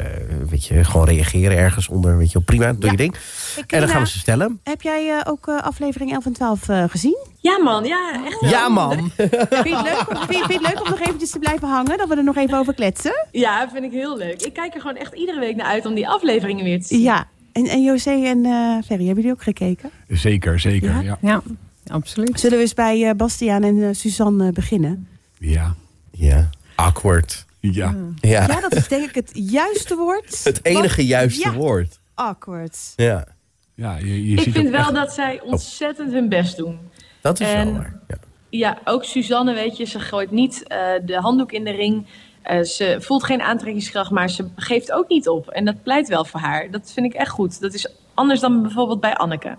weet 0.50 0.66
je, 0.66 0.84
gewoon 0.84 1.06
reageren 1.08 1.58
ergens 1.58 1.88
onder. 1.88 2.18
Weet 2.18 2.32
je, 2.32 2.40
prima, 2.42 2.72
doe 2.74 2.84
Ja. 2.86 2.92
je 2.92 2.98
ding. 2.98 3.16
Ik, 3.58 3.72
En 3.72 3.80
dan 3.80 3.90
gaan 3.90 4.02
we 4.02 4.08
ze 4.08 4.20
stellen. 4.20 4.60
Heb 4.64 4.82
jij 4.82 5.10
eh, 5.10 5.32
ook 5.32 5.48
aflevering 5.48 6.12
11 6.14 6.26
en 6.26 6.34
12 6.34 6.70
eh, 6.70 6.84
gezien? 6.88 7.18
Ja 7.42 7.60
man, 7.60 7.86
ja, 7.86 8.22
echt 8.26 8.40
wel. 8.42 8.50
Ja, 8.50 8.70
man. 8.70 9.12
Vind 9.16 9.32
je, 9.32 9.76
het 9.76 9.84
leuk, 9.84 10.10
om- 10.10 10.28
vind, 10.28 10.30
je, 10.30 10.44
vind 10.48 10.48
je 10.48 10.54
het 10.54 10.62
leuk 10.74 10.82
om 10.84 10.90
nog 10.90 11.00
eventjes 11.00 11.30
te 11.32 11.40
blijven 11.40 11.68
hangen? 11.68 11.98
Dat 11.98 12.08
we 12.08 12.16
er 12.16 12.24
nog 12.24 12.36
even 12.38 12.58
over 12.58 12.74
kletsen? 12.74 13.28
Ja, 13.32 13.70
vind 13.74 13.84
ik 13.86 13.92
heel 13.92 14.18
leuk. 14.18 14.42
Ik 14.42 14.54
kijk 14.54 14.74
er 14.74 14.82
gewoon 14.82 14.96
echt 14.96 15.14
iedere 15.14 15.40
week 15.40 15.56
naar 15.56 15.66
uit 15.66 15.86
om 15.86 15.94
die 15.94 16.08
afleveringen 16.10 16.64
weer 16.64 16.80
te 16.82 16.88
zien. 16.88 17.02
Ja. 17.02 17.28
En, 17.60 17.65
en 17.65 17.84
José 17.84 18.10
en 18.12 18.45
eh 18.45 18.52
Ferry, 18.86 19.06
hebben 19.06 19.15
jullie 19.15 19.32
ook 19.32 19.43
gekeken? 19.43 19.89
Zeker, 20.08 20.60
zeker. 20.60 20.89
Ja? 20.89 21.02
Ja. 21.02 21.17
Ja, 21.22 21.41
absoluut. 21.88 22.39
Zullen 22.39 22.56
we 22.58 22.63
eens 22.63 22.74
bij 22.74 23.10
eh, 23.10 23.15
Bastiaan 23.15 23.63
en 23.63 23.84
eh, 23.84 23.89
Suzanne 23.91 24.52
beginnen? 24.52 25.08
Ja. 25.38 25.76
Ja, 26.12 26.50
awkward. 26.76 27.45
ja. 27.60 27.95
Ja, 28.22 28.48
Ja, 28.48 28.60
dat 28.62 28.76
is 28.76 28.88
denk 28.88 29.10
ik 29.10 29.15
het 29.15 29.32
juiste 29.34 29.95
woord. 29.95 30.43
het 30.43 30.65
enige 30.65 31.06
juiste 31.06 31.50
ja, 31.50 31.54
woord. 31.56 32.00
Awkward. 32.13 32.78
Ja, 32.95 33.28
ja 33.76 33.98
je, 33.98 34.26
je 34.30 34.36
Ik 34.38 34.39
ziet 34.43 34.54
vind 34.54 34.69
wel 34.69 34.80
echt- 34.80 34.93
dat 34.93 35.13
zij 35.13 35.41
ontzettend 35.41 36.12
hun 36.12 36.30
best 36.30 36.58
doen. 36.58 36.80
dat 37.22 37.39
is 37.39 37.48
En- 37.48 37.65
wel 37.65 37.74
waar. 37.74 38.00
Ja. 38.08 38.17
Ja, 38.52 38.78
ook 38.84 39.04
Suzanne, 39.04 39.54
weet 39.54 39.78
je, 39.78 39.86
ze 39.86 40.00
gooit 40.00 40.32
niet 40.32 40.67
eh, 40.67 40.80
de 41.06 41.15
handdoek 41.15 41.52
in 41.52 41.63
de 41.63 41.72
ring. 41.72 42.06
Eh, 42.41 42.62
ze 42.62 42.97
voelt 42.99 43.23
geen 43.23 43.41
aantrekkingskracht, 43.41 44.12
maar 44.12 44.30
ze 44.30 44.47
geeft 44.56 44.91
ook 44.91 45.08
niet 45.08 45.28
op. 45.28 45.47
En 45.47 45.65
dat 45.65 45.84
pleit 45.84 46.08
wel 46.08 46.25
voor 46.25 46.39
haar. 46.39 46.71
Dat 46.71 46.91
vind 46.93 47.06
ik 47.06 47.13
echt 47.13 47.30
goed. 47.30 47.62
Dat 47.62 47.73
is 47.73 47.88
anders 48.13 48.39
dan 48.39 48.62
bijvoorbeeld 48.62 48.99
bij 48.99 49.15
Anneke. 49.15 49.58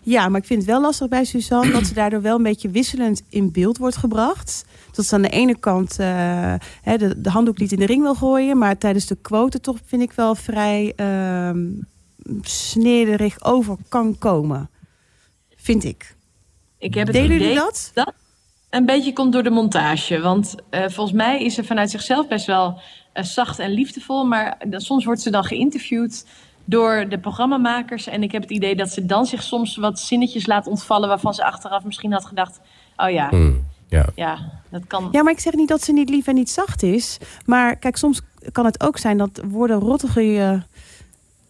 Ja, 0.00 0.28
maar 0.28 0.40
ik 0.40 0.46
vind 0.46 0.60
het 0.60 0.70
wel 0.70 0.80
lastig 0.80 1.08
bij 1.08 1.24
Suzanne 1.24 1.72
dat 1.72 1.86
ze 1.86 1.94
daardoor 1.94 2.22
wel 2.22 2.36
een 2.36 2.42
beetje 2.42 2.70
wisselend 2.70 3.22
in 3.28 3.52
beeld 3.52 3.78
wordt 3.78 3.96
gebracht. 3.96 4.64
Dat 4.92 5.04
ze 5.04 5.14
aan 5.14 5.22
de 5.22 5.28
ene 5.28 5.58
kant 5.58 5.98
eh, 5.98 6.54
hè, 6.82 6.96
de, 6.96 7.20
de 7.20 7.30
handdoek 7.30 7.58
niet 7.58 7.72
in 7.72 7.78
de 7.78 7.86
ring 7.86 8.02
wil 8.02 8.14
gooien, 8.14 8.58
maar 8.58 8.78
tijdens 8.78 9.06
de 9.06 9.16
quote 9.16 9.60
toch 9.60 9.76
vind 9.84 10.02
ik 10.02 10.12
wel 10.12 10.34
vrij 10.34 10.92
ehm 10.96 11.58
snederig 12.40 13.44
over 13.44 13.76
kan 13.88 14.18
komen. 14.18 14.70
Vind 15.56 15.84
ik. 15.84 16.16
Ik 16.78 16.94
heb 16.94 17.06
het 17.06 17.16
Delen 17.16 17.30
idee 17.30 17.48
jullie 17.48 17.62
dat? 17.62 17.90
dat 17.94 18.14
een 18.74 18.86
beetje 18.86 19.12
komt 19.12 19.32
door 19.32 19.42
de 19.42 19.50
montage. 19.50 20.20
Want 20.20 20.54
eh, 20.70 20.80
volgens 20.80 21.12
mij 21.16 21.42
is 21.44 21.54
ze 21.54 21.64
vanuit 21.64 21.90
zichzelf 21.90 22.28
best 22.28 22.46
wel 22.46 22.80
eh, 23.12 23.24
zacht 23.24 23.58
en 23.58 23.70
liefdevol. 23.70 24.24
Maar 24.24 24.56
dan, 24.68 24.80
soms 24.80 25.04
wordt 25.04 25.20
ze 25.20 25.30
dan 25.30 25.44
geïnterviewd 25.44 26.26
door 26.64 27.06
de 27.08 27.18
programmamakers. 27.18 28.06
En 28.06 28.22
ik 28.22 28.32
heb 28.32 28.42
het 28.42 28.50
idee 28.50 28.76
dat 28.76 28.90
ze 28.90 29.06
dan 29.06 29.26
zich 29.26 29.42
soms 29.42 29.76
wat 29.76 30.00
zinnetjes 30.00 30.46
laat 30.46 30.66
ontvallen... 30.66 31.08
waarvan 31.08 31.34
ze 31.34 31.44
achteraf 31.44 31.84
misschien 31.84 32.12
had 32.12 32.26
gedacht... 32.26 32.60
oh 32.96 33.10
ja, 33.10 33.28
Hmm, 33.28 33.66
ja. 33.88 34.06
ja, 34.14 34.38
dat 34.70 34.86
kan... 34.86 35.08
Ja, 35.10 35.22
maar 35.22 35.32
ik 35.32 35.40
zeg 35.40 35.54
niet 35.54 35.68
dat 35.68 35.82
ze 35.82 35.92
niet 35.92 36.08
lief 36.08 36.26
en 36.26 36.34
niet 36.34 36.50
zacht 36.50 36.82
is. 36.82 37.18
Maar 37.44 37.76
kijk, 37.76 37.96
soms 37.96 38.20
kan 38.52 38.64
het 38.64 38.82
ook 38.82 38.98
zijn 38.98 39.18
dat 39.18 39.40
woorden 39.50 39.78
rottige 39.78 40.22
je 40.22 40.60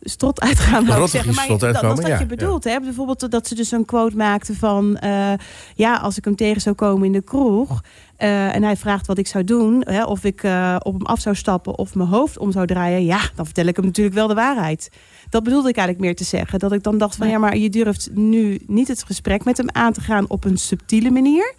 strot 0.05 0.41
uitgaan. 0.41 0.87
Rottig 0.87 1.11
zeggen. 1.11 1.31
je 1.31 1.37
Maar 1.37 1.49
dat, 1.49 1.61
dat 1.61 1.75
is 1.75 1.81
wat 1.83 2.07
je 2.07 2.09
ja, 2.09 2.27
bedoelt. 2.27 2.65
Hè? 2.65 2.81
Bijvoorbeeld 2.81 3.31
dat 3.31 3.49
ze 3.49 3.55
dus 3.55 3.71
een 3.71 3.85
quote 3.85 4.17
maakte 4.17 4.55
van... 4.55 4.97
eh, 4.97 5.33
ja, 5.75 5.97
als 5.97 6.17
ik 6.17 6.25
hem 6.25 6.37
tegen 6.37 6.61
zou 6.61 6.75
komen 6.75 7.07
in 7.07 7.13
de 7.13 7.23
kroeg... 7.23 7.83
eh, 8.17 8.55
en 8.55 8.63
hij 8.63 8.77
vraagt 8.77 9.07
wat 9.07 9.19
ik 9.19 9.27
zou 9.27 9.45
doen... 9.45 9.83
Hè, 9.87 10.05
of 10.05 10.25
ik 10.25 10.43
eh, 10.43 10.77
op 10.79 10.93
hem 10.93 11.07
af 11.07 11.21
zou 11.21 11.35
stappen 11.35 11.79
of 11.79 11.95
mijn 11.95 12.09
hoofd 12.09 12.39
om 12.39 12.53
zou 12.53 12.67
draaien... 12.67 13.05
ja, 13.05 13.21
dan 13.35 13.45
vertel 13.45 13.67
ik 13.67 13.77
hem 13.77 13.85
natuurlijk 13.85 14.17
wel 14.17 14.27
de 14.29 14.35
waarheid. 14.35 14.91
Dat 15.31 15.43
bedoelde 15.43 15.69
ik 15.69 15.77
eigenlijk 15.77 16.07
meer 16.07 16.17
te 16.17 16.25
zeggen. 16.25 16.59
Dat 16.59 16.73
ik 16.73 16.83
dan 16.83 16.99
dacht 16.99 17.17
van 17.17 17.29
ja, 17.29 17.39
maar 17.39 17.57
je 17.57 17.71
durft 17.71 18.09
nu 18.13 18.61
niet 18.67 18.89
het 18.89 19.05
gesprek 19.05 19.45
met 19.45 19.57
hem 19.57 19.71
aan 19.73 19.93
te 19.93 20.01
gaan... 20.01 20.29
op 20.29 20.45
een 20.45 20.59
subtiele 20.59 21.11
manier... 21.11 21.55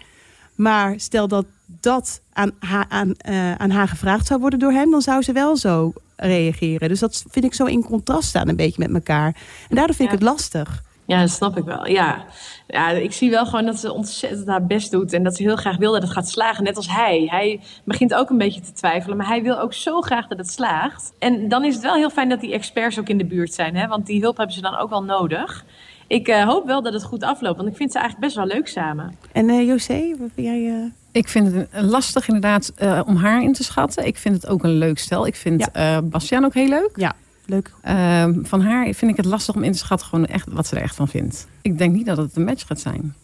Maar 0.56 0.94
stel 1.00 1.28
dat 1.28 1.46
dat 1.82 2.22
aan 2.34 2.52
haar, 2.60 2.86
aan, 2.90 3.14
eh, 3.14 3.52
aan 3.52 3.70
haar 3.70 3.88
gevraagd 3.88 4.28
zou 4.28 4.40
worden 4.40 4.60
door 4.60 4.72
hem, 4.72 4.92
dan 4.92 5.02
zou 5.02 5.22
ze 5.22 5.32
wel 5.32 5.58
zo 5.58 5.94
reageren. 6.16 6.90
Dus 6.90 7.00
dat 7.00 7.26
vind 7.30 7.46
ik 7.46 7.54
zo 7.54 7.66
in 7.66 7.84
contrast 7.84 8.30
staan 8.30 8.48
een 8.50 8.56
beetje 8.56 8.88
met 8.88 8.94
elkaar. 8.94 9.36
En 9.70 9.76
daardoor 9.76 9.96
vind 9.96 10.12
ik 10.12 10.20
het 10.20 10.24
lastig. 10.24 10.84
Ja, 11.08 11.20
dat 11.20 11.30
snap 11.30 11.58
ik 11.58 11.64
wel. 11.64 11.88
Ja. 11.88 12.26
ja, 12.68 12.90
ik 12.90 13.12
zie 13.12 13.30
wel 13.30 13.46
gewoon 13.46 13.66
dat 13.66 13.80
ze 13.80 13.94
ontzettend 13.94 14.48
haar 14.48 14.66
best 14.66 14.92
doet. 14.92 15.14
En 15.14 15.24
dat 15.24 15.36
ze 15.36 15.44
heel 15.44 15.56
graag 15.56 15.78
wil 15.78 15.92
dat 15.92 16.02
het 16.02 16.12
gaat 16.12 16.30
slagen. 16.30 16.64
Net 16.64 16.76
als 16.76 16.90
hij. 16.90 17.28
Hij 17.30 17.60
begint 17.84 18.14
ook 18.14 18.30
een 18.30 18.38
beetje 18.38 18.62
te 18.62 18.72
twijfelen. 18.72 19.18
Maar 19.18 19.28
hij 19.28 19.42
wil 19.42 19.60
ook 19.60 19.74
zo 19.74 20.02
graag 20.02 20.28
dat 20.28 20.38
het 20.38 20.52
slaagt. 20.52 21.14
En 21.20 21.48
dan 21.48 21.64
is 21.66 21.74
het 21.74 21.84
wel 21.84 21.96
heel 21.96 22.10
fijn 22.10 22.30
dat 22.30 22.40
die 22.42 22.54
experts 22.54 23.00
ook 23.00 23.10
in 23.10 23.18
de 23.18 23.26
buurt 23.26 23.54
zijn. 23.54 23.76
Hè? 23.76 23.88
Want 23.88 24.06
die 24.06 24.22
hulp 24.22 24.38
hebben 24.38 24.56
ze 24.56 24.62
dan 24.62 24.78
ook 24.78 24.90
wel 24.90 25.04
nodig. 25.04 25.66
Ik 26.08 26.28
eh, 26.28 26.48
hoop 26.48 26.66
wel 26.66 26.82
dat 26.82 26.94
het 26.94 27.04
goed 27.04 27.24
afloopt. 27.24 27.58
Want 27.58 27.70
ik 27.70 27.76
vind 27.76 27.92
ze 27.92 28.00
eigenlijk 28.00 28.28
best 28.34 28.46
wel 28.46 28.56
leuk 28.56 28.68
samen. 28.68 29.18
En 29.32 29.50
eh 29.50 29.68
José, 29.68 30.16
wat 30.20 30.30
vind 30.36 30.48
jij... 30.48 30.68
eh, 30.68 30.92
Ik 31.16 31.28
vind 31.28 31.54
het 31.54 31.68
lastig 31.86 32.28
inderdaad 32.28 32.72
eh, 32.76 33.02
om 33.06 33.16
haar 33.16 33.44
in 33.44 33.54
te 33.54 33.64
schatten. 33.64 34.06
Ik 34.06 34.18
vind 34.18 34.36
het 34.36 34.48
ook 34.48 34.64
een 34.64 34.78
leuk 34.78 35.00
stel. 35.00 35.28
Ik 35.28 35.36
vind 35.36 35.72
eh 35.72 35.98
Bastiaan 36.04 36.46
ook 36.46 36.54
heel 36.54 36.68
leuk. 36.70 37.12
leuk? 37.46 37.72
Ehm, 37.82 38.34
van 38.44 38.62
haar 38.62 38.94
vind 38.94 39.12
ik 39.12 39.18
het 39.18 39.26
lastig 39.26 39.56
om 39.56 39.64
in 39.64 39.72
te 39.72 39.78
schatten 39.78 40.08
gewoon 40.08 40.26
echt, 40.26 40.48
wat 40.52 40.68
ze 40.68 40.76
er 40.76 40.82
echt 40.82 40.96
van 40.96 41.08
vindt. 41.08 41.48
Ik 41.62 41.78
denk 41.78 41.94
niet 41.96 42.06
dat 42.06 42.18
het 42.18 42.36
een 42.36 42.44
match 42.44 42.68
gaat 42.68 42.80
zijn. 42.80 43.16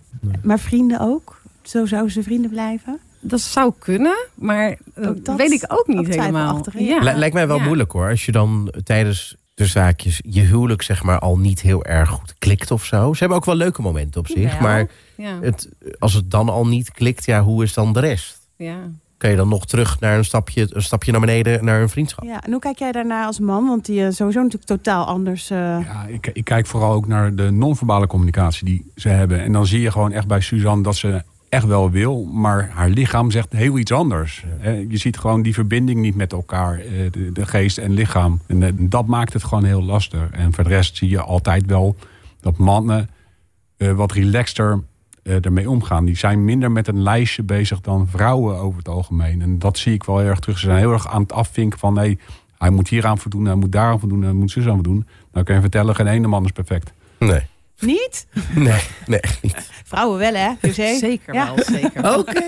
Maar 0.43 0.60
vrienden 0.60 0.99
ook? 0.99 1.41
Zo 1.62 1.86
zouden 1.86 2.12
ze 2.12 2.23
vrienden 2.23 2.49
blijven? 2.51 2.99
Dat 3.19 3.41
zou 3.41 3.73
kunnen, 3.80 4.15
maar 4.36 4.77
dat 4.95 5.08
Ook 5.08 5.25
dat- 5.25 5.38
weet 5.38 5.51
ik 5.51 5.63
ook 5.67 5.88
niet 5.88 6.08
helemaal. 6.08 6.62
Li- 6.73 6.99
Lijkt 7.15 7.34
mij 7.34 7.47
wel 7.47 7.58
Ja. 7.58 7.63
moeilijk 7.63 7.91
hoor. 7.91 8.10
Als 8.10 8.25
je 8.25 8.32
dan 8.32 8.73
tijdens 8.84 9.36
de 9.54 9.66
zaakjes 9.66 10.20
je 10.28 10.42
huwelijk 10.42 10.82
zeg 10.82 11.04
maar 11.04 11.20
al 11.20 11.38
niet 11.38 11.62
heel 11.62 11.86
erg 11.86 12.10
goed 12.10 12.34
klikt 12.40 12.72
of 12.72 12.86
zo. 12.86 13.14
Ze 13.14 13.20
hebben 13.20 13.38
ook 13.38 13.46
wel 13.46 13.56
leuke 13.56 13.82
momenten 13.82 14.20
op 14.20 14.28
zich. 14.28 14.60
Maar 14.60 14.88
Ja, 15.18 15.40
het, 15.42 15.70
als 16.00 16.14
het 16.14 16.32
dan 16.32 16.50
al 16.50 16.68
niet 16.68 16.92
klikt, 16.92 17.26
ja, 17.26 17.42
hoe 17.44 17.64
is 17.64 17.74
dan 17.74 17.94
de 17.94 18.00
rest? 18.00 18.40
ja. 18.56 18.78
Kan 19.18 19.30
je 19.30 19.36
dan 19.36 19.48
nog 19.50 19.66
terug 19.66 20.00
naar 20.00 20.18
een 20.18 20.26
stapje, 20.26 20.68
een 20.70 20.82
stapje 20.82 21.12
naar 21.12 21.20
beneden, 21.22 21.66
naar 21.66 21.82
een 21.82 21.90
vriendschap? 21.90 22.24
Ja, 22.26 22.44
en 22.44 22.52
hoe 22.52 22.60
kijk 22.62 22.80
jij 22.80 22.92
daarna 22.92 23.26
als 23.26 23.40
man? 23.40 23.68
Want 23.68 23.86
die 23.86 24.00
is 24.06 24.16
sowieso 24.16 24.40
natuurlijk 24.42 24.68
totaal 24.70 25.06
anders. 25.06 25.50
eh, 25.50 25.58
Ja, 25.58 26.06
ik, 26.08 26.28
ik 26.34 26.44
kijk 26.44 26.68
vooral 26.68 26.94
ook 26.94 27.08
naar 27.08 27.36
de 27.36 27.50
non-verbale 27.52 28.08
communicatie 28.08 28.66
die 28.66 28.92
ze 28.96 29.10
hebben. 29.10 29.42
En 29.44 29.52
dan 29.52 29.66
zie 29.66 29.82
je 29.82 29.92
gewoon 29.92 30.12
echt 30.12 30.28
bij 30.28 30.40
Suzanne 30.42 30.84
dat 30.84 30.96
ze 30.96 31.24
echt 31.52 31.66
wel 31.66 31.92
wil, 31.92 32.24
maar 32.24 32.70
haar 32.74 32.90
lichaam 32.90 33.32
zegt 33.32 33.54
heel 33.54 33.78
iets 33.78 33.92
anders. 33.92 34.46
Eh, 34.62 34.90
Je 34.90 34.98
ziet 34.98 35.18
gewoon 35.18 35.42
die 35.42 35.54
verbinding 35.54 36.00
niet 36.00 36.16
met 36.16 36.32
elkaar, 36.32 36.80
eh, 36.80 37.12
de, 37.34 37.46
geest 37.46 37.78
en 37.78 37.92
lichaam. 37.92 38.40
En 38.48 38.64
eh, 38.64 38.72
dat 38.76 39.08
maakt 39.08 39.34
het 39.34 39.44
gewoon 39.44 39.64
heel 39.64 39.84
lastig. 39.84 40.30
En 40.32 40.54
voor 40.54 40.63
de 40.63 40.69
rest 40.69 40.98
zie 40.98 41.10
je 41.10 41.21
altijd 41.21 41.65
wel 41.65 41.96
dat 42.40 42.58
mannen 42.58 43.10
wat 43.96 44.12
relaxter 44.12 44.84
ermee 45.23 45.69
omgaan. 45.69 46.06
Die 46.06 46.17
zijn 46.17 46.46
minder 46.46 46.71
met 46.71 46.88
een 46.88 47.02
lijstje 47.02 47.44
bezig 47.44 47.82
dan 47.82 48.08
vrouwen 48.08 48.58
over 48.58 48.78
het 48.78 48.88
algemeen. 48.88 49.42
En 49.42 49.60
dat 49.60 49.78
zie 49.78 49.94
ik 49.94 50.04
wel 50.04 50.17
heel 50.17 50.28
erg 50.28 50.40
terug. 50.40 50.58
Ze 50.58 50.65
zijn 50.65 50.78
heel 50.78 50.92
erg 50.92 51.08
aan 51.08 51.21
het 51.21 51.34
afvinken 51.34 51.80
van... 51.80 51.94
nee, 51.94 52.19
hij 52.58 52.69
moet 52.69 52.88
hier 52.88 53.06
aan 53.06 53.17
voldoen, 53.17 53.46
hij 53.46 53.56
moet 53.56 53.71
daar 53.71 53.92
aan 53.92 54.00
voldoen... 54.00 54.21
hij 54.21 54.34
moet 54.34 54.52
zus 54.52 54.67
aan 54.67 54.73
voldoen. 54.73 55.08
Nou 55.32 55.46
kan 55.46 55.56
je 55.56 55.62
vertellen, 55.62 55.96
geen 55.96 56.08
ene 56.08 56.28
man 56.28 56.46
is 56.46 56.52
perfect. 56.52 56.94
Nee. 57.19 57.42
Niet? 57.82 58.25
Nee, 58.56 58.82
nee, 59.06 59.19
echt 59.19 59.42
niet. 59.42 59.69
Vrouwen 59.86 60.17
wel, 60.19 60.34
hè? 60.34 60.50
José? 60.62 60.98
Zeker 60.98 61.34
Ja. 61.34 61.54
wel, 61.56 61.63
zeker 61.65 62.02
wel. 62.02 62.19
Oké. 62.19 62.48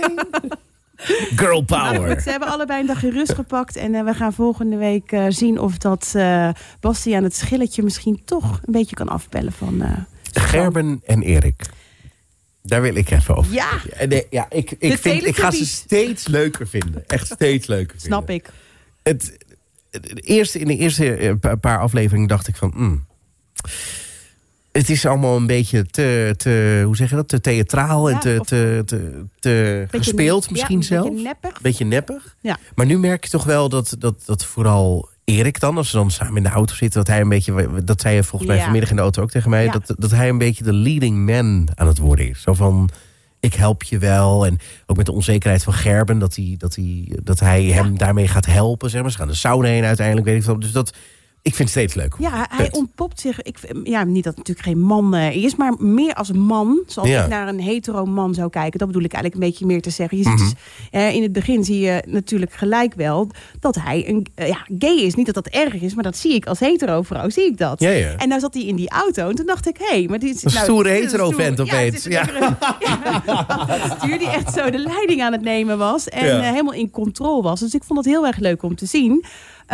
Girl 1.36 1.64
Maar 1.68 1.94
power. 1.94 2.10
goed, 2.14 2.24
ze 2.24 2.30
hebben 2.30 2.50
allebei 2.50 2.80
een 2.82 2.88
dagje 2.88 3.10
rust 3.12 3.34
gepakt. 3.34 3.76
En 3.76 3.96
eh, 3.96 4.04
we 4.04 4.14
gaan 4.14 4.34
volgende 4.34 4.78
week 4.78 5.12
eh, 5.12 5.26
zien 5.30 5.60
of 5.60 5.78
dat 5.78 6.12
eh 6.16 6.50
Bastiaan 6.80 7.24
het 7.24 7.36
schilletje 7.36 7.84
misschien 7.84 8.22
toch 8.26 8.60
een 8.66 8.72
beetje 8.74 8.96
kan 8.96 9.08
afbellen 9.10 9.52
van... 9.54 9.82
eh, 9.82 9.92
Gerben 10.34 11.02
en 11.06 11.22
Erik. 11.22 11.62
Daar 12.62 12.82
wil 12.82 12.96
ik 12.96 13.10
even 13.12 13.36
over. 13.36 13.54
Ja, 13.54 13.70
Ja, 14.00 14.06
nee, 14.06 14.28
ja 14.30 14.46
ik, 14.50 14.72
ik, 14.80 14.98
vind, 14.98 15.26
ik 15.26 15.36
ga 15.38 15.52
ze 15.52 15.66
steeds 15.66 16.28
leuker 16.28 16.68
vinden. 16.68 17.04
Echt 17.08 17.26
steeds 17.28 17.68
leuker 17.68 18.00
vinden. 18.00 18.08
snap 18.08 18.30
ik. 18.30 18.50
Het, 19.04 19.38
het- 19.92 20.10
het 20.10 20.24
eerste, 20.26 20.60
in 20.60 20.68
de 20.68 20.78
eerste 20.78 21.38
pa- 21.40 21.56
paar 21.56 21.80
afleveringen 21.80 22.28
dacht 22.28 22.48
ik 22.48 22.56
van... 22.56 22.72
mm, 22.76 23.06
het 24.74 24.90
is 24.90 25.06
allemaal 25.06 25.36
een 25.36 25.48
beetje 25.48 25.86
te, 25.86 26.34
te, 26.38 26.82
hoe 26.86 26.96
zeg 26.96 27.10
je 27.10 27.16
dat, 27.16 27.28
te 27.28 27.42
theatraal 27.42 28.10
en 28.10 28.14
Ja, 28.14 28.20
te, 28.20 28.82
te, 28.86 29.26
te, 29.40 29.86
gespeeld 29.92 30.52
misschien 30.52 30.84
zelf. 30.84 31.10
beetje 31.10 31.24
neppig. 31.24 31.62
Beetje 31.62 31.86
neppig. 31.86 32.36
Ja. 32.42 32.58
Maar 32.76 32.86
nu 32.86 33.00
merk 33.00 33.24
je 33.24 33.30
toch 33.30 33.44
wel 33.44 33.70
dat, 33.70 33.96
dat, 34.00 34.16
dat 34.26 34.46
vooral 34.46 35.10
Erik 35.24 35.60
dan, 35.60 35.78
als 35.78 35.90
ze 35.90 35.96
dan 35.96 36.12
samen 36.12 36.38
in 36.38 36.44
de 36.44 36.50
auto 36.50 36.74
zitten, 36.74 37.00
dat 37.00 37.14
hij 37.14 37.22
een 37.22 37.30
beetje, 37.30 37.84
dat 37.84 38.02
zei 38.02 38.16
je 38.16 38.24
volgens 38.24 38.52
mij 38.52 38.62
vanmiddag 38.62 38.90
in 38.90 38.96
de 38.96 39.02
auto 39.02 39.22
ook 39.22 39.32
tegen 39.32 39.50
mij, 39.50 39.70
dat, 39.70 39.94
dat 39.98 40.12
hij 40.12 40.30
een 40.30 40.38
beetje 40.38 40.64
de 40.64 40.74
leading 40.74 41.26
man 41.26 41.68
aan 41.76 41.88
het 41.88 41.98
worden 41.98 42.30
is. 42.30 42.42
Zo 42.42 42.54
van, 42.54 42.90
ik 43.40 43.54
help 43.54 43.84
je 43.84 43.98
wel. 43.98 44.46
En 44.46 44.58
ook 44.86 44.98
met 44.98 45.06
de 45.06 45.12
onzekerheid 45.12 45.64
van 45.64 45.74
Gerben, 45.74 46.20
dat 46.20 46.36
hij, 46.36 46.56
dat 46.58 46.76
hij, 46.76 47.18
dat 47.24 47.40
hij 47.40 47.64
hem 47.64 47.98
daarmee 47.98 48.28
gaat 48.28 48.46
helpen. 48.46 48.90
Zeg 48.90 49.02
maar. 49.02 49.12
Ze 49.12 49.18
gaan 49.18 49.28
de 49.28 49.34
sauna 49.34 49.68
heen 49.68 49.84
uiteindelijk, 49.84 50.28
weet 50.28 50.38
ik 50.38 50.44
veel. 50.44 50.60
Dus 50.60 50.72
dat, 50.72 50.94
ik 51.44 51.56
vind 51.56 51.70
het 51.70 51.78
steeds 51.78 51.94
leuk. 51.94 52.16
Ja, 52.20 52.48
hij 52.50 52.72
ontpopt 52.72 53.20
zich. 53.20 53.42
Ik, 53.42 53.58
ja, 53.84 54.04
niet 54.04 54.24
dat 54.24 54.36
het 54.38 54.48
natuurlijk 54.48 54.68
geen 54.68 54.80
man 54.80 55.16
eh, 55.16 55.36
is, 55.44 55.56
maar 55.56 55.74
meer 55.78 56.14
als 56.14 56.32
man. 56.32 56.84
Zoals 56.88 57.10
Ja. 57.10 57.24
ik 57.24 57.30
naar 57.30 57.48
een 57.48 57.60
hetero 57.60 58.06
man 58.06 58.34
zou 58.34 58.50
kijken. 58.50 58.80
Dat 58.80 58.88
bedoel 58.88 59.04
ik 59.04 59.14
eigenlijk 59.14 59.44
een 59.44 59.50
beetje 59.50 59.66
meer 59.66 59.82
te 59.82 59.90
zeggen. 59.90 60.18
Je 60.18 60.24
ziet 60.24 60.34
Mhm. 60.34 60.44
dus, 60.44 60.54
eh, 60.92 61.14
in 61.16 61.22
het 61.22 61.32
begin 61.32 61.64
zie 61.64 61.80
je 61.80 62.04
natuurlijk 62.08 62.54
gelijk 62.54 62.94
wel 62.94 63.30
dat 63.60 63.76
hij 63.80 64.10
een 64.10 64.28
eh, 64.36 64.48
ja, 64.48 64.66
gay 64.80 64.96
is. 64.96 65.16
Niet 65.16 65.26
dat 65.26 65.36
dat 65.36 65.48
erg 65.48 65.74
is, 65.74 65.94
maar 65.94 66.04
dat 66.04 66.18
zie 66.18 66.34
ik 66.34 66.46
als 66.46 66.60
hetero 66.60 67.02
vrouw. 67.02 67.30
Zie 67.30 67.46
ik 67.46 67.58
dat. 67.58 67.80
Ja, 67.80 67.90
ja. 67.90 68.16
En 68.18 68.28
nou 68.28 68.40
zat 68.42 68.54
hij 68.54 68.64
in 68.64 68.76
die 68.76 68.90
auto 68.90 69.30
en 69.30 69.36
toen 69.36 69.46
dacht 69.46 69.68
ik, 69.68 69.78
hé, 69.78 69.86
hey, 69.98 70.06
maar 70.10 70.20
dit 70.20 70.36
is 70.36 70.44
Een 70.44 70.52
nou, 70.54 70.64
stoere 70.66 70.90
hetero-vent 70.90 71.54
stoere- 71.60 71.72
opeens. 71.76 72.04
Ja, 72.14 72.26
stuur 74.00 74.18
die 74.20 74.30
echt 74.30 74.54
zo 74.54 74.70
de 74.70 74.78
leiding 74.78 75.22
aan 75.22 75.32
het 75.32 75.42
nemen 75.42 75.78
was 75.78 76.10
en 76.10 76.42
helemaal 76.44 76.74
in 76.74 76.90
controle 76.92 77.42
was. 77.42 77.60
Dus 77.60 77.74
ik 77.74 77.84
vond 77.84 78.00
het 78.00 78.08
heel 78.08 78.28
erg 78.28 78.38
leuk 78.38 78.64
om 78.64 78.76
te 78.76 78.86
zien. 78.86 79.24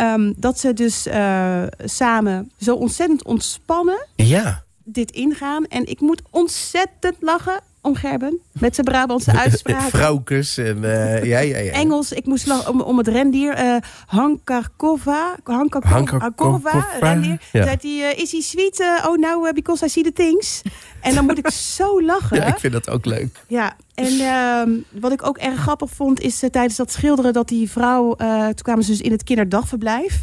Ehm, 0.00 0.32
dat 0.36 0.58
ze 0.58 0.72
dus 0.72 1.06
eh, 1.06 1.62
samen 1.84 2.50
zo 2.60 2.74
ontzettend 2.74 3.24
ontspannen 3.24 4.06
Ja. 4.16 4.64
dit 4.84 5.10
ingaan. 5.10 5.64
En 5.66 5.86
ik 5.86 6.00
moet 6.00 6.22
ontzettend 6.30 7.16
lachen 7.20 7.60
om 7.82 7.94
Gerben. 7.94 8.38
Met 8.52 8.74
zijn 8.74 8.86
Brabantse 8.86 9.32
uitspraken. 9.44 9.88
Vrouwkes 9.90 10.56
en 10.56 10.84
eh, 10.84 11.24
ja, 11.24 11.38
ja, 11.38 11.58
ja. 11.58 11.72
Engels, 11.72 12.12
ik 12.12 12.26
moest 12.26 12.46
lachen 12.46 12.72
om, 12.72 12.80
om 12.80 12.98
het 12.98 13.08
rendier. 13.08 13.52
eh 13.52 13.76
Hankarkova. 14.06 15.36
Hankarkova. 15.44 15.88
Hankarkova, 15.94 16.86
rendier. 17.00 17.40
ja. 17.52 17.62
Zei 17.62 17.76
hij, 17.80 18.10
eh, 18.12 18.22
is 18.22 18.32
hij 18.32 18.40
sweet? 18.40 18.80
eh, 18.80 19.06
oh, 19.08 19.18
now 19.18 19.46
uh, 19.46 19.52
because 19.52 19.84
I 19.84 19.88
see 19.88 20.02
the 20.02 20.12
things. 20.12 20.62
En 21.00 21.14
dan 21.14 21.24
moet 21.24 21.38
ik 21.38 21.50
zo 21.76 22.02
lachen. 22.02 22.36
Ja, 22.36 22.44
ik 22.46 22.58
vind 22.58 22.72
dat 22.72 22.88
ook 22.90 23.04
leuk. 23.04 23.44
Ja, 23.46 23.76
en 23.94 24.20
ehm, 24.20 24.70
wat 25.00 25.12
ik 25.12 25.26
ook 25.26 25.38
erg 25.38 25.60
grappig 25.60 25.90
vond, 25.90 26.20
is 26.20 26.42
eh, 26.42 26.50
tijdens 26.50 26.76
dat 26.76 26.92
schilderen 26.92 27.32
dat 27.32 27.48
die 27.48 27.70
vrouw, 27.70 28.14
eh, 28.16 28.44
toen 28.44 28.54
kwamen 28.54 28.84
ze 28.84 28.90
dus 28.90 29.00
in 29.00 29.10
het 29.12 29.24
kinderdagverblijf. 29.24 30.22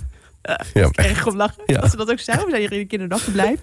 Ja, 0.73 0.89
Erg 1.05 1.27
om 1.27 1.35
lachen, 1.35 1.63
Ja. 1.65 1.79
dat 1.81 1.89
ze 1.91 1.97
dat 1.97 2.11
ook 2.11 2.19
zei. 2.19 2.37
We 2.37 2.45
zijn 2.49 2.61
hier 2.61 2.71
in 2.71 2.79
een 2.79 2.87
kinderdagverblijf. 2.87 3.59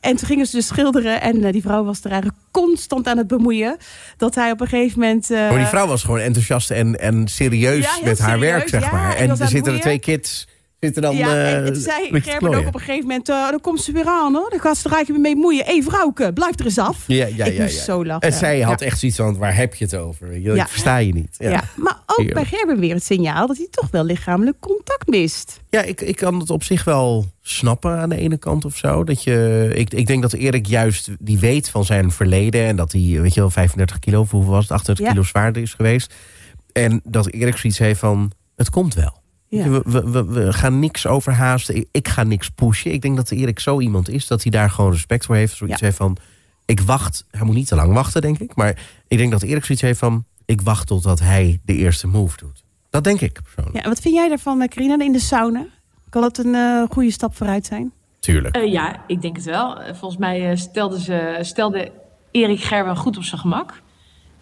En 0.00 0.16
toen 0.16 0.26
gingen 0.28 0.46
ze 0.46 0.56
dus 0.56 0.66
schilderen 0.66 1.20
en 1.20 1.44
eh, 1.44 1.52
die 1.52 1.62
vrouw 1.62 1.84
was 1.84 1.98
er 2.04 2.10
eigenlijk 2.10 2.40
constant 2.50 3.06
aan 3.08 3.16
het 3.18 3.26
bemoeien. 3.26 3.76
Dat 4.16 4.34
hij 4.34 4.50
op 4.50 4.60
een 4.60 4.66
gegeven 4.66 5.00
moment... 5.00 5.30
eh, 5.30 5.38
Maar 5.38 5.58
die 5.58 5.66
vrouw 5.66 5.86
was 5.86 6.02
gewoon 6.02 6.20
enthousiast 6.20 6.70
en, 6.70 7.00
en 7.00 7.28
serieus 7.28 7.84
Ja, 7.84 8.04
met 8.04 8.18
haar 8.18 8.38
werk, 8.38 8.68
zeg 8.68 8.90
maar. 8.92 9.14
En 9.16 9.30
En 9.30 9.40
er 9.40 9.48
zitten 9.48 9.72
er 9.74 9.80
twee 9.80 9.98
kids, 9.98 10.48
zitten 10.80 11.02
dan... 11.02 11.16
ja, 11.16 11.34
eh, 11.34 11.54
en 11.56 11.72
toen 11.72 11.82
zei 11.82 12.20
Gerben 12.20 12.54
ook 12.54 12.66
op 12.66 12.74
een 12.74 12.80
gegeven 12.80 13.06
moment, 13.06 13.28
eh, 13.28 13.48
dan 13.50 13.60
komt 13.60 13.80
ze 13.82 13.92
weer 13.92 14.06
aan 14.06 14.34
hoor. 14.34 14.50
Dan 14.50 14.60
gaat 14.60 14.76
ze 14.76 14.88
er 14.88 14.94
eigenlijk 14.94 15.24
mee 15.24 15.36
moeien. 15.36 15.64
Hé 15.64 15.82
vrouwke, 15.82 16.32
blijf 16.32 16.58
er 16.58 16.64
eens 16.64 16.78
af. 16.78 17.04
Ja, 17.06 17.26
ja, 17.26 17.44
ik 17.44 17.56
ja, 17.56 17.62
moest 17.62 17.76
ja. 17.76 17.82
zo 17.82 18.04
lachen. 18.04 18.22
En 18.30 18.32
zij 18.32 18.60
had 18.60 18.80
echt 18.80 18.98
zoiets 18.98 19.16
van, 19.18 19.36
waar 19.38 19.56
heb 19.56 19.74
je 19.74 19.84
het 19.84 19.94
over? 19.96 20.40
Je? 20.40 20.52
Ja. 20.52 20.66
Versta 20.66 20.96
je 20.96 21.12
niet. 21.14 21.34
Ja, 21.38 21.50
Ja. 21.50 21.64
maar 21.76 21.98
ook 22.06 22.32
bij 22.32 22.44
Gerben 22.44 22.78
weer 22.78 22.94
het 22.94 23.04
signaal 23.04 23.46
dat 23.46 23.56
hij 23.56 23.68
toch 23.70 23.90
wel 23.90 24.04
lichamelijk 24.04 24.56
contact 24.60 25.06
mist. 25.06 25.60
Ja, 25.70 25.82
ik, 25.82 26.00
ik 26.00 26.16
kan 26.16 26.38
het 26.38 26.50
op 26.50 26.62
zich 26.62 26.84
wel 26.84 27.26
snappen 27.42 27.98
aan 27.98 28.08
de 28.08 28.16
ene 28.16 28.36
kant 28.38 28.64
of 28.64 28.76
zo. 28.76 29.04
Dat 29.04 29.22
je, 29.22 29.70
ik, 29.74 29.92
ik 29.94 30.06
denk 30.06 30.22
dat 30.22 30.32
Erik 30.32 30.66
juist, 30.66 31.08
die 31.18 31.38
weet 31.38 31.70
van 31.70 31.84
zijn 31.84 32.10
verleden... 32.10 32.66
en 32.66 32.76
dat 32.76 32.92
hij, 32.92 33.18
weet 33.20 33.34
je 33.34 33.40
wel, 33.40 33.50
35 33.50 33.98
kilo, 33.98 34.20
of 34.20 34.30
hoeveel 34.30 34.52
was 34.52 34.62
het? 34.62 34.70
38 34.72 35.04
Ja. 35.04 35.10
kilo 35.12 35.24
zwaarder 35.24 35.62
is 35.62 35.74
geweest. 35.74 36.14
En 36.72 37.00
dat 37.04 37.26
Erik 37.30 37.56
zoiets 37.56 37.78
heeft 37.78 38.00
van, 38.00 38.32
het 38.56 38.70
komt 38.70 38.94
wel. 38.94 39.24
Ja. 39.48 39.68
We, 39.68 39.82
we, 39.84 40.10
we, 40.10 40.24
we 40.24 40.52
gaan 40.52 40.78
niks 40.78 41.06
overhaasten. 41.06 41.76
Ik, 41.76 41.88
ik 41.90 42.08
ga 42.08 42.22
niks 42.22 42.48
pushen. 42.50 42.92
Ik 42.92 43.02
denk 43.02 43.16
dat 43.16 43.30
Erik 43.30 43.58
zo 43.60 43.80
iemand 43.80 44.08
is 44.08 44.26
dat 44.26 44.42
hij 44.42 44.50
daar 44.50 44.70
gewoon 44.70 44.90
respect 44.90 45.24
voor 45.26 45.34
heeft. 45.36 45.56
Zoiets 45.56 45.80
Ja. 45.80 45.84
heeft 45.86 45.98
van, 45.98 46.16
ik 46.64 46.80
wacht. 46.80 47.24
Hij 47.30 47.46
moet 47.46 47.54
niet 47.54 47.68
te 47.68 47.74
lang 47.74 47.92
wachten, 47.92 48.20
denk 48.20 48.38
ik. 48.38 48.54
Maar 48.54 48.78
ik 49.08 49.18
denk 49.18 49.30
dat 49.30 49.42
Erik 49.42 49.64
zoiets 49.64 49.84
heeft 49.84 49.98
van, 49.98 50.24
ik 50.44 50.60
wacht 50.60 50.86
totdat 50.86 51.20
hij 51.20 51.60
de 51.64 51.74
eerste 51.74 52.06
move 52.06 52.36
doet. 52.36 52.64
Dat 52.90 53.04
denk 53.04 53.20
ik 53.20 53.40
persoonlijk. 53.42 53.76
Ja, 53.76 53.82
en 53.82 53.88
wat 53.88 54.00
vind 54.00 54.14
jij 54.14 54.28
daarvan, 54.28 54.60
eh, 54.62 54.68
Carina, 54.68 54.98
in 55.04 55.12
de 55.12 55.20
sauna? 55.20 55.66
Kan 56.08 56.22
dat 56.22 56.38
een 56.38 56.54
eh, 56.54 56.82
goede 56.90 57.10
stap 57.10 57.36
vooruit 57.36 57.66
zijn? 57.66 57.92
Tuurlijk. 58.20 58.56
Eh, 58.56 58.72
ja, 58.72 59.02
ik 59.06 59.22
denk 59.22 59.36
het 59.36 59.44
wel. 59.44 59.80
Eh, 59.80 59.94
volgens 59.94 60.20
mij 60.20 60.50
eh, 60.50 60.56
stelde, 60.56 61.00
ze, 61.00 61.38
stelde 61.40 61.92
Erik 62.30 62.60
Gerben 62.62 62.96
goed 62.96 63.16
op 63.16 63.22
zijn 63.22 63.40
gemak. 63.40 63.82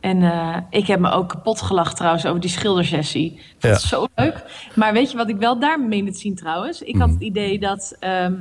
En 0.04 0.22
eh, 0.22 0.56
ik 0.70 0.86
heb 0.86 1.00
me 1.00 1.10
ook 1.10 1.28
kapot 1.28 1.62
gelachen 1.62 1.94
trouwens 1.96 2.26
over 2.26 2.40
die 2.40 2.50
schildersessie. 2.50 3.32
Ik 3.32 3.40
vond 3.40 3.62
Ja. 3.62 3.68
het 3.70 3.80
zo 3.80 4.06
leuk. 4.14 4.44
Maar 4.74 4.92
weet 4.92 5.10
je 5.10 5.16
wat 5.16 5.28
ik 5.28 5.36
wel 5.36 5.58
daar 5.58 5.80
meen 5.80 6.12
te 6.12 6.18
zien 6.18 6.34
trouwens? 6.34 6.82
Ik 6.82 6.96
had 6.96 7.10
het 7.10 7.20
idee 7.20 7.58
dat... 7.58 7.96
ehm, 8.00 8.34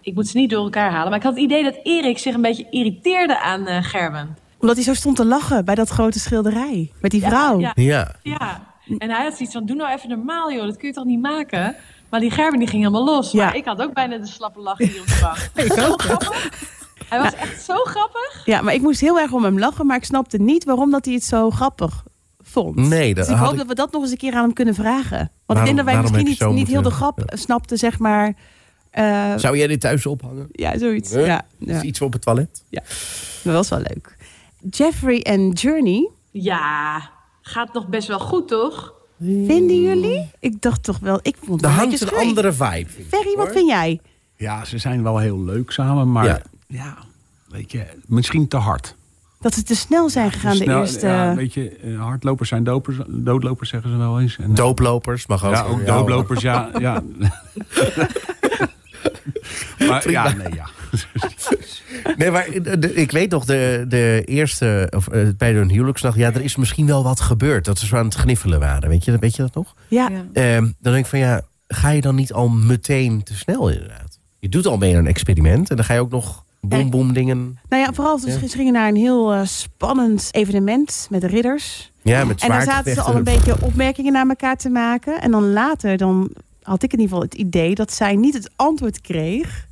ik 0.00 0.14
moet 0.14 0.28
ze 0.28 0.36
niet 0.36 0.50
door 0.50 0.64
elkaar 0.64 0.90
halen. 0.90 1.08
Maar 1.08 1.18
ik 1.18 1.24
had 1.24 1.32
het 1.34 1.42
idee 1.42 1.62
dat 1.62 1.78
Erik 1.82 2.18
zich 2.18 2.34
een 2.34 2.42
beetje 2.42 2.66
irriteerde 2.70 3.40
aan 3.40 3.66
eh, 3.66 3.82
Gerben. 3.84 4.36
Omdat 4.60 4.76
hij 4.76 4.84
zo 4.84 4.94
stond 4.94 5.16
te 5.16 5.24
lachen 5.24 5.64
bij 5.64 5.74
dat 5.74 5.88
grote 5.88 6.18
schilderij. 6.20 6.90
Met 7.00 7.10
die 7.10 7.22
vrouw. 7.22 7.58
Ja, 7.60 7.72
Ja. 7.74 8.14
ja. 8.22 8.62
En 8.98 9.10
hij 9.10 9.22
had 9.24 9.34
zoiets 9.36 9.54
van, 9.54 9.66
doe 9.66 9.76
nou 9.76 9.92
even 9.92 10.08
normaal 10.08 10.52
joh. 10.52 10.66
Dat 10.66 10.76
kun 10.76 10.88
je 10.88 10.94
toch 10.94 11.04
niet 11.04 11.20
maken? 11.20 11.76
Maar 12.10 12.20
die 12.20 12.30
Gerben 12.30 12.58
die 12.58 12.68
ging 12.68 12.82
helemaal 12.82 13.04
los. 13.04 13.32
Ja. 13.32 13.44
Maar 13.44 13.56
ik 13.56 13.64
had 13.64 13.82
ook 13.82 13.94
bijna 13.94 14.16
de 14.18 14.26
slappe 14.26 14.60
lach 14.60 14.78
hier 14.78 15.00
op 15.00 15.06
de 15.06 15.18
bank. 15.20 15.72
Grappig. 15.78 16.50
Hij 17.12 17.22
was 17.22 17.34
echt 17.34 17.62
zo 17.62 17.74
grappig. 17.76 18.42
Ja, 18.44 18.60
maar 18.60 18.74
ik 18.74 18.80
moest 18.80 19.00
heel 19.00 19.18
erg 19.20 19.32
om 19.32 19.44
hem 19.44 19.58
lachen, 19.58 19.86
maar 19.86 19.96
ik 19.96 20.04
snapte 20.04 20.38
niet 20.38 20.64
waarom 20.64 20.90
dat 20.90 21.04
hij 21.04 21.14
het 21.14 21.24
zo 21.24 21.50
grappig 21.50 22.02
vond. 22.40 22.76
Nee, 22.76 23.14
dat 23.14 23.24
dus 23.24 23.32
ik 23.34 23.38
had 23.38 23.44
hoop 23.44 23.52
ik- 23.52 23.58
dat 23.58 23.66
we 23.68 23.74
dat 23.74 23.92
nog 23.92 24.02
eens 24.02 24.10
een 24.10 24.16
keer 24.16 24.34
aan 24.34 24.42
hem 24.42 24.52
kunnen 24.52 24.74
vragen. 24.74 25.30
Want 25.46 25.58
ik 25.58 25.64
denk 25.64 25.76
dat 25.76 25.86
wij 25.86 26.00
misschien 26.00 26.24
niet, 26.26 26.40
niet 26.48 26.68
heel 26.68 26.82
de 26.82 26.90
grap 26.90 27.22
snapten, 27.26 27.78
zeg 27.78 27.98
maar. 27.98 28.34
Eh, 28.90 29.32
Zou 29.36 29.56
jij 29.56 29.66
dit 29.66 29.80
thuis 29.80 30.06
ophangen? 30.06 30.48
ja, 30.52 30.78
zoiets. 30.78 31.10
Huh? 31.12 31.26
Ja, 31.26 31.42
Is 31.58 31.66
ja, 31.66 31.82
iets 31.82 32.00
op 32.00 32.12
het 32.12 32.22
toilet? 32.22 32.62
dat 33.42 33.54
was 33.54 33.68
wel 33.68 33.78
leuk. 33.78 34.16
Jeffrey 34.70 35.22
en 35.22 35.50
Journey, 35.50 36.08
Ja, 36.30 37.00
gaat 37.42 37.72
nog 37.72 37.86
best 37.88 38.08
wel 38.08 38.18
goed 38.18 38.48
toch? 38.48 38.94
vinden 39.18 39.80
jullie? 39.82 40.30
Ik 40.40 40.60
dacht 40.60 40.82
toch 40.82 40.98
wel, 40.98 41.18
ik 41.22 41.36
vond 41.44 41.60
het 41.60 41.70
Er 41.70 41.76
hangt 41.76 42.00
een 42.00 42.14
andere 42.14 42.52
vibe. 42.52 42.76
ik, 42.96 43.06
Ferry, 43.08 43.36
wat 43.36 43.52
vind 43.52 43.68
jij? 43.68 44.00
Ja, 44.36 44.64
ze 44.64 44.78
zijn 44.78 45.02
wel 45.02 45.18
heel 45.18 45.40
leuk 45.44 45.70
samen, 45.70 46.12
maar 46.12 46.24
Ja. 46.24 46.42
Ja, 46.72 46.96
weet 47.48 47.72
je, 47.72 47.86
misschien 48.06 48.48
te 48.48 48.56
hard. 48.56 48.96
Dat 49.40 49.54
ze 49.54 49.62
te 49.62 49.74
snel 49.76 50.10
zijn 50.10 50.30
gegaan 50.32 50.54
Snel- 50.54 50.66
de 50.66 50.80
eerste... 50.80 51.06
ja, 51.06 51.34
weet 51.34 51.54
je, 51.54 51.70
eh, 51.76 52.00
hardlopers 52.00 52.48
zijn 52.48 52.64
dopers, 52.64 52.96
doodlopers 53.08 53.70
zeggen 53.70 53.90
ze 53.90 53.96
wel 53.96 54.20
eens. 54.20 54.36
En, 54.38 54.50
eh, 54.50 54.54
Dooplopers 54.54 55.26
mag 55.26 55.44
ook. 55.44 55.52
ja, 55.54 55.62
ook 55.62 55.86
doodlopers, 55.86 56.40
ja. 56.42 56.70
ja. 56.78 57.02
maar 59.88 60.10
ja, 60.10 60.32
nee, 60.34 60.52
ja. 60.54 60.68
Nee, 62.16 62.30
maar 62.30 62.46
de- 62.78 62.94
ik 62.94 63.10
weet 63.10 63.30
nog, 63.30 63.44
de, 63.44 63.84
de 63.88 64.22
eerste, 64.24 64.92
of, 64.96 65.08
eh, 65.08 65.28
bij 65.36 65.52
hun 65.52 65.70
huwelijksnacht... 65.70 66.16
ja, 66.16 66.32
er 66.32 66.40
is 66.42 66.56
misschien 66.56 66.86
wel 66.86 67.02
wat 67.02 67.20
gebeurd. 67.20 67.64
Dat 67.64 67.78
ze 67.78 67.86
zo 67.86 67.96
aan 67.96 68.04
het 68.04 68.14
gniffelen 68.14 68.60
waren. 68.60 68.88
Weet 68.88 69.04
je, 69.04 69.18
weet 69.18 69.36
je 69.36 69.42
dat 69.42 69.54
nog? 69.54 69.74
ja, 69.88 70.08
Ja. 70.10 70.24
Ehm, 70.32 70.62
dan 70.62 70.92
denk 70.92 71.04
ik 71.04 71.06
van, 71.10 71.18
ja, 71.18 71.40
ga 71.68 71.88
je 71.90 72.00
dan 72.00 72.14
niet 72.14 72.32
al 72.32 72.48
meteen 72.48 73.22
te 73.22 73.34
snel 73.36 73.68
inderdaad? 73.70 74.18
Je 74.38 74.48
doet 74.48 74.66
al 74.66 74.76
mee 74.76 74.92
aan 74.92 74.98
een 74.98 75.06
experiment. 75.06 75.70
En 75.70 75.76
dan 75.76 75.84
ga 75.84 75.94
je 75.94 76.00
ook 76.00 76.10
nog 76.10 76.44
boem 76.68 76.90
boem 76.90 77.12
dingen... 77.12 77.58
nou 77.68 77.82
ja, 77.82 77.92
vooral 77.92 78.18
Ja. 78.24 78.38
ze 78.38 78.48
gingen 78.48 78.72
naar 78.72 78.88
een 78.88 78.96
heel 78.96 79.32
eh, 79.32 79.44
spannend 79.44 80.28
evenement 80.30 81.06
met 81.10 81.20
de 81.20 81.26
ridders. 81.26 81.92
Ja, 82.02 82.24
met 82.24 82.42
En 82.42 82.48
dan 82.48 82.62
zaten 82.62 82.94
ze 82.94 83.00
al 83.00 83.16
een 83.16 83.24
beetje 83.24 83.62
opmerkingen 83.62 84.12
naar 84.12 84.28
elkaar 84.28 84.56
te 84.56 84.68
maken. 84.68 85.20
En 85.20 85.30
dan 85.30 85.52
later 85.52 85.96
dan 85.96 86.30
had 86.62 86.82
ik 86.82 86.92
in 86.92 86.98
ieder 87.00 87.14
geval 87.14 87.30
het 87.30 87.34
idee 87.34 87.74
dat 87.74 87.92
zij 87.92 88.16
niet 88.16 88.34
het 88.34 88.50
antwoord 88.56 89.00
kreeg 89.00 89.66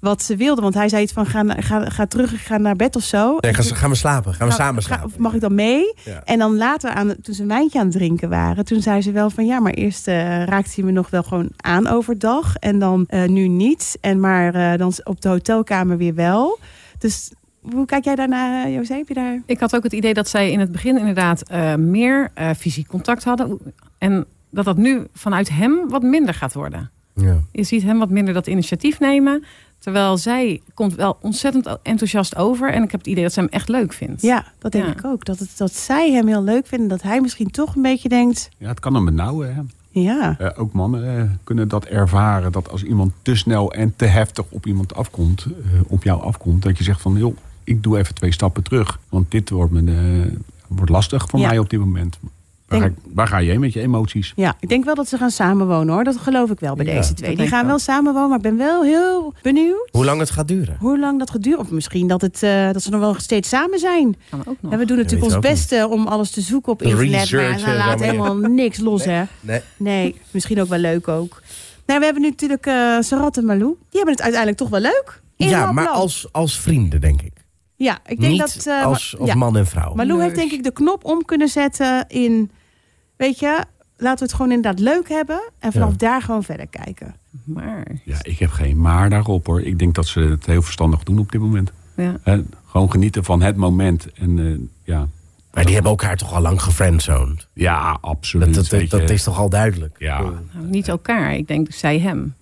wat 0.00 0.22
ze 0.22 0.36
wilde. 0.36 0.60
Want 0.60 0.74
hij 0.74 0.88
zei 0.88 1.02
iets 1.02 1.12
van 1.12 1.26
ga, 1.26 1.44
ga, 1.48 1.88
ga 1.90 2.06
terug, 2.06 2.46
ga 2.46 2.56
naar 2.58 2.76
bed 2.76 2.96
of 2.96 3.02
zo. 3.02 3.36
Nee, 3.40 3.54
gaan, 3.54 3.64
gaan 3.64 3.90
we 3.90 3.96
slapen? 3.96 4.34
Gaan 4.34 4.46
we 4.48 4.52
Ga- 4.52 4.58
samen 4.64 4.82
slapen? 4.82 5.10
mag 5.16 5.34
ik 5.34 5.40
dan 5.40 5.54
mee? 5.54 5.94
Ja. 6.04 6.22
En 6.24 6.38
dan 6.38 6.56
later, 6.56 6.90
aan, 6.90 7.14
toen 7.22 7.34
ze 7.34 7.42
een 7.42 7.48
wijntje 7.48 7.78
aan 7.78 7.84
het 7.86 7.94
drinken 7.94 8.28
waren... 8.28 8.64
toen 8.64 8.80
zei 8.82 9.02
ze 9.02 9.12
wel 9.12 9.30
van 9.30 9.46
ja, 9.46 9.60
maar 9.60 9.72
eerst 9.72 10.08
eh, 10.08 10.44
raakte 10.44 10.72
hij 10.74 10.84
me 10.84 10.90
nog 10.90 11.10
wel 11.10 11.22
gewoon 11.22 11.48
aan 11.56 11.86
overdag. 11.86 12.54
En 12.56 12.78
dan 12.78 13.04
eh, 13.08 13.24
nu 13.28 13.48
niet. 13.48 13.98
En 14.00 14.20
maar 14.20 14.54
eh, 14.54 14.78
dan 14.78 14.92
op 15.04 15.20
de 15.20 15.28
hotelkamer 15.28 15.96
weer 15.96 16.14
wel. 16.14 16.58
Dus 16.98 17.30
hoe 17.60 17.86
kijk 17.86 18.04
jij 18.04 18.14
daarnaar, 18.14 18.70
José? 18.70 18.94
Heb 18.94 19.08
je 19.08 19.14
daar... 19.14 19.42
Ik 19.46 19.60
had 19.60 19.76
ook 19.76 19.82
het 19.82 19.92
idee 19.92 20.14
dat 20.14 20.28
zij 20.28 20.50
in 20.50 20.60
het 20.60 20.72
begin 20.72 20.98
inderdaad 20.98 21.42
eh, 21.42 21.74
meer 21.74 22.30
eh, 22.34 22.50
fysiek 22.58 22.86
contact 22.88 23.24
hadden. 23.24 23.58
En 23.98 24.26
dat 24.50 24.64
dat 24.64 24.76
nu 24.76 25.06
vanuit 25.12 25.48
hem 25.48 25.88
wat 25.88 26.02
minder 26.02 26.34
gaat 26.34 26.52
worden. 26.54 26.90
Ja. 27.14 27.36
Je 27.52 27.62
ziet 27.62 27.82
hem 27.82 27.98
wat 27.98 28.10
minder 28.10 28.34
dat 28.34 28.46
initiatief 28.46 29.00
nemen. 29.00 29.44
Terwijl 29.78 30.16
zij 30.16 30.60
komt 30.74 30.94
wel 30.94 31.16
ontzettend 31.20 31.68
enthousiast 31.82 32.36
over. 32.36 32.72
En 32.72 32.82
ik 32.82 32.90
heb 32.90 33.00
het 33.00 33.08
idee 33.08 33.22
dat 33.22 33.32
ze 33.32 33.40
hem 33.40 33.48
echt 33.48 33.68
leuk 33.68 33.92
vindt. 33.92 34.22
Ja, 34.22 34.44
dat 34.58 34.72
denk 34.72 34.84
Ja. 34.84 34.90
ik 34.90 35.04
ook. 35.04 35.24
Dat, 35.24 35.38
het, 35.38 35.50
dat 35.56 35.74
zij 35.74 36.12
hem 36.12 36.26
heel 36.26 36.42
leuk 36.42 36.66
vinden. 36.66 36.88
Dat 36.88 37.02
hij 37.02 37.20
misschien 37.20 37.50
toch 37.50 37.74
een 37.76 37.82
beetje 37.82 38.08
denkt... 38.08 38.48
Ja, 38.58 38.68
het 38.68 38.80
kan 38.80 38.94
hem 38.94 39.04
benauwen. 39.04 39.54
Hè. 39.54 39.60
Ja, 39.90 40.34
Eh, 40.38 40.60
ook 40.60 40.72
mannen 40.72 41.16
eh, 41.18 41.22
kunnen 41.44 41.68
dat 41.68 41.84
ervaren. 41.84 42.52
Dat 42.52 42.70
als 42.70 42.82
iemand 42.82 43.12
te 43.22 43.34
snel 43.36 43.72
en 43.72 43.92
te 43.96 44.04
heftig 44.04 44.44
op 44.48 44.66
iemand 44.66 44.94
afkomt, 44.94 45.44
eh, 45.46 45.80
op 45.86 46.02
jou 46.04 46.22
afkomt, 46.22 46.62
dat 46.62 46.78
je 46.78 46.84
zegt 46.84 47.00
van 47.00 47.14
joh, 47.16 47.36
ik 47.64 47.82
doe 47.82 47.98
even 47.98 48.14
twee 48.14 48.32
stappen 48.32 48.62
terug. 48.62 48.98
Want 49.08 49.30
dit 49.30 49.50
wordt, 49.50 49.72
me, 49.72 49.92
eh, 50.26 50.36
wordt 50.68 50.90
lastig 50.90 51.28
voor 51.28 51.40
Ja. 51.40 51.48
mij 51.48 51.58
op 51.58 51.70
dit 51.70 51.80
moment. 51.80 52.18
Waar, 52.68 52.80
Denk- 52.80 52.92
ga, 52.94 53.00
ik- 53.08 53.14
waar 53.14 53.26
ga 53.26 53.38
je 53.38 53.50
heen 53.50 53.60
met 53.60 53.72
je 53.72 53.80
emoties? 53.80 54.32
ja, 54.36 54.56
ik 54.60 54.68
denk 54.68 54.84
wel 54.84 54.94
dat 54.94 55.08
ze 55.08 55.16
gaan 55.16 55.30
samenwonen 55.30 55.94
hoor. 55.94 56.04
Dat 56.04 56.16
geloof 56.16 56.50
ik 56.50 56.60
wel 56.60 56.74
bij 56.74 56.86
Ja, 56.86 56.92
deze 56.94 57.14
twee. 57.14 57.36
Die 57.36 57.46
gaan 57.48 57.66
wel 57.66 57.78
samenwonen, 57.78 58.28
maar 58.28 58.36
ik 58.36 58.42
ben 58.42 58.56
wel 58.56 58.82
heel 58.82 59.34
benieuwd 59.42 59.88
Hoe 59.90 60.04
lang 60.04 60.20
het 60.20 60.30
gaat 60.30 60.48
duren? 60.48 60.76
hoe 60.80 60.98
lang 60.98 61.18
dat 61.18 61.30
gaat 61.30 61.42
duren. 61.42 61.58
Of 61.60 61.70
misschien 61.70 62.06
dat, 62.06 62.20
het, 62.20 62.42
eh, 62.42 62.70
dat 62.72 62.82
ze 62.82 62.90
nog 62.90 63.00
wel 63.00 63.14
steeds 63.14 63.48
samen 63.48 63.78
zijn. 63.78 64.16
Kan 64.30 64.40
ook 64.46 64.56
nog. 64.60 64.72
En 64.72 64.78
we 64.78 64.84
doen 64.84 64.96
natuurlijk 64.96 65.24
ons 65.24 65.32
niet. 65.32 65.42
beste 65.42 65.88
om 65.90 66.06
alles 66.06 66.30
te 66.30 66.40
zoeken 66.40 66.72
op 66.72 66.82
internet. 66.82 67.10
Maar 67.32 67.58
ze 67.58 67.66
ja. 67.70 67.96
helemaal 67.98 68.34
niks 68.36 68.78
los, 68.78 69.04
hè? 69.04 69.22
Nee. 69.40 69.60
Nee, 69.76 70.20
misschien 70.30 70.60
ook 70.60 70.68
wel 70.68 70.78
leuk 70.78 71.08
ook. 71.08 71.42
Nou, 71.86 71.98
we 71.98 72.04
hebben 72.04 72.22
nu 72.22 72.28
natuurlijk 72.28 72.66
eh 72.66 72.96
Sarat 73.00 73.36
en 73.36 73.44
Malou. 73.44 73.74
Die 73.78 73.86
hebben 73.90 74.10
het 74.14 74.22
uiteindelijk 74.22 74.60
toch 74.60 74.68
wel 74.70 74.80
leuk. 74.80 75.20
In 75.36 75.48
Ja, 75.48 75.72
maar 75.72 75.88
als, 75.88 76.28
als 76.32 76.58
vrienden, 76.60 77.00
denk 77.00 77.22
ik. 77.22 77.32
Ja, 77.78 77.98
ik 78.06 78.20
denk 78.20 78.32
Niet 78.32 78.40
dat... 78.40 78.66
eh, 78.66 78.84
als, 78.84 79.16
ja. 79.24 79.34
man 79.34 79.56
en 79.56 79.66
vrouw. 79.66 79.94
Malou 79.94 80.22
heeft 80.22 80.34
denk 80.34 80.52
ik 80.52 80.62
de 80.62 80.72
knop 80.72 81.04
om 81.04 81.24
kunnen 81.24 81.48
zetten 81.48 82.04
in... 82.08 82.50
Weet 83.16 83.38
je, 83.38 83.64
laten 83.96 84.18
we 84.18 84.24
het 84.24 84.32
gewoon 84.34 84.52
inderdaad 84.52 84.80
leuk 84.80 85.08
hebben. 85.08 85.40
En 85.58 85.72
vanaf 85.72 85.90
Ja. 85.90 85.96
daar 85.96 86.22
gewoon 86.22 86.42
verder 86.42 86.66
kijken. 86.66 87.14
Maar, 87.44 87.86
Ja, 88.04 88.16
ik 88.22 88.38
heb 88.38 88.50
geen 88.50 88.80
maar 88.80 89.10
daarop 89.10 89.46
hoor. 89.46 89.60
Ik 89.62 89.78
denk 89.78 89.94
dat 89.94 90.06
ze 90.06 90.20
het 90.20 90.46
heel 90.46 90.62
verstandig 90.62 91.02
doen 91.02 91.18
op 91.18 91.32
dit 91.32 91.40
moment. 91.40 91.72
ja. 91.96 92.16
Gewoon 92.66 92.90
genieten 92.90 93.24
van 93.24 93.42
het 93.42 93.56
moment. 93.56 94.12
En 94.12 94.38
eh, 94.38 94.58
ja, 94.84 95.08
Maar 95.52 95.64
die 95.64 95.74
hebben 95.74 95.90
elkaar 95.90 96.16
toch 96.16 96.32
al 96.34 96.40
lang 96.40 96.62
gefriendzoned? 96.62 97.46
ja, 97.52 97.98
absoluut. 98.00 98.54
Dat, 98.54 98.90
dat, 98.90 99.10
is 99.10 99.22
toch 99.22 99.38
al 99.38 99.48
duidelijk? 99.48 99.94
Ja. 99.98 100.20
Nou, 100.20 100.36
niet 100.66 100.88
elkaar. 100.88 101.34
Ik 101.34 101.48
denk 101.48 101.72
zij 101.72 101.98
hem. 101.98 102.34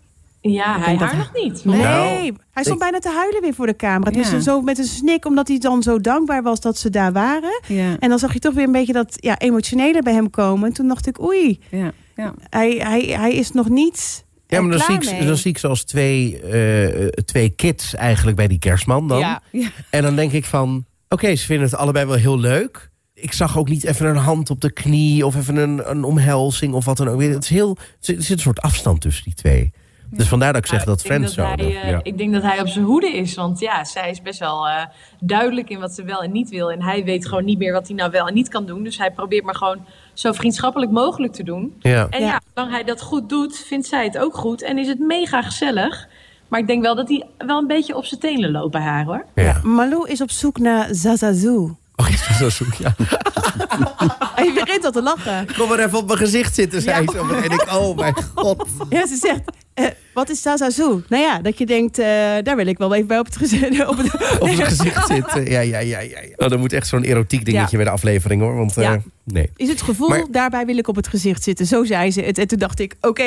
Ja, 0.51 0.79
hij 0.81 0.97
haar 0.97 1.17
nog 1.17 1.31
niet. 1.43 1.65
Nee, 1.65 1.81
Nou, 1.83 2.35
hij 2.51 2.63
stond 2.63 2.69
ik- 2.69 2.79
bijna 2.79 2.99
te 2.99 3.11
huilen 3.11 3.41
weer 3.43 3.55
voor 3.55 3.67
de 3.67 3.77
camera. 3.77 4.11
Dus 4.11 4.31
Ja. 4.31 4.41
zo 4.41 4.61
met 4.61 4.79
een 4.79 4.85
snik, 4.85 5.25
omdat 5.27 5.49
hij 5.49 5.59
dan 5.59 5.83
zo 5.83 6.01
dankbaar 6.01 6.43
was 6.43 6.61
dat 6.61 6.79
ze 6.79 6.91
daar 6.91 7.13
waren. 7.13 7.61
Ja, 7.67 7.97
En 7.99 8.09
dan 8.09 8.19
zag 8.19 8.33
je 8.33 8.39
toch 8.39 8.55
weer 8.55 8.65
een 8.65 8.73
beetje 8.73 8.93
dat 8.93 9.17
ja, 9.21 9.39
emotionele 9.39 10.03
bij 10.03 10.13
hem 10.13 10.31
komen. 10.31 10.69
En 10.69 10.75
toen 10.75 10.89
dacht 10.89 11.07
ik, 11.07 11.23
oei, 11.23 11.61
ja, 11.71 11.93
ja. 12.17 12.35
hij, 12.51 12.71
hij, 12.71 13.01
hij 13.01 13.33
is 13.35 13.51
nog 13.53 13.69
niet 13.69 14.25
Ja, 14.47 14.61
maar 14.61 14.71
dan 14.71 14.81
zie, 14.81 14.99
klaar 14.99 15.13
ik, 15.13 15.19
mee. 15.19 15.29
dan 15.29 15.37
zie 15.37 15.51
ik 15.51 15.59
ze 15.59 15.67
als 15.69 15.85
twee, 15.85 16.41
eh, 16.41 17.07
twee 17.09 17.49
kids 17.49 17.95
eigenlijk 17.95 18.37
bij 18.37 18.49
die 18.49 18.59
kerstman 18.59 19.09
dan. 19.09 19.19
Ja. 19.19 19.43
Ja. 19.51 19.69
En 19.91 20.03
dan 20.03 20.17
denk 20.17 20.33
ik 20.33 20.45
van, 20.45 20.85
oké, 21.09 21.35
ze 21.37 21.47
vinden 21.47 21.65
het 21.67 21.77
allebei 21.77 22.07
wel 22.07 22.17
heel 22.17 22.39
leuk. 22.39 22.91
Ik 23.15 23.33
zag 23.33 23.59
ook 23.59 23.69
niet 23.69 23.85
even 23.85 24.07
een 24.07 24.17
hand 24.17 24.51
op 24.51 24.61
de 24.61 24.73
knie 24.73 25.27
of 25.27 25.37
even 25.37 25.57
een, 25.57 25.91
een 25.91 26.05
omhelzing 26.05 26.75
of 26.75 26.85
wat 26.85 26.97
dan 26.97 27.09
ook. 27.09 27.23
Het 27.23 27.43
is 27.43 27.49
heel, 27.49 27.77
er 28.01 28.15
zit 28.23 28.31
een 28.31 28.39
soort 28.39 28.61
afstand 28.61 29.01
tussen 29.01 29.25
die 29.25 29.35
twee. 29.35 29.73
Dus 30.11 30.29
vandaar 30.29 30.53
dat 30.53 30.63
ik 30.63 30.69
zeg 30.69 30.85
Nou, 30.85 30.91
dat 30.91 31.01
friendzone. 31.07 31.49
hij, 31.57 31.83
eh, 31.83 31.91
Ja. 31.91 32.01
ik 32.03 32.19
denk 32.19 32.33
dat 32.33 32.43
hij 32.43 32.61
op 32.61 32.69
zijn 32.69 32.85
hoede 32.85 33.07
is. 33.17 33.35
Want 33.35 33.59
ja, 33.61 33.85
zij 33.85 34.11
is 34.11 34.23
best 34.23 34.39
wel 34.39 34.69
eh, 34.69 34.85
duidelijk 35.21 35.69
in 35.71 35.79
wat 35.81 35.93
ze 35.95 36.03
wel 36.05 36.23
en 36.23 36.33
niet 36.33 36.49
wil. 36.49 36.71
En 36.71 36.83
hij 36.83 37.05
weet 37.05 37.27
gewoon 37.29 37.45
niet 37.45 37.59
meer 37.59 37.73
wat 37.73 37.87
hij 37.87 37.97
nou 37.97 38.11
wel 38.11 38.27
en 38.29 38.35
niet 38.35 38.49
kan 38.49 38.67
doen. 38.67 38.83
Dus 38.83 38.99
hij 38.99 39.11
probeert 39.11 39.45
maar 39.45 39.55
gewoon 39.57 39.85
zo 40.13 40.33
vriendschappelijk 40.33 40.91
mogelijk 40.93 41.33
te 41.33 41.43
doen. 41.43 41.75
Ja. 41.81 42.07
En 42.11 42.21
Ja. 42.21 42.27
ja, 42.27 42.41
zolang 42.55 42.73
hij 42.73 42.85
dat 42.85 43.03
goed 43.03 43.29
doet, 43.29 43.57
vindt 43.67 43.87
zij 43.87 44.05
het 44.05 44.19
ook 44.19 44.37
goed. 44.37 44.63
En 44.63 44.79
is 44.79 44.89
het 44.89 44.99
mega 44.99 45.43
gezellig. 45.43 46.07
Maar 46.49 46.61
ik 46.61 46.67
denk 46.67 46.83
wel 46.83 46.95
dat 46.95 47.09
hij 47.09 47.25
wel 47.39 47.59
een 47.59 47.67
beetje 47.67 47.97
op 47.97 48.05
zijn 48.05 48.21
tenen 48.21 48.51
loopt 48.51 48.73
bij 48.73 48.81
haar 48.83 49.05
hoor. 49.05 49.25
Ja. 49.35 49.61
Malou 49.63 50.09
is 50.09 50.21
op 50.21 50.31
zoek 50.31 50.59
naar 50.59 50.89
Zazazu. 50.91 51.75
Oh, 51.97 52.07
zo 52.39 52.49
zoek? 52.49 52.75
Ja. 52.75 52.95
Hij 54.35 54.53
begint 54.55 54.85
al 54.85 54.91
te 54.91 55.03
lachen. 55.03 55.47
Kom 55.57 55.69
maar 55.69 55.79
even 55.79 55.99
op 55.99 56.07
mijn 56.07 56.19
gezicht 56.19 56.55
zitten, 56.55 56.83
zei 56.83 57.07
ze. 57.11 57.19
En 57.45 57.51
ik, 57.51 57.67
oh 57.75 57.97
mijn 57.97 58.15
god. 58.35 58.67
Ja, 58.89 59.07
ze 59.07 59.17
zegt, 59.17 59.41
eh, 59.85 59.87
wat 60.15 60.29
is 60.31 60.43
Zazazu? 60.43 61.03
Nou 61.09 61.23
ja, 61.23 61.39
dat 61.41 61.59
je 61.59 61.67
denkt, 61.67 61.99
eh, 61.99 62.07
daar 62.43 62.57
wil 62.57 62.67
ik 62.67 62.79
wel 62.79 62.95
even 62.95 63.07
bij 63.07 63.19
op 63.19 63.25
het 63.27 63.37
gezicht. 63.37 63.87
Op 63.89 63.97
het, 63.97 64.15
Op 64.41 64.43
mijn 64.47 64.57
gezicht 64.63 65.07
zitten. 65.15 65.51
Ja, 65.51 65.61
ja, 65.61 65.79
ja, 65.79 66.01
ja. 66.01 66.21
ja. 66.21 66.29
Oh, 66.37 66.49
dan 66.49 66.59
moet 66.61 66.73
echt 66.73 66.87
zo'n 66.87 67.03
erotiek 67.03 67.45
dingetje 67.45 67.71
Ja. 67.71 67.77
bij 67.77 67.85
de 67.85 67.91
aflevering 67.91 68.41
hoor. 68.43 68.57
Want 68.57 68.77
eh, 68.77 68.83
Ja. 68.83 69.01
nee. 69.25 69.51
is 69.57 69.69
het 69.69 69.83
gevoel, 69.83 70.09
Maar- 70.09 70.25
daarbij 70.31 70.67
wil 70.67 70.79
ik 70.79 70.89
op 70.89 70.97
het 70.97 71.09
gezicht 71.09 71.43
zitten. 71.43 71.67
Zo 71.67 71.85
zei 71.85 72.11
ze 72.11 72.21
het. 72.21 72.39
En 72.39 72.47
toen 72.47 72.59
dacht 72.59 72.81
ik, 72.81 72.95
oké, 73.01 73.25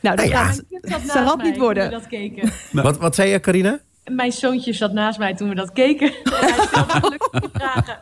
nou 0.00 0.16
dat 0.16 0.16
Nou 0.16 0.28
ja. 0.28 0.44
gaat 0.82 1.00
Sarat 1.06 1.36
mij 1.36 1.46
niet 1.50 1.58
worden. 1.58 1.90
dat 1.90 2.06
keken. 2.06 2.50
Wat, 2.72 2.98
wat 2.98 3.14
zei 3.14 3.30
je, 3.30 3.40
Carina? 3.40 3.78
Mijn 4.04 4.32
zoontje 4.32 4.72
zat 4.72 4.92
naast 4.92 5.18
mij 5.18 5.34
toen 5.34 5.48
we 5.48 5.54
dat 5.54 5.72
keken. 5.72 6.12
Hij 6.30 6.66
stelde 6.66 6.92
gelukkig 6.92 7.50
vragen. 7.52 7.98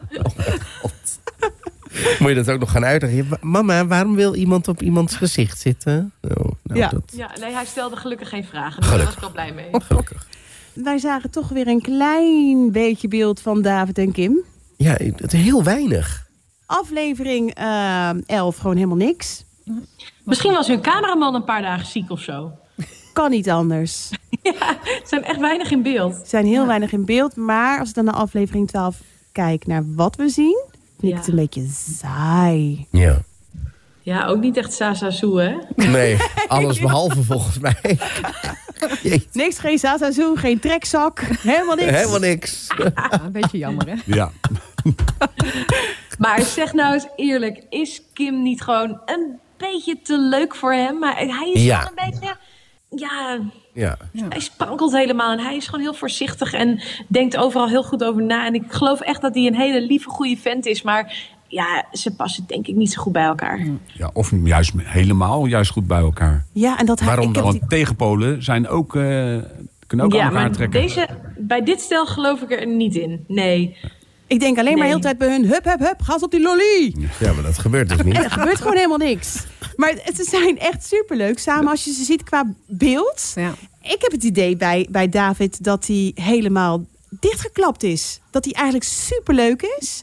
Moet 2.18 2.28
je 2.28 2.34
dat 2.34 2.50
ook 2.50 2.60
nog 2.60 2.70
gaan 2.70 2.84
uitleggen? 2.84 3.28
Mama, 3.40 3.86
waarom 3.86 4.14
wil 4.14 4.34
iemand 4.34 4.68
op 4.68 4.82
iemands 4.82 5.16
gezicht 5.16 5.60
zitten? 5.60 6.12
Oh, 6.22 6.30
nou, 6.62 6.80
Ja. 6.80 6.88
dat, 6.88 7.02
Ja, 7.16 7.30
nee, 7.40 7.52
hij 7.52 7.64
stelde 7.66 7.96
gelukkig 7.96 8.28
geen 8.28 8.44
vragen. 8.44 8.80
Dus 8.80 8.90
daar 8.90 9.04
was 9.04 9.14
ik 9.14 9.20
wel 9.20 9.30
blij 9.30 9.52
mee. 9.52 9.68
gelukkig. 9.72 10.26
Wij 10.72 10.98
zagen 10.98 11.30
toch 11.30 11.48
weer 11.48 11.66
een 11.66 11.80
klein 11.80 12.72
beetje 12.72 13.08
beeld 13.08 13.40
van 13.40 13.62
David 13.62 13.98
en 13.98 14.12
Kim. 14.12 14.38
Ja, 14.76 14.96
het 15.16 15.32
heel 15.32 15.62
weinig. 15.62 16.26
Aflevering 16.66 17.54
eh 17.54 18.10
11, 18.26 18.56
gewoon 18.56 18.76
helemaal 18.76 18.96
niks. 18.96 19.44
Misschien 20.24 20.52
was 20.52 20.66
hun 20.66 20.80
cameraman 20.80 21.34
een 21.34 21.44
paar 21.44 21.62
dagen 21.62 21.86
ziek 21.86 22.10
of 22.10 22.20
zo. 22.20 22.52
Kan 23.12 23.30
niet 23.30 23.50
anders. 23.50 24.08
Ze 24.08 25.02
zijn 25.04 25.24
echt 25.24 25.40
weinig 25.40 25.70
in 25.70 25.82
beeld. 25.82 26.14
Ze 26.14 26.22
zijn 26.26 26.46
heel 26.46 26.66
weinig 26.66 26.92
in 26.92 27.04
beeld. 27.04 27.36
Maar 27.36 27.78
als 27.78 27.88
ik 27.88 27.94
dan 27.94 28.04
naar 28.04 28.14
aflevering 28.14 28.68
12 28.68 28.96
kijk 29.32 29.66
naar 29.66 29.82
wat 29.94 30.16
we 30.16 30.28
zien... 30.28 30.64
vind 31.00 31.12
ik 31.12 31.18
het 31.18 31.28
een 31.28 31.34
beetje 31.34 31.68
saai. 31.98 32.86
Ja. 32.90 33.18
Ja, 34.02 34.26
ook 34.26 34.40
niet 34.40 34.56
echt 34.56 34.72
Sasa 34.72 35.10
Soe, 35.10 35.40
hè? 35.40 35.86
Nee, 35.88 36.16
alles 36.48 36.78
behalve 36.80 37.22
volgens 37.22 37.58
mij. 37.58 37.76
Jeetje, 39.02 39.28
Niks, 39.32 39.58
geen 39.58 39.78
Zazazu, 39.78 40.36
geen 40.36 40.58
trekzak. 40.60 41.20
Helemaal 41.20 41.74
niks. 41.76 41.90
helemaal 41.90 42.18
niks. 42.18 42.66
Een 43.24 43.32
beetje 43.32 43.58
jammer, 43.58 43.86
hè? 43.88 43.94
Ja. 44.04 44.32
Maar 46.18 46.42
zeg 46.42 46.72
nou 46.72 46.94
eens 46.94 47.06
eerlijk, 47.16 47.62
is 47.70 48.02
Kim 48.12 48.42
niet 48.42 48.62
gewoon 48.62 49.00
een 49.04 49.38
beetje 49.56 50.00
te 50.02 50.18
leuk 50.18 50.54
voor 50.54 50.72
hem? 50.72 50.98
Maar 50.98 51.16
hij 51.16 51.50
is 51.54 51.62
Ja. 51.62 51.78
wel 51.78 51.88
een 52.04 52.10
beetje... 52.10 52.36
Ja, 52.90 53.38
Ja. 53.76 53.96
hij 54.28 54.40
sprankelt 54.40 54.92
helemaal 54.92 55.32
en 55.32 55.38
hij 55.44 55.56
is 55.56 55.64
gewoon 55.66 55.80
heel 55.80 55.94
voorzichtig 55.94 56.52
en 56.52 56.80
denkt 57.08 57.36
overal 57.36 57.68
heel 57.68 57.82
goed 57.84 58.04
over 58.04 58.22
na. 58.22 58.46
En 58.46 58.54
ik 58.54 58.62
geloof 58.68 59.00
echt 59.00 59.20
dat 59.20 59.34
hij 59.34 59.46
een 59.46 59.54
hele 59.54 59.80
lieve, 59.86 60.08
goede 60.08 60.36
vent 60.36 60.66
is. 60.66 60.82
Maar 60.82 61.16
ja, 61.48 61.84
ze 61.92 62.14
passen 62.14 62.44
denk 62.46 62.66
ik 62.66 62.74
niet 62.74 62.92
zo 62.92 63.02
goed 63.02 63.12
bij 63.12 63.24
elkaar. 63.24 63.66
ja. 63.92 64.10
Of 64.12 64.32
juist 64.44 64.72
helemaal 64.76 65.46
juist 65.46 65.70
goed 65.70 65.86
bij 65.86 65.98
elkaar. 66.00 66.44
Ja, 66.52 66.78
en 66.78 66.86
dat 66.86 66.98
hij... 66.98 67.08
Waarom 67.08 67.28
ik 67.28 67.34
heb 67.34 67.42
dan? 67.42 67.52
die- 67.52 67.60
Want 67.60 67.70
tegenpolen 67.72 68.42
zijn 68.42 68.68
ook, 68.68 68.96
eh, 68.96 69.02
kunnen 69.86 70.06
ook 70.06 70.12
aan 70.12 70.18
ja, 70.18 70.24
elkaar 70.24 70.32
maar 70.32 70.50
trekken. 70.52 70.80
deze, 70.80 71.08
bij 71.38 71.62
dit 71.62 71.80
stel 71.80 72.06
geloof 72.06 72.40
ik 72.42 72.52
er 72.52 72.66
niet 72.66 72.94
in. 72.94 73.24
Nee. 73.28 73.76
Ik 74.26 74.40
denk 74.40 74.58
alleen 74.58 74.78
maar 74.78 74.86
heel 74.86 74.96
de 74.96 75.02
tijd 75.02 75.18
bij 75.18 75.28
hun... 75.28 75.44
Hup, 75.46 75.64
hup, 75.64 75.78
hup, 75.78 76.00
ga 76.02 76.12
eens 76.12 76.22
op 76.22 76.30
die 76.30 76.40
lolly. 76.42 76.94
ja, 77.20 77.32
maar 77.32 77.42
dat 77.42 77.58
gebeurt 77.58 77.88
dus 77.88 77.98
En 77.98 78.04
niet. 78.06 78.16
er 78.24 78.30
gebeurt 78.30 78.56
gewoon 78.58 78.76
helemaal 78.76 78.98
niks. 78.98 79.44
Maar 79.76 79.90
het- 79.90 80.16
ze 80.16 80.24
zijn 80.24 80.58
echt 80.58 80.86
superleuk 80.86 81.38
samen 81.38 81.68
als 81.70 81.84
je 81.84 81.92
ze 81.92 82.04
ziet 82.04 82.22
qua 82.22 82.54
beeld. 82.66 83.32
Ja. 83.34 83.54
Ik 83.82 83.96
heb 83.98 84.12
het 84.12 84.22
idee 84.24 84.56
bij, 84.56 84.86
bij 84.90 85.08
David 85.08 85.64
dat 85.64 85.86
hij 85.86 86.10
helemaal 86.14 86.84
dichtgeklapt 87.20 87.82
is. 87.82 88.20
Dat 88.30 88.44
hij 88.44 88.54
eigenlijk 88.54 88.84
superleuk 88.84 89.62
is. 89.78 90.02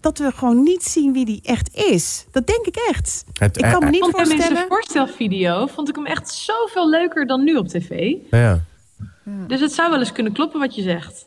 Dat 0.00 0.18
we 0.18 0.32
gewoon 0.34 0.62
niet 0.62 0.82
zien 0.82 1.12
wie 1.12 1.24
hij 1.24 1.54
echt 1.54 1.74
is. 1.76 2.24
Dat 2.30 2.46
denk 2.46 2.66
ik 2.66 2.76
echt. 2.76 3.24
Het- 3.32 3.56
Ik 3.56 3.62
kan 3.62 3.78
me 3.78 3.84
eh, 3.84 3.90
niet 3.90 4.00
vond 4.00 4.16
hem 4.16 4.30
in 4.30 4.42
zijn 4.42 4.56
voorstellen... 4.68 4.68
voorstelvideo 4.68 5.66
vond 5.66 5.88
ik 5.88 5.94
hem 5.94 6.06
echt 6.06 6.28
zoveel 6.28 6.88
leuker 6.90 7.26
dan 7.26 7.44
nu 7.44 7.56
op 7.56 7.68
tv. 7.68 8.12
Ja. 8.30 8.60
Dus 9.24 9.60
het 9.60 9.72
zou 9.72 9.90
wel 9.90 9.98
eens 9.98 10.12
kunnen 10.12 10.32
kloppen 10.32 10.60
wat 10.60 10.74
je 10.74 10.82
zegt. 10.82 11.26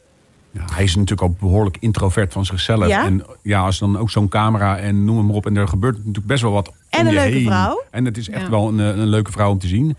Ja, 0.54 0.62
hij 0.74 0.84
is 0.84 0.96
natuurlijk 0.96 1.22
ook 1.22 1.40
behoorlijk 1.40 1.78
introvert 1.80 2.34
van 2.34 2.46
zichzelf. 2.46 2.88
Ja? 2.88 3.04
En 3.06 3.24
ja, 3.42 3.62
als 3.62 3.80
dan 3.80 3.98
ook 3.98 4.10
zo'n 4.10 4.28
camera 4.30 4.78
en 4.78 5.06
noem 5.06 5.18
hem 5.18 5.26
maar 5.26 5.36
op. 5.36 5.46
En 5.46 5.56
er 5.58 5.68
gebeurt 5.68 5.98
natuurlijk 5.98 6.26
best 6.26 6.42
wel 6.42 6.52
wat 6.52 6.72
En 6.90 7.00
om 7.00 7.08
een 7.08 7.14
je 7.14 7.20
leuke 7.20 7.36
heen. 7.38 7.46
vrouw. 7.46 7.82
En 7.92 8.06
het 8.06 8.18
is 8.18 8.30
echt 8.30 8.42
Ja. 8.44 8.50
wel 8.50 8.68
een, 8.68 8.80
eh, 8.80 8.88
een 8.88 9.08
leuke 9.08 9.32
vrouw 9.32 9.52
om 9.52 9.60
te 9.60 9.68
zien. 9.68 9.98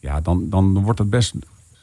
Ja, 0.00 0.20
dan, 0.20 0.50
dan 0.50 0.82
wordt 0.82 0.98
het 0.98 1.10
best 1.10 1.34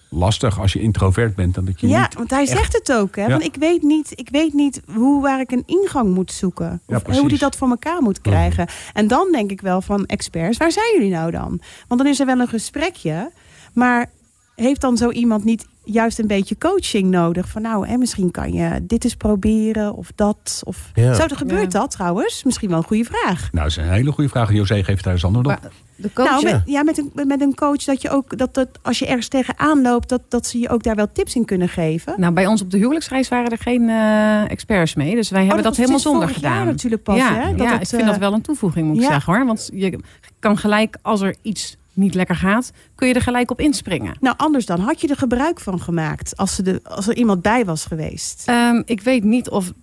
lastig 0.10 0.60
als 0.60 0.74
je 0.74 0.82
introvert 0.82 1.36
bent. 1.36 1.56
Dan 1.56 1.66
dat 1.66 1.80
je 1.80 1.88
Ja, 1.88 2.02
niet 2.02 2.14
want 2.14 2.30
hij 2.30 2.42
echt- 2.42 2.50
zegt 2.52 2.74
het 2.74 2.94
ook. 2.94 3.16
Hè? 3.16 3.22
Ja. 3.22 3.30
Want 3.30 3.44
ik 3.44 3.56
weet 3.56 3.82
niet, 3.82 4.12
ik 4.16 4.30
weet 4.32 4.54
niet 4.54 4.82
hoe, 4.96 5.22
waar 5.22 5.40
ik 5.40 5.52
een 5.52 5.64
ingang 5.66 6.14
moet 6.14 6.32
zoeken. 6.32 6.66
Ja, 6.66 6.72
Of 6.72 6.82
hoe 6.88 7.00
precies. 7.02 7.20
Mhm. 7.22 7.30
die 7.30 7.40
dat 7.40 7.56
voor 7.56 7.70
elkaar 7.70 8.02
moet 8.02 8.22
krijgen. 8.22 8.68
En 8.94 9.08
dan 9.08 9.28
denk 9.32 9.52
ik 9.52 9.62
wel 9.62 9.82
van 9.82 10.06
experts, 10.06 10.58
waar 10.58 10.72
zijn 10.72 10.94
jullie 10.94 11.12
nou 11.12 11.32
dan? 11.32 11.62
Want 11.88 12.02
dan 12.02 12.10
is 12.10 12.20
er 12.20 12.26
wel 12.26 12.40
een 12.40 12.48
gesprekje. 12.48 13.32
Maar 13.74 14.10
heeft 14.56 14.82
dan 14.82 14.98
zo 14.98 15.10
iemand 15.10 15.44
niet 15.44 15.66
juist 15.88 16.20
een 16.20 16.28
beetje 16.28 16.58
coaching 16.58 17.10
nodig? 17.10 17.50
Van 17.50 17.62
nou, 17.62 17.88
hè, 17.88 17.98
misschien 17.98 18.32
kan 18.32 18.54
je 18.54 18.80
dit 18.82 19.04
eens 19.04 19.16
proberen 19.16 19.94
of 19.96 20.12
dat. 20.16 20.62
Of... 20.64 20.92
Ja. 20.94 21.14
Zou 21.14 21.30
er 21.30 21.38
gebeurt 21.38 21.72
Ja. 21.74 21.80
dat 21.80 21.92
trouwens? 21.92 22.44
Misschien 22.44 22.70
wel 22.70 22.78
een 22.78 22.84
goede 22.84 23.04
vraag. 23.04 23.40
Nou, 23.52 23.52
dat 23.52 23.66
is 23.66 23.76
een 23.76 23.92
hele 23.92 24.12
goede 24.12 24.30
vraag. 24.30 24.54
José 24.54 24.84
geeft 24.84 25.04
daar 25.04 25.14
eens 25.14 25.24
antwoord 25.26 25.46
op. 25.48 25.52
Maar 25.62 25.72
de 25.96 26.14
coach, 26.14 26.30
nou, 26.30 26.48
ja. 26.48 26.52
met, 26.54 26.62
ja, 26.66 26.84
met, 26.84 26.98
een, 26.98 27.28
met 27.28 27.42
een 27.42 27.56
coach 27.56 27.84
dat 27.84 28.02
je 28.02 28.10
ook, 28.10 28.38
dat, 28.38 28.54
dat 28.54 28.68
als 28.82 29.00
je 29.00 29.06
ergens 29.06 29.28
tegenaan 29.28 29.82
loopt, 29.82 30.10
dat, 30.10 30.22
dat 30.30 30.46
ze 30.48 30.60
je 30.60 30.70
ook 30.70 30.84
daar 30.84 30.96
wel 30.96 31.12
tips 31.12 31.36
in 31.36 31.46
kunnen 31.46 31.70
geven. 31.70 32.14
nou, 32.18 32.34
bij 32.34 32.48
ons 32.48 32.62
op 32.62 32.72
de 32.72 32.78
huwelijksreis 32.78 33.28
waren 33.28 33.52
er 33.52 33.58
geen 33.58 33.90
eh, 33.90 34.52
experts 34.52 34.96
mee. 34.96 35.16
Dus 35.16 35.30
wij 35.30 35.40
hebben 35.40 35.58
Oh, 35.58 35.64
dat, 35.64 35.78
was 35.78 35.86
helemaal 35.86 36.12
zonder 36.14 36.30
gedaan. 36.30 36.66
natuurlijk 36.66 37.04
pas, 37.04 37.18
ja, 37.18 37.34
hè? 37.34 37.52
Dat 37.56 37.66
ja 37.66 37.72
het, 37.74 37.82
ik 37.82 37.88
vind 37.88 38.02
eh, 38.02 38.08
dat 38.08 38.18
wel 38.18 38.34
een 38.34 38.42
toevoeging, 38.42 38.88
moet 38.88 38.98
ik 38.98 39.04
zeggen 39.04 39.34
hoor. 39.34 39.46
Want 39.46 39.70
je 39.74 40.00
kan 40.40 40.58
gelijk, 40.58 40.98
als 41.02 41.22
er 41.22 41.36
iets 41.42 41.78
niet 41.98 42.14
lekker 42.14 42.36
gaat, 42.36 42.72
kun 42.96 43.08
je 43.08 43.14
er 43.14 43.22
gelijk 43.22 43.52
op 43.52 43.60
inspringen. 43.60 44.16
Nou, 44.20 44.36
anders 44.38 44.66
dan 44.66 44.80
had 44.80 45.02
je 45.02 45.08
er 45.08 45.18
gebruik 45.18 45.60
van 45.60 45.82
gemaakt 45.82 46.38
als, 46.38 46.56
ze 46.56 46.62
de, 46.64 46.80
als 46.84 47.08
er 47.08 47.16
iemand 47.16 47.42
bij 47.42 47.66
was 47.66 47.86
geweest. 47.86 48.44
Ehm, 48.46 48.82
ik 48.86 49.02
weet 49.02 49.24
niet 49.24 49.50
of. 49.50 49.74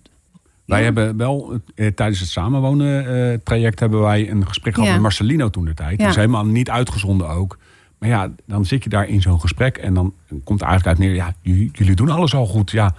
Wij 0.65 0.77
Ja. 0.79 0.83
hebben 0.85 1.17
wel 1.17 1.59
eh, 1.75 1.87
tijdens 1.87 2.19
het 2.19 2.29
samenwonen 2.29 3.31
eh, 3.31 3.37
traject 3.43 3.79
hebben 3.79 4.01
wij 4.01 4.29
een 4.29 4.47
gesprek 4.47 4.73
gehad 4.73 4.87
Ja. 4.87 4.93
met 4.93 5.03
Marcelino 5.03 5.49
toen 5.49 5.65
de 5.65 5.73
tijd. 5.73 5.91
Ja. 5.91 5.97
Dat 5.97 6.07
is 6.09 6.15
helemaal 6.15 6.45
niet 6.45 6.69
uitgezonden 6.69 7.29
ook. 7.29 7.57
Maar 7.99 8.09
ja, 8.09 8.31
dan 8.45 8.65
zit 8.65 8.83
je 8.83 8.89
daar 8.89 9.07
in 9.07 9.21
zo'n 9.21 9.39
gesprek 9.39 9.77
en 9.77 9.93
dan 9.93 10.13
komt 10.43 10.61
er 10.61 10.67
eigenlijk 10.67 10.97
uit 10.99 11.07
neer, 11.07 11.15
ja, 11.15 11.33
jullie, 11.41 11.95
doen 11.95 12.09
alles 12.09 12.33
al 12.35 12.45
goed. 12.45 12.71
Ja. 12.71 12.95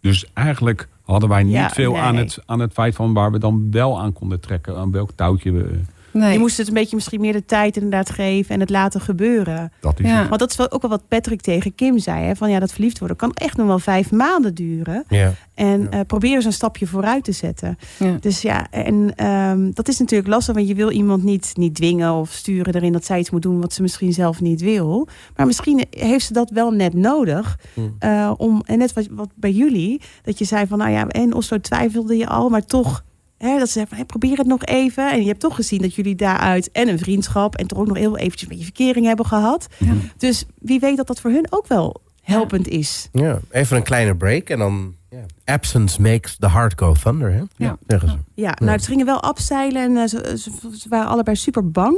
Dus 0.00 0.26
eigenlijk 0.34 0.88
hadden 1.02 1.28
wij 1.28 1.42
niet 1.42 1.52
Ja, 1.54 1.70
veel 1.70 1.98
aan, 1.98 2.16
het, 2.16 2.38
aan 2.46 2.60
het 2.60 2.72
feit 2.72 2.94
van 2.94 3.12
waar 3.12 3.30
we 3.32 3.38
dan 3.38 3.66
wel 3.70 4.00
aan 4.00 4.12
konden 4.12 4.40
trekken. 4.40 4.76
Aan 4.76 4.90
welk 4.90 5.10
touwtje 5.14 5.52
we. 5.52 5.80
Nee. 6.18 6.32
Je 6.32 6.38
moest 6.38 6.56
het 6.56 6.68
een 6.68 6.74
beetje 6.74 6.96
misschien 6.96 7.20
meer 7.20 7.32
de 7.32 7.44
tijd 7.44 7.76
inderdaad 7.76 8.10
geven 8.10 8.54
en 8.54 8.60
het 8.60 8.70
laten 8.70 9.00
gebeuren. 9.00 9.72
Dat 9.80 10.00
is 10.00 10.06
Ja. 10.06 10.18
het. 10.20 10.28
Want 10.28 10.40
dat 10.40 10.50
is 10.50 10.56
wel 10.56 10.70
ook 10.70 10.80
wel 10.82 10.90
wat 10.90 11.08
Patrick 11.08 11.40
tegen 11.40 11.74
Kim 11.74 11.98
zei. 11.98 12.24
Hè? 12.24 12.36
Van 12.36 12.50
ja, 12.50 12.58
dat 12.58 12.72
verliefd 12.72 12.98
worden 12.98 13.16
kan 13.16 13.32
echt 13.34 13.56
nog 13.56 13.66
wel 13.66 13.78
vijf 13.78 14.10
maanden 14.10 14.54
duren. 14.54 15.04
Ja. 15.08 15.32
En 15.54 15.80
Ja. 15.80 15.88
eh, 15.90 16.00
probeer 16.06 16.34
eens 16.34 16.44
een 16.44 16.52
stapje 16.52 16.86
vooruit 16.86 17.24
te 17.24 17.32
zetten. 17.32 17.78
Ja. 17.98 18.16
Dus 18.20 18.42
ja, 18.42 18.66
en 18.70 19.12
ehm, 19.16 19.70
dat 19.72 19.88
is 19.88 19.98
natuurlijk 19.98 20.28
lastig. 20.28 20.54
Want 20.54 20.68
je 20.68 20.74
wil 20.74 20.90
iemand 20.90 21.22
niet, 21.22 21.52
niet 21.54 21.74
dwingen 21.74 22.12
of 22.12 22.30
sturen 22.32 22.74
erin 22.74 22.92
dat 22.92 23.04
zij 23.04 23.18
iets 23.18 23.30
moet 23.30 23.42
doen 23.42 23.60
wat 23.60 23.72
ze 23.72 23.82
misschien 23.82 24.12
zelf 24.12 24.40
niet 24.40 24.60
wil. 24.60 25.08
Maar 25.36 25.46
misschien 25.46 25.84
heeft 25.90 26.26
ze 26.26 26.32
dat 26.32 26.50
wel 26.50 26.70
net 26.70 26.94
nodig. 26.94 27.58
Hmm. 27.74 27.96
eh, 27.98 28.32
om, 28.36 28.62
en 28.66 28.78
net 28.78 28.92
wat, 28.92 29.06
wat 29.10 29.28
bij 29.34 29.52
jullie, 29.52 30.00
dat 30.22 30.38
je 30.38 30.44
zei 30.44 30.66
van 30.66 30.78
nou 30.78 30.90
ja, 30.90 31.06
en 31.08 31.34
Oslo 31.34 31.60
twijfelde 31.60 32.16
je 32.16 32.26
al, 32.26 32.48
maar 32.48 32.64
toch. 32.64 33.04
Hè, 33.38 33.58
dat 33.58 33.66
ze 33.66 33.72
zeggen 33.72 33.96
van, 33.96 34.06
probeer 34.06 34.38
het 34.38 34.46
nog 34.46 34.64
even. 34.64 35.10
En 35.12 35.20
je 35.20 35.26
hebt 35.26 35.40
toch 35.40 35.54
gezien 35.54 35.82
dat 35.82 35.94
jullie 35.94 36.14
daaruit 36.14 36.70
en 36.70 36.88
een 36.88 36.98
vriendschap 36.98 37.56
en 37.56 37.66
toch 37.66 37.78
ook 37.78 37.86
nog 37.86 37.96
heel 37.96 38.16
eventjes 38.16 38.42
een 38.42 38.48
beetje 38.48 38.64
verkering 38.64 39.06
hebben 39.06 39.26
gehad. 39.26 39.66
Ja. 39.78 39.92
Dus 40.16 40.44
wie 40.58 40.80
weet 40.80 40.96
dat 40.96 41.06
dat 41.06 41.20
voor 41.20 41.30
hun 41.30 41.46
ook 41.50 41.66
wel 41.66 42.00
helpend 42.22 42.68
is. 42.68 43.08
Ja, 43.12 43.38
even 43.50 43.76
een 43.76 43.82
kleine 43.82 44.16
break 44.16 44.48
en 44.48 44.58
dan... 44.58 44.94
ja. 45.10 45.24
Absence 45.44 46.02
makes 46.02 46.36
the 46.38 46.50
heart 46.50 46.72
go 46.76 46.94
thunder, 47.02 47.32
hè? 47.32 47.42
Ja. 47.56 47.76
Zeggen 47.86 48.08
ze. 48.08 48.16
Ja, 48.34 48.56
nou, 48.62 48.78
ze 48.78 48.86
gingen 48.86 49.06
wel 49.06 49.22
afzeilen 49.22 49.82
en 49.82 49.96
eh, 49.96 50.08
ze, 50.08 50.38
ze, 50.38 50.50
ze 50.78 50.88
waren 50.88 51.08
allebei 51.08 51.36
super 51.36 51.70
bang. 51.70 51.96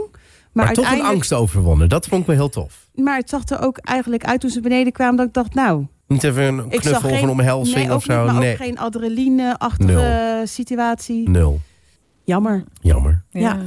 Maar, 0.53 0.65
Maar, 0.65 0.75
toch 0.75 0.93
een 0.93 1.03
angst 1.03 1.33
overwonnen. 1.33 1.89
Dat 1.89 2.07
vond 2.07 2.21
ik 2.21 2.27
me 2.27 2.35
heel 2.35 2.49
tof. 2.49 2.89
Maar 2.95 3.17
het 3.17 3.29
zag 3.29 3.49
er 3.49 3.63
ook 3.63 3.79
eigenlijk 3.79 4.25
uit 4.25 4.41
toen 4.41 4.51
ze 4.51 4.61
beneden 4.61 4.93
kwamen 4.93 5.17
dat 5.17 5.27
ik 5.27 5.33
dacht, 5.33 5.55
nou, 5.55 5.87
Niet 6.11 6.25
even 6.25 6.43
een 6.45 6.69
knuffel 6.69 7.01
geen, 7.01 7.13
of 7.13 7.23
een 7.23 7.29
omhelzing 7.29 7.77
nee, 7.77 7.91
ook 7.91 7.97
of 7.97 8.03
zo. 8.03 8.23
Niet, 8.23 8.33
maar 8.33 8.41
nee, 8.41 8.51
ook 8.53 8.57
geen 8.57 8.79
adrenaline-achtige 8.79 10.43
situatie. 10.45 11.29
nul. 11.29 11.61
Jammer. 12.25 12.65
Jammer. 12.81 13.23
Ja. 13.31 13.59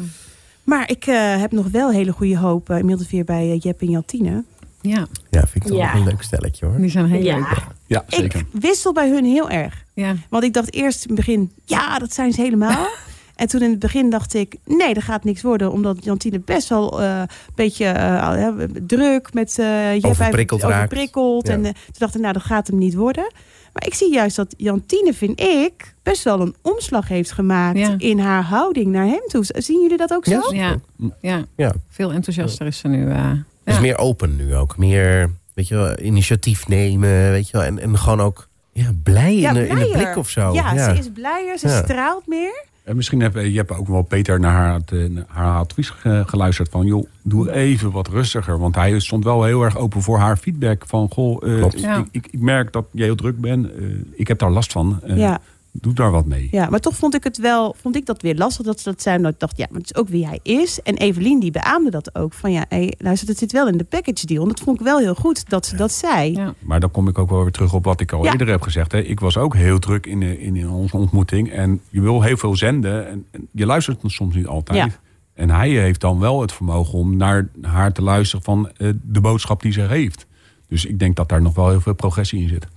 Maar 0.63 0.89
ik 0.89 1.05
eh, 1.05 1.37
heb 1.39 1.51
nog 1.51 1.67
wel 1.67 1.91
hele 1.91 2.11
goede 2.11 2.37
hoop 2.37 2.69
uh, 2.69 2.77
inmiddels 2.77 3.09
weer 3.11 3.23
bij 3.23 3.47
uh, 3.47 3.59
Jep 3.59 3.81
en 3.81 3.89
Jantine. 3.89 4.43
Ja, 4.81 5.05
Ja, 5.29 5.39
vind 5.47 5.55
ik 5.55 5.63
toch 5.63 5.77
Ja. 5.77 5.91
wel 5.91 6.01
een 6.01 6.07
leuk 6.07 6.21
stelletje 6.21 6.65
hoor. 6.65 6.77
die 6.77 6.89
zijn 6.89 7.05
heel 7.05 7.21
Ja. 7.21 7.35
leuk. 7.35 7.67
Ja, 7.85 8.03
zeker. 8.07 8.39
Ik 8.39 8.61
wissel 8.61 8.93
bij 8.93 9.09
hun 9.09 9.25
heel 9.25 9.49
erg. 9.49 9.83
Ja. 9.93 10.15
Want 10.29 10.43
ik 10.43 10.53
dacht 10.53 10.73
eerst 10.73 11.01
in 11.05 11.07
het 11.15 11.25
begin, 11.25 11.51
ja, 11.65 11.99
dat 11.99 12.13
zijn 12.13 12.31
ze 12.33 12.41
helemaal. 12.41 12.87
En 13.35 13.47
toen 13.47 13.61
in 13.61 13.69
het 13.69 13.79
begin 13.79 14.09
dacht 14.09 14.33
ik, 14.33 14.55
nee, 14.65 14.93
dat 14.93 15.03
gaat 15.03 15.23
niks 15.23 15.41
worden. 15.41 15.71
Omdat 15.71 16.03
Jantine 16.03 16.39
best 16.39 16.69
wel 16.69 17.01
eh, 17.01 17.17
een 17.19 17.27
beetje 17.55 17.85
eh, 17.85 18.45
eh, 18.47 18.53
druk 18.87 19.33
met 19.33 19.59
eh 19.59 19.93
Jep 19.93 20.05
Overprikkeld 20.05 20.63
overprikkeld. 20.63 21.47
Ja. 21.47 21.53
En 21.53 21.61
toen 21.63 21.73
dacht 21.97 22.15
ik, 22.15 22.21
nou, 22.21 22.33
dat 22.33 22.43
gaat 22.43 22.67
hem 22.67 22.77
niet 22.77 22.93
worden. 22.93 23.31
Maar 23.73 23.85
ik 23.85 23.93
zie 23.93 24.13
juist 24.13 24.35
dat 24.35 24.53
Jantine, 24.57 25.13
vind 25.13 25.39
ik, 25.41 25.95
best 26.03 26.23
wel 26.23 26.39
een 26.41 26.55
omslag 26.61 27.07
heeft 27.07 27.31
gemaakt 27.31 27.77
Ja. 27.77 27.95
in 27.97 28.19
haar 28.19 28.43
houding 28.43 28.87
naar 28.87 29.05
hem 29.05 29.21
toe. 29.27 29.43
Zien 29.47 29.81
jullie 29.81 29.97
dat 29.97 30.13
ook 30.13 30.25
zo? 30.25 30.31
Ja. 30.53 30.77
Ja. 30.97 31.11
Ja. 31.21 31.43
Ja. 31.55 31.73
veel 31.89 32.11
enthousiaster 32.11 32.65
is 32.67 32.77
ze 32.77 32.87
nu. 32.87 33.09
eh, 33.11 33.31
Is 33.65 33.79
meer 33.79 33.97
open 33.97 34.35
nu 34.35 34.55
ook. 34.55 34.77
Meer, 34.77 35.29
weet 35.53 35.67
je 35.67 35.75
wel, 35.75 35.99
initiatief 35.99 36.67
nemen, 36.67 37.31
weet 37.31 37.49
je 37.49 37.57
wel. 37.57 37.65
En, 37.65 37.79
en 37.79 37.97
gewoon 37.97 38.21
ook 38.21 38.47
ja, 38.73 38.91
blij 39.03 39.35
in, 39.35 39.53
de, 39.53 39.67
in 39.67 39.75
de 39.75 39.89
blik 39.93 40.17
of 40.17 40.29
zo. 40.29 40.53
Ja, 40.53 40.77
ze 40.93 40.99
is 40.99 41.09
blijer, 41.13 41.57
ze 41.57 41.67
Ja. 41.67 41.83
straalt 41.83 42.27
meer. 42.27 42.65
En 42.83 42.95
misschien 42.95 43.21
heb 43.21 43.33
je 43.35 43.39
hebt 43.55 43.71
ook 43.77 43.87
wel 43.87 44.01
Peter 44.01 44.39
naar 44.39 44.51
haar, 44.53 44.81
eh, 44.85 45.09
naar 45.09 45.23
haar 45.27 45.57
advies 45.57 45.89
ge- 45.89 46.23
geluisterd 46.25 46.69
van 46.69 46.85
joh, 46.85 47.07
doe 47.21 47.51
even 47.51 47.91
wat 47.91 48.07
rustiger. 48.07 48.59
Want 48.59 48.75
hij 48.75 48.99
stond 48.99 49.23
wel 49.23 49.43
heel 49.43 49.63
erg 49.63 49.77
open 49.77 50.01
voor 50.01 50.17
haar 50.17 50.37
feedback 50.37 50.83
van 50.87 51.09
goh, 51.11 51.47
eh, 51.47 51.61
ik, 51.65 51.77
Ja. 51.77 52.05
ik, 52.11 52.27
ik 52.31 52.39
merk 52.41 52.71
dat 52.73 52.85
jij 52.91 53.05
heel 53.05 53.15
druk 53.15 53.39
bent. 53.41 53.71
eh, 53.71 53.83
ik 54.11 54.27
heb 54.27 54.39
daar 54.39 54.51
last 54.51 54.71
van. 54.71 54.99
eh, 55.03 55.17
ja. 55.17 55.39
Doe 55.81 55.93
daar 55.93 56.11
wat 56.11 56.25
mee. 56.25 56.47
Ja, 56.51 56.69
maar 56.69 56.79
toch 56.79 56.95
vond 56.95 57.15
ik 57.15 57.23
het 57.23 57.37
wel, 57.37 57.75
vond 57.81 57.95
ik 57.95 58.05
dat 58.05 58.21
weer 58.21 58.35
lastig 58.35 58.65
dat 58.65 58.79
ze 58.79 58.89
dat 58.89 59.01
zei. 59.01 59.17
Omdat 59.17 59.33
ik 59.33 59.39
dacht, 59.39 59.57
ja, 59.57 59.65
maar 59.69 59.79
het 59.81 59.91
is 59.93 60.01
ook 60.01 60.07
wie 60.09 60.27
hij 60.27 60.39
is. 60.43 60.81
En 60.81 60.95
Evelien 60.97 61.39
die 61.39 61.51
beaamde 61.51 61.89
dat 61.89 62.15
ook. 62.15 62.33
Van 62.33 62.51
ja, 62.51 62.65
hey, 62.69 62.93
luister, 62.97 63.27
het 63.27 63.37
zit 63.37 63.51
wel 63.51 63.67
in 63.67 63.77
de 63.77 63.83
package 63.83 64.25
deal. 64.25 64.41
En 64.41 64.47
dat 64.47 64.59
vond 64.59 64.79
ik 64.79 64.85
wel 64.85 64.97
heel 64.99 65.15
goed 65.15 65.49
dat 65.49 65.65
ze 65.65 65.75
dat 65.75 65.91
zei. 65.91 66.31
Ja. 66.33 66.53
Maar 66.59 66.79
dan 66.79 66.91
kom 66.91 67.07
ik 67.07 67.17
ook 67.17 67.29
wel 67.29 67.41
weer 67.41 67.51
terug 67.51 67.73
op 67.73 67.83
wat 67.83 67.99
ik 68.01 68.11
al 68.11 68.23
Ja. 68.23 68.31
eerder 68.31 68.47
heb 68.47 68.61
gezegd. 68.61 68.91
Hè. 68.91 68.99
Ik 68.99 69.19
was 69.19 69.37
ook 69.37 69.55
heel 69.55 69.79
druk 69.79 70.05
in, 70.05 70.21
eh, 70.21 70.43
in, 70.43 70.55
in 70.55 70.69
onze 70.69 70.97
ontmoeting. 70.97 71.51
En 71.51 71.81
je 71.89 72.01
wil 72.01 72.21
heel 72.21 72.37
veel 72.37 72.55
zenden. 72.55 73.07
En, 73.07 73.25
en 73.31 73.47
je 73.51 73.65
luistert 73.65 73.99
soms 74.05 74.35
niet 74.35 74.47
altijd. 74.47 74.77
Ja. 74.77 74.89
En 75.33 75.49
hij 75.49 75.69
heeft 75.69 76.01
dan 76.01 76.19
wel 76.19 76.41
het 76.41 76.51
vermogen 76.51 76.93
om 76.99 77.17
naar 77.17 77.49
haar 77.61 77.91
te 77.93 78.01
luisteren 78.01 78.43
van 78.45 78.69
eh, 78.77 78.89
de 79.03 79.21
boodschap 79.21 79.61
die 79.61 79.71
ze 79.71 79.81
heeft. 79.81 80.25
Dus 80.67 80.85
ik 80.85 80.99
denk 80.99 81.15
dat 81.15 81.29
daar 81.29 81.41
nog 81.41 81.55
wel 81.55 81.69
heel 81.69 81.81
veel 81.81 81.93
progressie 81.95 82.41
in 82.41 82.49
zit. 82.49 82.67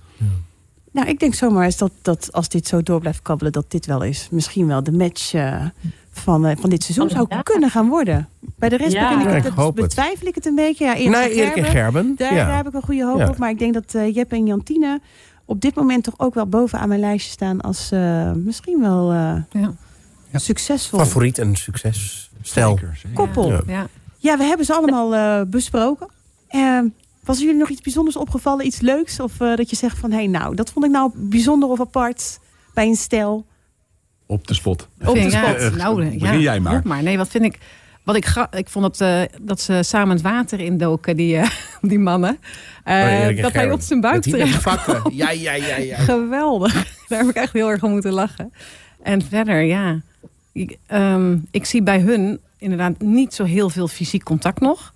Nou, 0.97 1.09
ik 1.09 1.19
denk 1.19 1.33
zomaar 1.33 1.65
eens 1.65 1.77
dat, 1.77 1.91
dat 2.01 2.29
als 2.31 2.49
dit 2.49 2.67
zo 2.67 2.81
door 2.81 2.99
blijft 2.99 3.21
kabbelen, 3.21 3.51
dat 3.51 3.71
dit 3.71 3.85
wel 3.85 4.01
is. 4.03 4.27
Misschien 4.31 4.67
wel 4.67 4.83
de 4.83 4.91
match 4.91 5.33
eh, 5.33 5.65
van, 6.11 6.45
eh, 6.45 6.57
van 6.59 6.69
dit 6.69 6.83
seizoen 6.83 7.09
zou 7.09 7.25
Ja. 7.29 7.41
kunnen 7.41 7.69
gaan 7.69 7.87
worden. 7.89 8.27
Bij 8.39 8.69
de 8.69 8.77
rest 8.77 8.91
Ja. 8.91 9.01
begin 9.03 9.19
ik 9.19 9.27
Ja, 9.27 9.33
het, 9.33 9.67
ik 9.67 9.73
betwijfel 9.73 10.27
ik 10.27 10.35
het 10.35 10.45
een 10.45 10.55
beetje. 10.55 10.85
Ja, 10.85 10.95
Erik 10.95 11.09
Nee, 11.09 11.29
en 11.29 11.35
Erik 11.37 11.55
en 11.55 11.63
Gerben. 11.65 12.13
Daar, 12.17 12.33
ja. 12.33 12.45
daar 12.45 12.55
heb 12.55 12.67
ik 12.67 12.73
een 12.73 12.81
goede 12.81 13.03
hoop 13.05 13.17
Ja. 13.19 13.27
op. 13.29 13.37
Maar 13.37 13.49
ik 13.49 13.59
denk 13.59 13.73
dat 13.73 13.93
eh 13.95 14.15
Jep 14.15 14.31
en 14.31 14.45
Jantine 14.45 14.99
op 15.45 15.61
dit 15.61 15.75
moment 15.75 16.03
toch 16.03 16.13
ook 16.17 16.33
wel 16.33 16.45
bovenaan 16.47 16.87
mijn 16.87 16.99
lijstje 16.99 17.31
staan 17.31 17.61
als 17.61 17.91
eh, 17.91 18.31
misschien 18.31 18.79
wel 18.81 19.11
eh, 19.11 19.17
Ja. 19.61 19.73
Ja. 20.31 20.39
succesvol. 20.39 20.99
Favoriet 20.99 21.37
en 21.37 21.55
succes. 21.55 22.29
Stel. 22.41 22.69
Zeker, 22.77 22.95
zeker. 22.95 23.15
Koppel. 23.15 23.51
Ja. 23.51 23.61
Ja. 23.67 23.87
Ja, 24.17 24.37
we 24.37 24.43
hebben 24.43 24.65
ze 24.65 24.73
allemaal 24.73 25.15
eh, 25.15 25.41
besproken. 25.47 26.07
Was 27.27 27.39
jullie 27.39 27.55
nog 27.55 27.69
iets 27.69 27.81
bijzonders 27.81 28.15
opgevallen, 28.15 28.65
iets 28.65 28.79
leuks? 28.79 29.19
Of 29.19 29.41
eh, 29.41 29.55
dat 29.55 29.69
je 29.69 29.75
zegt 29.75 29.97
van, 29.97 30.11
hé, 30.11 30.17
hey, 30.17 30.27
nou, 30.27 30.55
dat 30.55 30.71
vond 30.71 30.85
ik 30.85 30.91
nou 30.91 31.11
bijzonder 31.15 31.69
of 31.69 31.79
apart 31.79 32.39
bij 32.73 32.87
een 32.87 32.95
stel? 32.95 33.45
Op 34.25 34.47
de 34.47 34.53
spot. 34.53 34.87
Op 35.05 35.15
de 35.15 35.29
spot. 35.31 35.75
Nou, 35.75 36.03
ja, 36.05 36.17
begin 36.17 36.39
jij 36.39 36.59
maar. 36.59 36.81
maar. 36.85 37.03
Nee, 37.03 37.17
wat 37.17 37.27
vind 37.27 37.43
ik... 37.43 37.59
Wat 38.03 38.15
ik, 38.15 38.47
ik 38.51 38.69
vond 38.69 38.85
dat, 38.85 39.01
eh, 39.01 39.39
dat 39.41 39.61
ze 39.61 39.79
samen 39.83 40.15
het 40.15 40.21
water 40.21 40.59
indoken, 40.59 41.15
die, 41.15 41.37
eh, 41.37 41.49
die 41.81 41.99
mannen. 41.99 42.37
Eh, 42.83 43.27
Oh, 43.29 43.41
dat 43.41 43.53
hij 43.53 43.71
op 43.71 43.81
zijn 43.81 44.01
buik 44.01 44.21
terecht. 44.21 44.65
Ja, 45.11 45.29
ja, 45.31 45.53
ja, 45.53 45.77
ja. 45.77 45.97
Geweldig. 45.97 46.73
Daar 47.07 47.19
heb 47.19 47.29
ik 47.29 47.35
echt 47.35 47.53
heel 47.53 47.69
erg 47.69 47.83
om 47.83 47.91
moeten 47.91 48.13
lachen. 48.13 48.53
En 49.03 49.21
verder, 49.21 49.61
ja. 49.61 50.01
Ik, 50.51 50.77
ehm, 50.87 51.37
ik 51.51 51.65
zie 51.65 51.83
bij 51.83 51.99
hun 51.99 52.39
inderdaad 52.57 53.01
niet 53.01 53.33
zo 53.33 53.43
heel 53.43 53.69
veel 53.69 53.87
fysiek 53.87 54.23
contact 54.23 54.59
nog. 54.59 54.93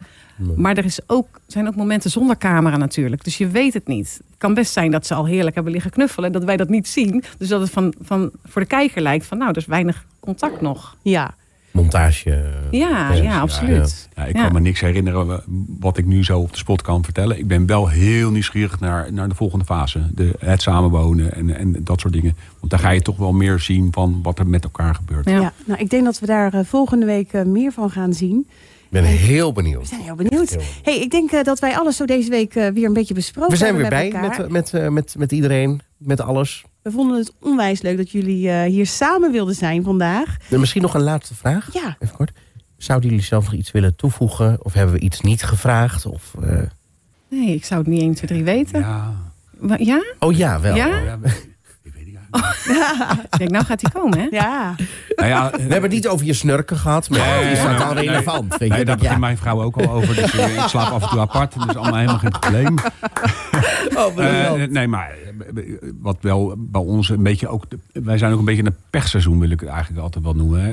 Maar 0.55 0.77
er 0.77 0.85
is 0.85 0.99
ook, 1.07 1.39
zijn 1.47 1.67
ook 1.67 1.75
momenten 1.75 2.09
zonder 2.11 2.37
camera 2.37 2.77
natuurlijk. 2.77 3.23
Dus 3.23 3.37
je 3.37 3.47
weet 3.47 3.73
het 3.73 3.87
niet. 3.87 4.13
Het 4.27 4.37
kan 4.37 4.53
best 4.53 4.71
zijn 4.73 4.91
dat 4.91 5.05
ze 5.05 5.13
al 5.13 5.25
heerlijk 5.25 5.55
hebben 5.55 5.73
liggen 5.73 5.91
knuffelen. 5.91 6.25
En 6.25 6.31
dat 6.31 6.43
wij 6.43 6.57
dat 6.57 6.69
niet 6.69 6.87
zien. 6.87 7.23
Dus 7.37 7.47
dat 7.47 7.61
het 7.61 7.69
van, 7.69 7.93
van, 8.01 8.31
voor 8.45 8.61
de 8.61 8.67
kijker 8.67 9.01
lijkt 9.01 9.25
van 9.25 9.37
nou, 9.37 9.49
er 9.49 9.57
is 9.57 9.65
weinig 9.65 10.05
contact 10.19 10.61
nog. 10.61 10.95
Ja, 11.01 11.35
Montage. 11.71 12.29
Ja, 12.71 13.11
Ja, 13.11 13.13
ja, 13.13 13.39
absoluut. 13.39 14.09
Ja, 14.15 14.25
ik 14.25 14.35
Ja. 14.35 14.43
kan 14.43 14.53
me 14.53 14.59
niks 14.59 14.79
herinneren 14.79 15.43
wat 15.79 15.97
ik 15.97 16.05
nu 16.05 16.23
zo 16.23 16.39
op 16.39 16.51
de 16.51 16.57
spot 16.57 16.81
kan 16.81 17.03
vertellen. 17.03 17.37
Ik 17.37 17.47
ben 17.47 17.65
wel 17.65 17.87
heel 17.87 18.31
nieuwsgierig 18.31 18.79
naar, 18.79 19.13
naar 19.13 19.29
de 19.29 19.35
volgende 19.35 19.65
fase. 19.65 20.01
De, 20.13 20.33
het 20.39 20.61
samenwonen 20.61 21.33
en, 21.33 21.57
en 21.57 21.75
dat 21.83 21.99
soort 21.99 22.13
dingen. 22.13 22.35
Want 22.59 22.71
daar 22.71 22.79
ga 22.79 22.89
je 22.89 23.01
toch 23.01 23.17
wel 23.17 23.31
meer 23.33 23.59
zien 23.59 23.87
van 23.91 24.19
wat 24.23 24.39
er 24.39 24.47
met 24.47 24.63
elkaar 24.63 24.95
gebeurt. 24.95 25.29
Ja. 25.29 25.39
ja. 25.39 25.53
nou, 25.65 25.79
ik 25.79 25.89
denk 25.89 26.03
dat 26.05 26.19
we 26.19 26.25
daar 26.25 26.53
eh, 26.53 26.59
volgende 26.65 27.05
week 27.05 27.33
eh, 27.33 27.43
meer 27.43 27.71
van 27.71 27.89
gaan 27.89 28.13
zien. 28.13 28.47
Ik 28.91 29.01
ben 29.01 29.03
heel 29.09 29.47
We 29.47 29.53
benieuwd. 29.53 29.87
zijn 29.87 30.01
heel 30.01 30.15
benieuwd. 30.15 30.49
Heel 30.49 30.61
hey, 30.83 30.99
ik 31.01 31.11
denk 31.11 31.31
eh, 31.31 31.43
dat 31.43 31.59
wij 31.59 31.77
alles 31.77 31.95
zo 31.95 32.05
deze 32.05 32.29
week 32.29 32.55
eh, 32.55 32.67
weer 32.67 32.85
een 32.85 32.93
beetje 32.93 33.13
besproken 33.13 33.51
We 33.51 33.57
zijn 33.57 33.75
weer 33.75 33.81
hebben 33.81 33.99
bij 34.11 34.21
met 34.21 34.31
elkaar. 34.31 34.51
met, 34.51 34.71
met, 34.71 34.81
eh, 34.81 34.89
met, 34.89 35.15
met 35.17 35.31
iedereen, 35.31 35.81
met 35.97 36.21
alles. 36.21 36.63
We 36.81 36.91
vonden 36.91 37.17
het 37.17 37.33
onwijs 37.39 37.81
leuk 37.81 37.97
dat 37.97 38.11
jullie 38.11 38.49
eh, 38.49 38.63
hier 38.63 38.85
samen 38.87 39.31
wilden 39.31 39.55
zijn 39.55 39.83
vandaag. 39.83 40.37
En 40.49 40.59
misschien 40.59 40.81
nog 40.81 40.93
een 40.93 41.01
laatste 41.03 41.35
vraag. 41.35 41.69
Ja, 41.73 41.95
Even 41.99 42.15
kort. 42.15 42.31
Zouden 42.77 43.09
jullie 43.09 43.23
zelf 43.25 43.43
nog 43.43 43.53
iets 43.53 43.71
willen 43.71 43.95
toevoegen? 43.95 44.65
Of 44.65 44.73
hebben 44.73 44.95
we 44.95 45.01
iets 45.01 45.21
niet 45.21 45.43
gevraagd? 45.43 46.05
Of, 46.05 46.33
eh, 46.41 46.61
Nee, 47.29 47.55
ik 47.55 47.65
zou 47.65 47.79
het 47.79 47.89
niet 47.89 48.01
1, 48.01 48.13
2, 48.13 48.29
3 48.29 48.43
weten. 48.43 48.79
Ja. 48.79 49.13
Ja? 49.77 50.03
Oh 50.19 50.33
ja, 50.37 50.59
wel. 50.59 50.75
Ja? 50.75 51.19
Ja, 52.67 53.11
ik. 53.23 53.29
Kijk, 53.37 53.49
nou 53.49 53.65
gaat 53.65 53.81
hij 53.81 53.91
komen, 54.01 54.19
hè? 54.19 54.27
ja. 54.31 54.75
Nou 55.15 55.29
ja, 55.29 55.49
We 55.51 55.57
hebben 55.61 55.81
het 55.81 55.91
niet 55.91 56.07
over 56.07 56.25
je 56.25 56.33
snurken 56.33 56.77
gehad, 56.77 57.09
maar 57.09 57.19
Nee, 57.19 57.51
is 57.51 57.61
dat 57.61 57.69
nee, 57.71 57.79
al 57.79 57.93
nee. 57.93 58.07
relevant? 58.07 58.57
Weet 58.57 58.69
Nee, 58.69 58.79
je? 58.79 58.85
daar 58.85 58.95
Ja. 58.95 59.01
begint 59.01 59.19
mijn 59.19 59.37
vrouw 59.37 59.61
ook 59.63 59.77
al 59.77 59.89
over. 59.89 60.15
Dus 60.15 60.33
ik 60.33 60.61
slaap 60.67 60.91
af 60.91 61.01
en 61.03 61.09
toe 61.09 61.19
apart. 61.19 61.53
Dat 61.59 61.69
is 61.69 61.75
allemaal 61.75 61.95
helemaal 61.99 62.17
geen 62.19 62.31
probleem. 62.39 62.75
Oh. 63.95 64.25
Eh, 64.25 64.51
nee, 64.69 64.87
maar 64.87 65.11
wat 66.01 66.17
wel 66.21 66.55
bij 66.57 66.81
ons 66.81 67.09
een 67.09 67.23
beetje 67.23 67.47
ook... 67.47 67.63
wij 67.93 68.17
zijn 68.17 68.31
ook 68.33 68.39
een 68.39 68.45
beetje 68.45 68.61
in 68.61 68.67
een 68.67 68.75
pechseizoen, 68.89 69.39
wil 69.39 69.49
ik 69.49 69.59
het 69.59 69.69
eigenlijk 69.69 70.01
altijd 70.01 70.23
wel 70.23 70.33
noemen. 70.33 70.61
Hè. 70.61 70.71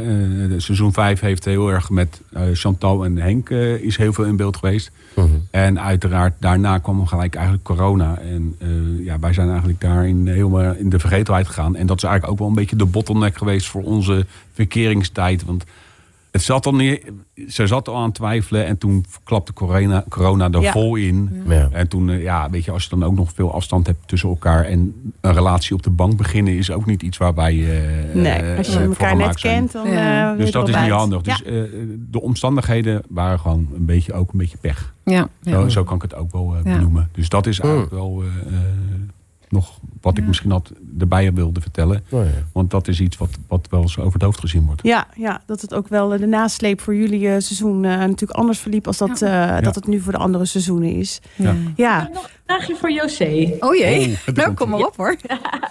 Eh, 0.54 0.60
seizoen 0.60 0.92
5 0.92 1.20
heeft 1.20 1.44
heel 1.44 1.68
erg 1.68 1.90
met 1.90 2.20
eh, 2.32 2.42
Chantal 2.52 3.04
en 3.04 3.16
Henk 3.16 3.50
is 3.80 3.96
heel 3.96 4.12
veel 4.12 4.24
in 4.24 4.36
beeld 4.36 4.56
geweest. 4.56 4.90
Mhm. 5.14 5.26
En 5.50 5.80
uiteraard 5.80 6.34
daarna 6.38 6.78
kwam 6.78 7.06
gelijk 7.06 7.34
eigenlijk 7.34 7.64
corona. 7.64 8.18
En 8.18 8.56
eh, 8.58 9.04
ja, 9.04 9.18
wij 9.18 9.32
zijn 9.32 9.48
eigenlijk 9.48 9.80
daarin 9.80 10.26
helemaal 10.26 10.74
in 10.74 10.88
de 10.88 10.98
vergetelheid 10.98 11.46
gegaan. 11.46 11.76
En 11.76 11.86
dat 11.86 11.96
is 11.96 12.02
eigenlijk 12.02 12.32
ook 12.32 12.38
wel 12.38 12.48
een 12.48 12.62
beetje 12.62 12.76
de 12.76 12.84
bottleneck 12.84 13.36
geweest 13.36 13.66
voor 13.66 13.82
onze 13.82 14.26
verkeringstijd. 14.52 15.44
Want 15.44 15.64
het 16.30 16.42
zat 16.42 16.66
al 16.66 16.74
niet, 16.74 17.04
ze 17.48 17.66
zat 17.66 17.88
al 17.88 17.96
aan 17.96 18.04
het 18.04 18.14
twijfelen 18.14 18.66
en 18.66 18.78
toen 18.78 19.04
klapte 19.24 19.52
corona, 19.52 20.04
corona 20.08 20.50
er 20.50 20.60
Ja. 20.60 20.72
vol 20.72 20.96
in. 20.96 21.42
Ja. 21.48 21.68
En 21.72 21.88
toen, 21.88 22.10
eh, 22.10 22.22
ja, 22.22 22.50
weet 22.50 22.64
je, 22.64 22.70
als 22.70 22.82
je 22.82 22.88
dan 22.90 23.04
ook 23.04 23.14
nog 23.14 23.30
veel 23.34 23.54
afstand 23.54 23.86
hebt 23.86 24.08
tussen 24.08 24.28
elkaar 24.28 24.64
en 24.64 25.12
een 25.20 25.32
relatie 25.32 25.74
op 25.74 25.82
de 25.82 25.90
bank 25.90 26.16
beginnen, 26.16 26.56
is 26.56 26.70
ook 26.70 26.86
niet 26.86 27.02
iets 27.02 27.16
waarbij 27.18 27.54
je. 27.54 27.96
eh, 28.12 28.20
Nee, 28.22 28.56
als 28.56 28.66
je 28.66 28.78
eh, 28.78 28.84
elkaar 28.84 29.16
net 29.16 29.40
zijn. 29.40 29.54
kent, 29.58 29.72
dan 29.72 29.90
Ja. 29.90 30.32
eh, 30.32 30.38
Dus 30.38 30.50
dat 30.50 30.68
is 30.68 30.80
niet 30.80 30.90
handig. 30.90 31.22
Dus 31.22 31.42
Ja. 31.44 31.50
eh, 31.50 31.62
de 32.10 32.20
omstandigheden 32.22 33.02
waren 33.08 33.38
gewoon 33.40 33.68
een 33.74 33.84
beetje 33.84 34.12
ook 34.12 34.32
een 34.32 34.38
beetje 34.38 34.58
pech. 34.60 34.94
Ja. 35.04 35.28
ja. 35.42 35.52
Zo, 35.60 35.68
zo 35.68 35.84
kan 35.84 35.96
ik 35.96 36.02
het 36.02 36.14
ook 36.14 36.32
wel 36.32 36.54
eh, 36.56 36.64
Ja. 36.64 36.76
benoemen. 36.76 37.08
Dus 37.12 37.28
dat 37.28 37.46
is 37.46 37.60
eigenlijk 37.60 37.92
wel 37.92 38.22
eh, 38.22 38.54
eh, 38.54 38.62
nog 39.50 39.78
wat 40.00 40.18
ik 40.18 40.26
misschien 40.26 40.50
had 40.50 40.72
erbij 40.98 41.32
wilde 41.32 41.60
vertellen. 41.60 42.04
Oh, 42.10 42.24
ja. 42.24 42.30
Want 42.52 42.70
dat 42.70 42.88
is 42.88 43.00
iets 43.00 43.16
wat, 43.16 43.28
wat 43.48 43.66
wel 43.70 43.80
eens 43.82 43.98
over 43.98 44.12
het 44.12 44.22
hoofd 44.22 44.40
gezien 44.40 44.66
wordt. 44.66 44.80
Ja, 44.82 45.06
ja, 45.16 45.42
dat 45.46 45.60
het 45.60 45.74
ook 45.74 45.88
wel 45.88 46.12
eh, 46.12 46.18
de 46.20 46.26
nasleep 46.26 46.80
voor 46.80 46.94
jullie 46.94 47.26
eh, 47.28 47.30
seizoen 47.38 47.84
eh, 47.84 47.90
natuurlijk 47.90 48.30
anders 48.38 48.58
verliep 48.58 48.86
als 48.86 48.98
dat, 48.98 49.22
eh, 49.22 49.60
dat 49.60 49.74
het 49.74 49.86
nu 49.86 50.00
voor 50.00 50.12
de 50.12 50.18
andere 50.18 50.44
seizoenen 50.44 50.92
is. 50.92 51.20
Ja. 51.36 51.50
Ik 51.50 51.58
Ja, 51.76 52.00
heb 52.02 52.12
nog 52.14 52.24
een 52.24 52.30
vraagje 52.46 52.76
voor 52.76 52.92
José. 52.92 53.56
Oh 53.60 53.74
jee, 53.76 54.18
Oh, 54.28 54.34
nou 54.34 54.54
kom 54.54 54.68
maar 54.68 54.86
op 54.86 54.96
hoor. 54.96 55.16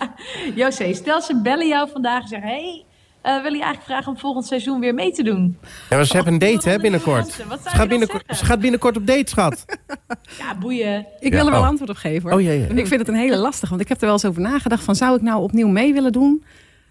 José, 0.56 0.94
stel 0.94 1.22
ze 1.22 1.42
bellen 1.42 1.68
jou 1.68 1.90
vandaag 1.92 2.22
en 2.22 2.28
zeggen... 2.28 2.50
hey, 2.50 2.84
wil 3.34 3.54
je 3.54 3.62
eigenlijk 3.62 3.84
vragen 3.84 4.12
om 4.12 4.18
volgend 4.18 4.46
seizoen 4.46 4.80
weer 4.80 4.94
mee 4.94 5.12
te 5.12 5.24
doen? 5.24 5.58
Ja, 5.90 5.96
maar 5.96 6.06
ze 6.06 6.16
hebben 6.16 6.34
een 6.34 6.40
date 6.40 6.70
hè, 6.70 6.80
binnenkort. 6.80 7.26
Wat 7.48 7.60
zou 7.62 7.70
Ze 7.70 7.76
gaat, 7.76 7.88
binnenkort 7.88 8.24
ze 8.38 8.46
gaat 8.46 8.60
binnenkort 8.60 8.98
op 8.98 9.08
date, 9.08 9.30
schat. 9.30 9.66
Ja, 10.40 10.56
boeien. 10.56 11.06
Ik 11.20 11.32
Ja, 11.32 11.38
wil 11.38 11.46
er 11.46 11.52
wel 11.52 11.62
oh. 11.62 11.68
antwoord 11.68 11.90
op 11.90 11.96
geven 11.96 12.30
hoor. 12.30 12.40
Oh. 12.40 12.78
Ik 12.78 12.88
vind 12.88 13.00
het 13.00 13.08
een 13.08 13.16
hele 13.16 13.38
lastige, 13.38 13.70
want 13.70 13.82
ik 13.82 13.88
heb 13.88 13.98
er 13.98 14.06
wel 14.06 14.14
eens 14.14 14.26
over 14.26 14.42
nagedacht 14.42 14.84
van 14.84 14.96
zou 14.96 15.16
ik 15.16 15.22
nou 15.22 15.42
opnieuw 15.42 15.68
mee 15.68 15.94
willen 15.94 16.12
doen? 16.12 16.44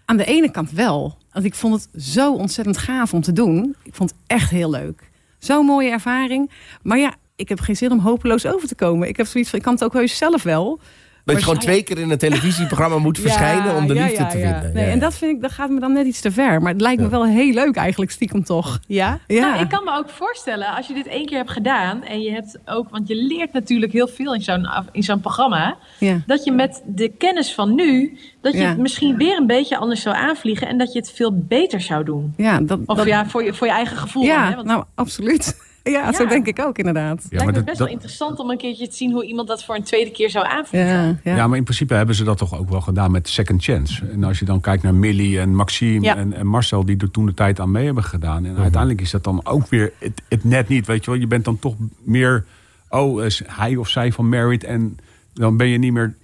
Aan 0.05 0.17
de 0.17 0.25
ene 0.25 0.51
kant 0.51 0.71
wel, 0.71 1.17
want 1.31 1.45
ik 1.45 1.55
vond 1.55 1.73
het 1.73 2.03
zo 2.03 2.33
ontzettend 2.33 2.77
gaaf 2.77 3.13
om 3.13 3.21
te 3.21 3.33
doen. 3.33 3.75
Ik 3.83 3.95
vond 3.95 4.09
het 4.09 4.19
echt 4.27 4.49
heel 4.49 4.69
leuk. 4.69 5.09
Zo'n 5.39 5.65
mooie 5.65 5.89
ervaring. 5.89 6.51
Maar 6.81 6.97
ja, 6.97 7.13
ik 7.35 7.49
heb 7.49 7.59
geen 7.59 7.75
zin 7.75 7.91
om 7.91 7.99
hopeloos 7.99 8.45
over 8.45 8.67
te 8.67 8.75
komen. 8.75 9.07
Ik 9.07 9.17
heb 9.17 9.25
zoiets 9.25 9.49
van, 9.49 9.59
ik 9.59 9.65
kan 9.65 9.73
het 9.73 9.83
ook 9.83 9.93
heus 9.93 10.17
zelf 10.17 10.43
wel. 10.43 10.79
Dat 11.27 11.37
je 11.37 11.43
gewoon 11.43 11.59
twee 11.59 11.83
keer 11.83 11.97
in 11.97 12.09
een 12.09 12.17
televisieprogramma 12.17 12.97
moet 12.97 13.19
verschijnen 13.27 13.75
om 13.75 13.87
de 13.87 13.93
Ja, 13.93 14.03
liefde 14.03 14.23
ja, 14.23 14.29
te 14.29 14.37
ja. 14.37 14.51
vinden. 14.53 14.73
Nee, 14.73 14.85
Ja, 14.85 14.91
En 14.91 14.99
dat 14.99 15.15
vind 15.17 15.35
ik, 15.35 15.41
dat 15.41 15.51
gaat 15.51 15.69
me 15.69 15.79
dan 15.79 15.93
net 15.93 16.05
iets 16.05 16.21
te 16.21 16.31
ver. 16.31 16.61
Maar 16.61 16.71
het 16.71 16.81
lijkt 16.81 16.97
me 16.97 17.03
Ja. 17.05 17.11
wel 17.11 17.25
heel 17.25 17.53
leuk 17.53 17.75
eigenlijk, 17.75 18.11
stiekem 18.11 18.43
toch. 18.43 18.79
ja. 18.87 19.19
Ja, 19.27 19.49
Nou, 19.49 19.61
ik 19.61 19.69
kan 19.69 19.83
me 19.83 19.91
ook 19.97 20.09
voorstellen, 20.09 20.75
als 20.75 20.87
je 20.87 20.93
dit 20.93 21.07
één 21.07 21.25
keer 21.25 21.37
hebt 21.37 21.51
gedaan... 21.51 22.03
en 22.03 22.21
je 22.21 22.31
hebt 22.31 22.59
ook, 22.65 22.89
want 22.89 23.07
je 23.07 23.15
leert 23.15 23.53
natuurlijk 23.53 23.91
heel 23.93 24.07
veel 24.07 24.33
in 24.33 24.41
zo'n 24.41 24.67
in 24.91 25.03
zo'n 25.03 25.19
programma... 25.19 25.77
ja. 25.99 26.21
dat 26.25 26.43
je 26.43 26.51
met 26.51 26.81
de 26.85 27.09
kennis 27.17 27.53
van 27.53 27.75
nu... 27.75 28.17
dat 28.41 28.53
je 28.53 28.59
Ja. 28.59 28.67
het 28.69 28.77
misschien 28.77 29.17
weer 29.17 29.37
een 29.37 29.47
beetje 29.47 29.77
anders 29.77 30.01
zou 30.01 30.15
aanvliegen... 30.15 30.67
en 30.67 30.77
dat 30.77 30.93
je 30.93 30.99
het 30.99 31.11
veel 31.11 31.31
beter 31.47 31.81
zou 31.81 32.03
doen. 32.03 32.33
ja, 32.37 32.59
dat, 32.59 32.79
Of 32.85 32.97
dat- 32.97 33.05
ja, 33.07 33.25
voor 33.25 33.43
je, 33.43 33.53
voor 33.53 33.67
je 33.67 33.73
eigen 33.73 33.97
gevoel. 33.97 34.23
dan, 34.23 34.31
ja 34.31 34.49
hè? 34.49 34.55
Want 34.55 34.67
nou 34.67 34.83
absoluut. 34.95 35.57
Ja, 35.91 36.13
zo 36.13 36.23
Ja. 36.23 36.29
denk 36.29 36.45
ik 36.47 36.59
ook 36.59 36.77
inderdaad. 36.77 37.23
het 37.23 37.31
lijkt 37.31 37.45
me 37.45 37.51
dat- 37.51 37.65
best 37.65 37.77
dat- 37.77 37.87
wel 37.87 37.95
interessant 37.95 38.39
om 38.39 38.49
een 38.49 38.57
keertje 38.57 38.87
te 38.87 38.95
zien... 38.95 39.11
hoe 39.11 39.25
iemand 39.25 39.47
dat 39.47 39.63
voor 39.63 39.75
een 39.75 39.83
tweede 39.83 40.11
keer 40.11 40.29
zou 40.29 40.45
aanvliegen. 40.47 40.89
Ja, 40.89 41.19
ja. 41.23 41.35
Ja, 41.35 41.47
maar 41.47 41.57
in 41.57 41.63
principe 41.63 41.93
hebben 41.93 42.15
ze 42.15 42.23
dat 42.23 42.37
toch 42.37 42.57
ook 42.59 42.69
wel 42.69 42.81
gedaan 42.81 43.11
met 43.11 43.29
Second 43.29 43.63
Chance. 43.63 44.05
En 44.07 44.23
als 44.23 44.39
je 44.39 44.45
dan 44.45 44.61
kijkt 44.61 44.83
naar 44.83 44.95
Millie 44.95 45.39
en 45.39 45.55
Maxime 45.55 46.01
Ja. 46.05 46.15
en, 46.15 46.33
en 46.33 46.47
Marcel... 46.47 46.85
die 46.85 46.97
er 46.97 47.11
toen 47.11 47.25
de 47.25 47.33
tijd 47.33 47.59
aan 47.59 47.71
mee 47.71 47.85
hebben 47.85 48.03
gedaan. 48.03 48.45
En 48.45 48.57
uiteindelijk 48.57 49.01
is 49.01 49.11
dat 49.11 49.23
dan 49.23 49.45
ook 49.45 49.67
weer 49.67 49.93
het, 49.99 50.21
het 50.29 50.43
net 50.43 50.67
niet. 50.67 50.85
Weet 50.85 51.05
je 51.05 51.11
wel, 51.11 51.19
je 51.19 51.27
bent 51.27 51.45
dan 51.45 51.59
toch 51.59 51.75
meer... 52.03 52.45
oh, 52.89 53.23
is 53.23 53.41
hij 53.45 53.75
of 53.75 53.89
zij 53.89 54.11
van 54.11 54.29
Married... 54.29 54.63
en 54.63 54.97
dan 55.33 55.57
ben 55.57 55.67
je 55.67 55.77
niet 55.77 55.93
meer... 55.93 56.15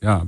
ja, 0.00 0.24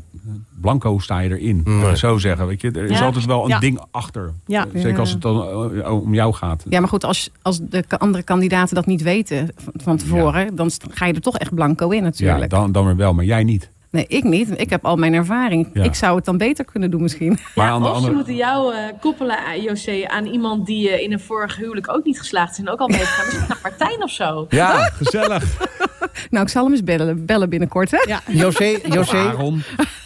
blanco 0.60 0.98
sta 0.98 1.18
je 1.18 1.38
erin. 1.38 1.60
Nee. 1.64 1.96
Zo 1.96 2.18
zeggen, 2.18 2.46
weet 2.46 2.60
je. 2.60 2.70
Er 2.70 2.84
is 2.90 2.98
Ja. 2.98 3.04
altijd 3.04 3.24
wel 3.24 3.42
een 3.42 3.48
Ja. 3.48 3.58
ding 3.58 3.80
achter. 3.90 4.32
Ja. 4.46 4.66
Zeker 4.74 4.98
als 4.98 5.08
Ja. 5.08 5.14
het 5.14 5.22
dan 5.22 5.42
eh, 5.82 6.00
om 6.02 6.14
jou 6.14 6.32
gaat. 6.34 6.64
Ja, 6.68 6.80
maar 6.80 6.88
goed, 6.88 7.04
als, 7.04 7.30
als 7.42 7.58
de 7.62 7.84
andere 7.98 8.22
kandidaten 8.22 8.74
dat 8.74 8.86
niet 8.86 9.02
weten 9.02 9.48
van, 9.76 9.96
tevoren, 9.96 10.54
dan 10.56 10.70
ga 10.90 11.06
je 11.06 11.12
er 11.12 11.20
toch 11.20 11.38
echt 11.38 11.54
blanco 11.54 11.88
in 11.90 11.96
Ja, 11.98 12.02
natuurlijk. 12.04 12.50
dan, 12.50 12.72
dan 12.72 12.84
weer 12.86 12.96
wel, 12.96 13.14
maar 13.14 13.24
jij 13.24 13.44
niet. 13.44 13.70
Nee, 13.90 14.06
ik 14.06 14.24
niet. 14.24 14.60
Ik 14.60 14.70
heb 14.70 14.84
al 14.84 14.96
mijn 14.96 15.14
ervaring. 15.14 15.68
Ja. 15.74 15.82
Ik 15.82 15.94
zou 15.94 16.16
het 16.16 16.24
dan 16.24 16.36
beter 16.36 16.64
kunnen 16.64 16.90
doen 16.90 17.02
misschien. 17.02 17.38
Maar 17.54 17.66
Ja, 17.66 17.72
aan 17.72 17.80
de 17.82 17.86
of 17.86 17.90
ze 17.90 17.96
andere... 17.96 18.14
moeten 18.14 18.34
jou 18.36 18.74
eh, 18.74 18.82
koppelen, 19.00 19.36
eh, 19.38 19.62
José, 19.62 20.04
aan 20.08 20.26
iemand 20.26 20.66
die 20.66 21.02
in 21.02 21.12
een 21.12 21.20
vorig 21.20 21.56
huwelijk 21.56 21.92
ook 21.92 22.04
niet 22.04 22.18
geslaagd 22.18 22.50
is 22.52 22.58
en 22.58 22.68
ook 22.70 22.78
al 22.78 22.88
meegegaan. 22.88 23.24
Misschien 23.26 23.48
naar 23.48 23.58
Martijn 23.62 24.02
of 24.02 24.10
zo. 24.10 24.46
Ja, 24.48 24.90
gezellig. 24.92 25.44
Nou, 26.30 26.44
ik 26.44 26.50
zal 26.50 26.62
hem 26.64 26.72
eens 26.72 26.84
bellen, 26.84 27.26
bellen 27.26 27.48
binnenkort. 27.48 27.90
Hè? 27.90 28.02
Ja. 28.06 28.20
José, 28.26 28.64
José, 28.96 29.16
Aaron. 29.16 29.62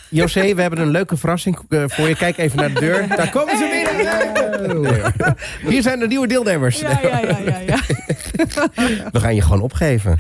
José, 0.08 0.54
we 0.54 0.60
hebben 0.62 0.80
een 0.80 0.90
leuke 0.90 1.16
verrassing 1.16 1.58
eh, 1.68 1.84
voor 1.86 2.08
je. 2.08 2.16
Kijk 2.16 2.36
even 2.38 2.56
naar 2.58 2.72
de 2.72 2.80
deur. 2.80 3.08
Daar 3.16 3.30
komen 3.30 3.56
ze 3.56 3.68
binnen. 3.72 5.12
Hier 5.72 5.82
zijn 5.82 5.98
de 5.98 6.06
nieuwe 6.06 6.26
deelnemers. 6.26 6.80
Ja, 6.80 6.98
ja, 7.02 7.18
ja, 7.20 7.38
ja, 7.38 7.58
ja. 7.66 7.78
We 9.12 9.20
gaan 9.20 9.34
je 9.34 9.40
gewoon 9.42 9.60
opgeven. 9.60 10.18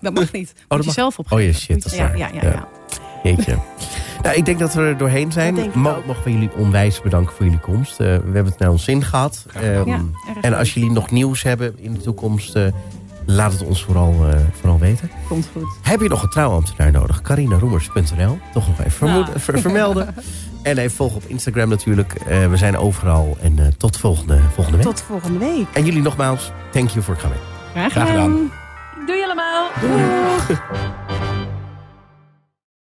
Dat 0.00 0.14
mag 0.14 0.32
niet. 0.32 0.52
Moet 0.56 0.64
dat 0.68 0.78
je 0.78 0.84
mag- 0.84 0.94
zelf 0.94 1.18
opgeven. 1.18 1.46
Oh 1.46 1.52
ja, 1.52 1.58
shit, 1.58 1.82
dat 1.82 1.92
je- 1.92 1.96
is 1.96 1.96
ja, 1.96 2.08
waar. 2.08 2.18
ja, 2.18 2.28
ja, 2.32 2.40
Ja. 2.42 2.50
ja. 2.52 2.68
Jeetje. 3.22 3.56
Nou, 4.22 4.36
ik 4.36 4.44
denk 4.44 4.58
dat 4.58 4.74
we 4.74 4.80
er 4.82 4.96
doorheen 4.96 5.32
zijn. 5.32 5.70
Mogen 5.74 6.22
we 6.24 6.32
jullie 6.32 6.50
onwijs 6.56 7.00
bedanken 7.00 7.34
voor 7.34 7.44
jullie 7.44 7.60
komst. 7.60 8.00
Eh, 8.00 8.06
we 8.06 8.12
hebben 8.12 8.44
het 8.46 8.58
naar 8.58 8.70
ons 8.70 8.84
zin 8.84 9.02
gehad. 9.04 9.46
Ehm, 9.54 9.88
Ja, 9.88 10.00
en 10.40 10.54
als 10.54 10.74
jullie 10.74 10.90
nog 10.90 11.10
nieuws 11.10 11.42
hebben 11.42 11.74
in 11.80 11.92
de 11.92 12.00
toekomst... 12.00 12.54
eh, 12.54 12.66
laat 13.30 13.52
het 13.52 13.62
ons 13.64 13.84
vooral, 13.84 14.14
eh, 14.28 14.38
vooral 14.60 14.78
weten. 14.78 15.10
Komt 15.28 15.48
goed. 15.52 15.62
Heb 15.82 16.00
je 16.00 16.08
nog 16.08 16.22
een 16.22 16.28
trouwambtenaar 16.28 16.92
nodig? 16.92 17.20
CarinaRoemers.nl. 17.22 18.38
Toch 18.52 18.66
nog 18.68 18.80
even 18.86 19.06
Nou. 19.06 19.26
ver- 19.36 19.60
vermelden. 19.60 20.14
En 20.62 20.78
even 20.78 20.96
volgen 20.96 21.16
op 21.16 21.24
Instagram 21.26 21.68
natuurlijk. 21.68 22.12
Eh, 22.14 22.46
we 22.46 22.56
zijn 22.56 22.76
overal. 22.76 23.36
En 23.40 23.58
eh, 23.58 23.66
tot 23.76 23.96
volgende, 23.96 24.40
volgende 24.54 24.78
week. 24.78 24.86
Tot 24.86 25.02
volgende 25.02 25.38
week. 25.38 25.66
En 25.72 25.84
jullie 25.84 26.02
nogmaals, 26.02 26.50
thank 26.72 26.88
you 26.90 27.02
for 27.02 27.16
coming. 27.16 27.40
Graag 27.72 27.92
Graag 27.92 28.06
gedaan. 28.08 28.24
gedaan. 28.24 29.06
Doei 29.06 29.22
allemaal! 29.24 29.66
Doei. 29.80 30.58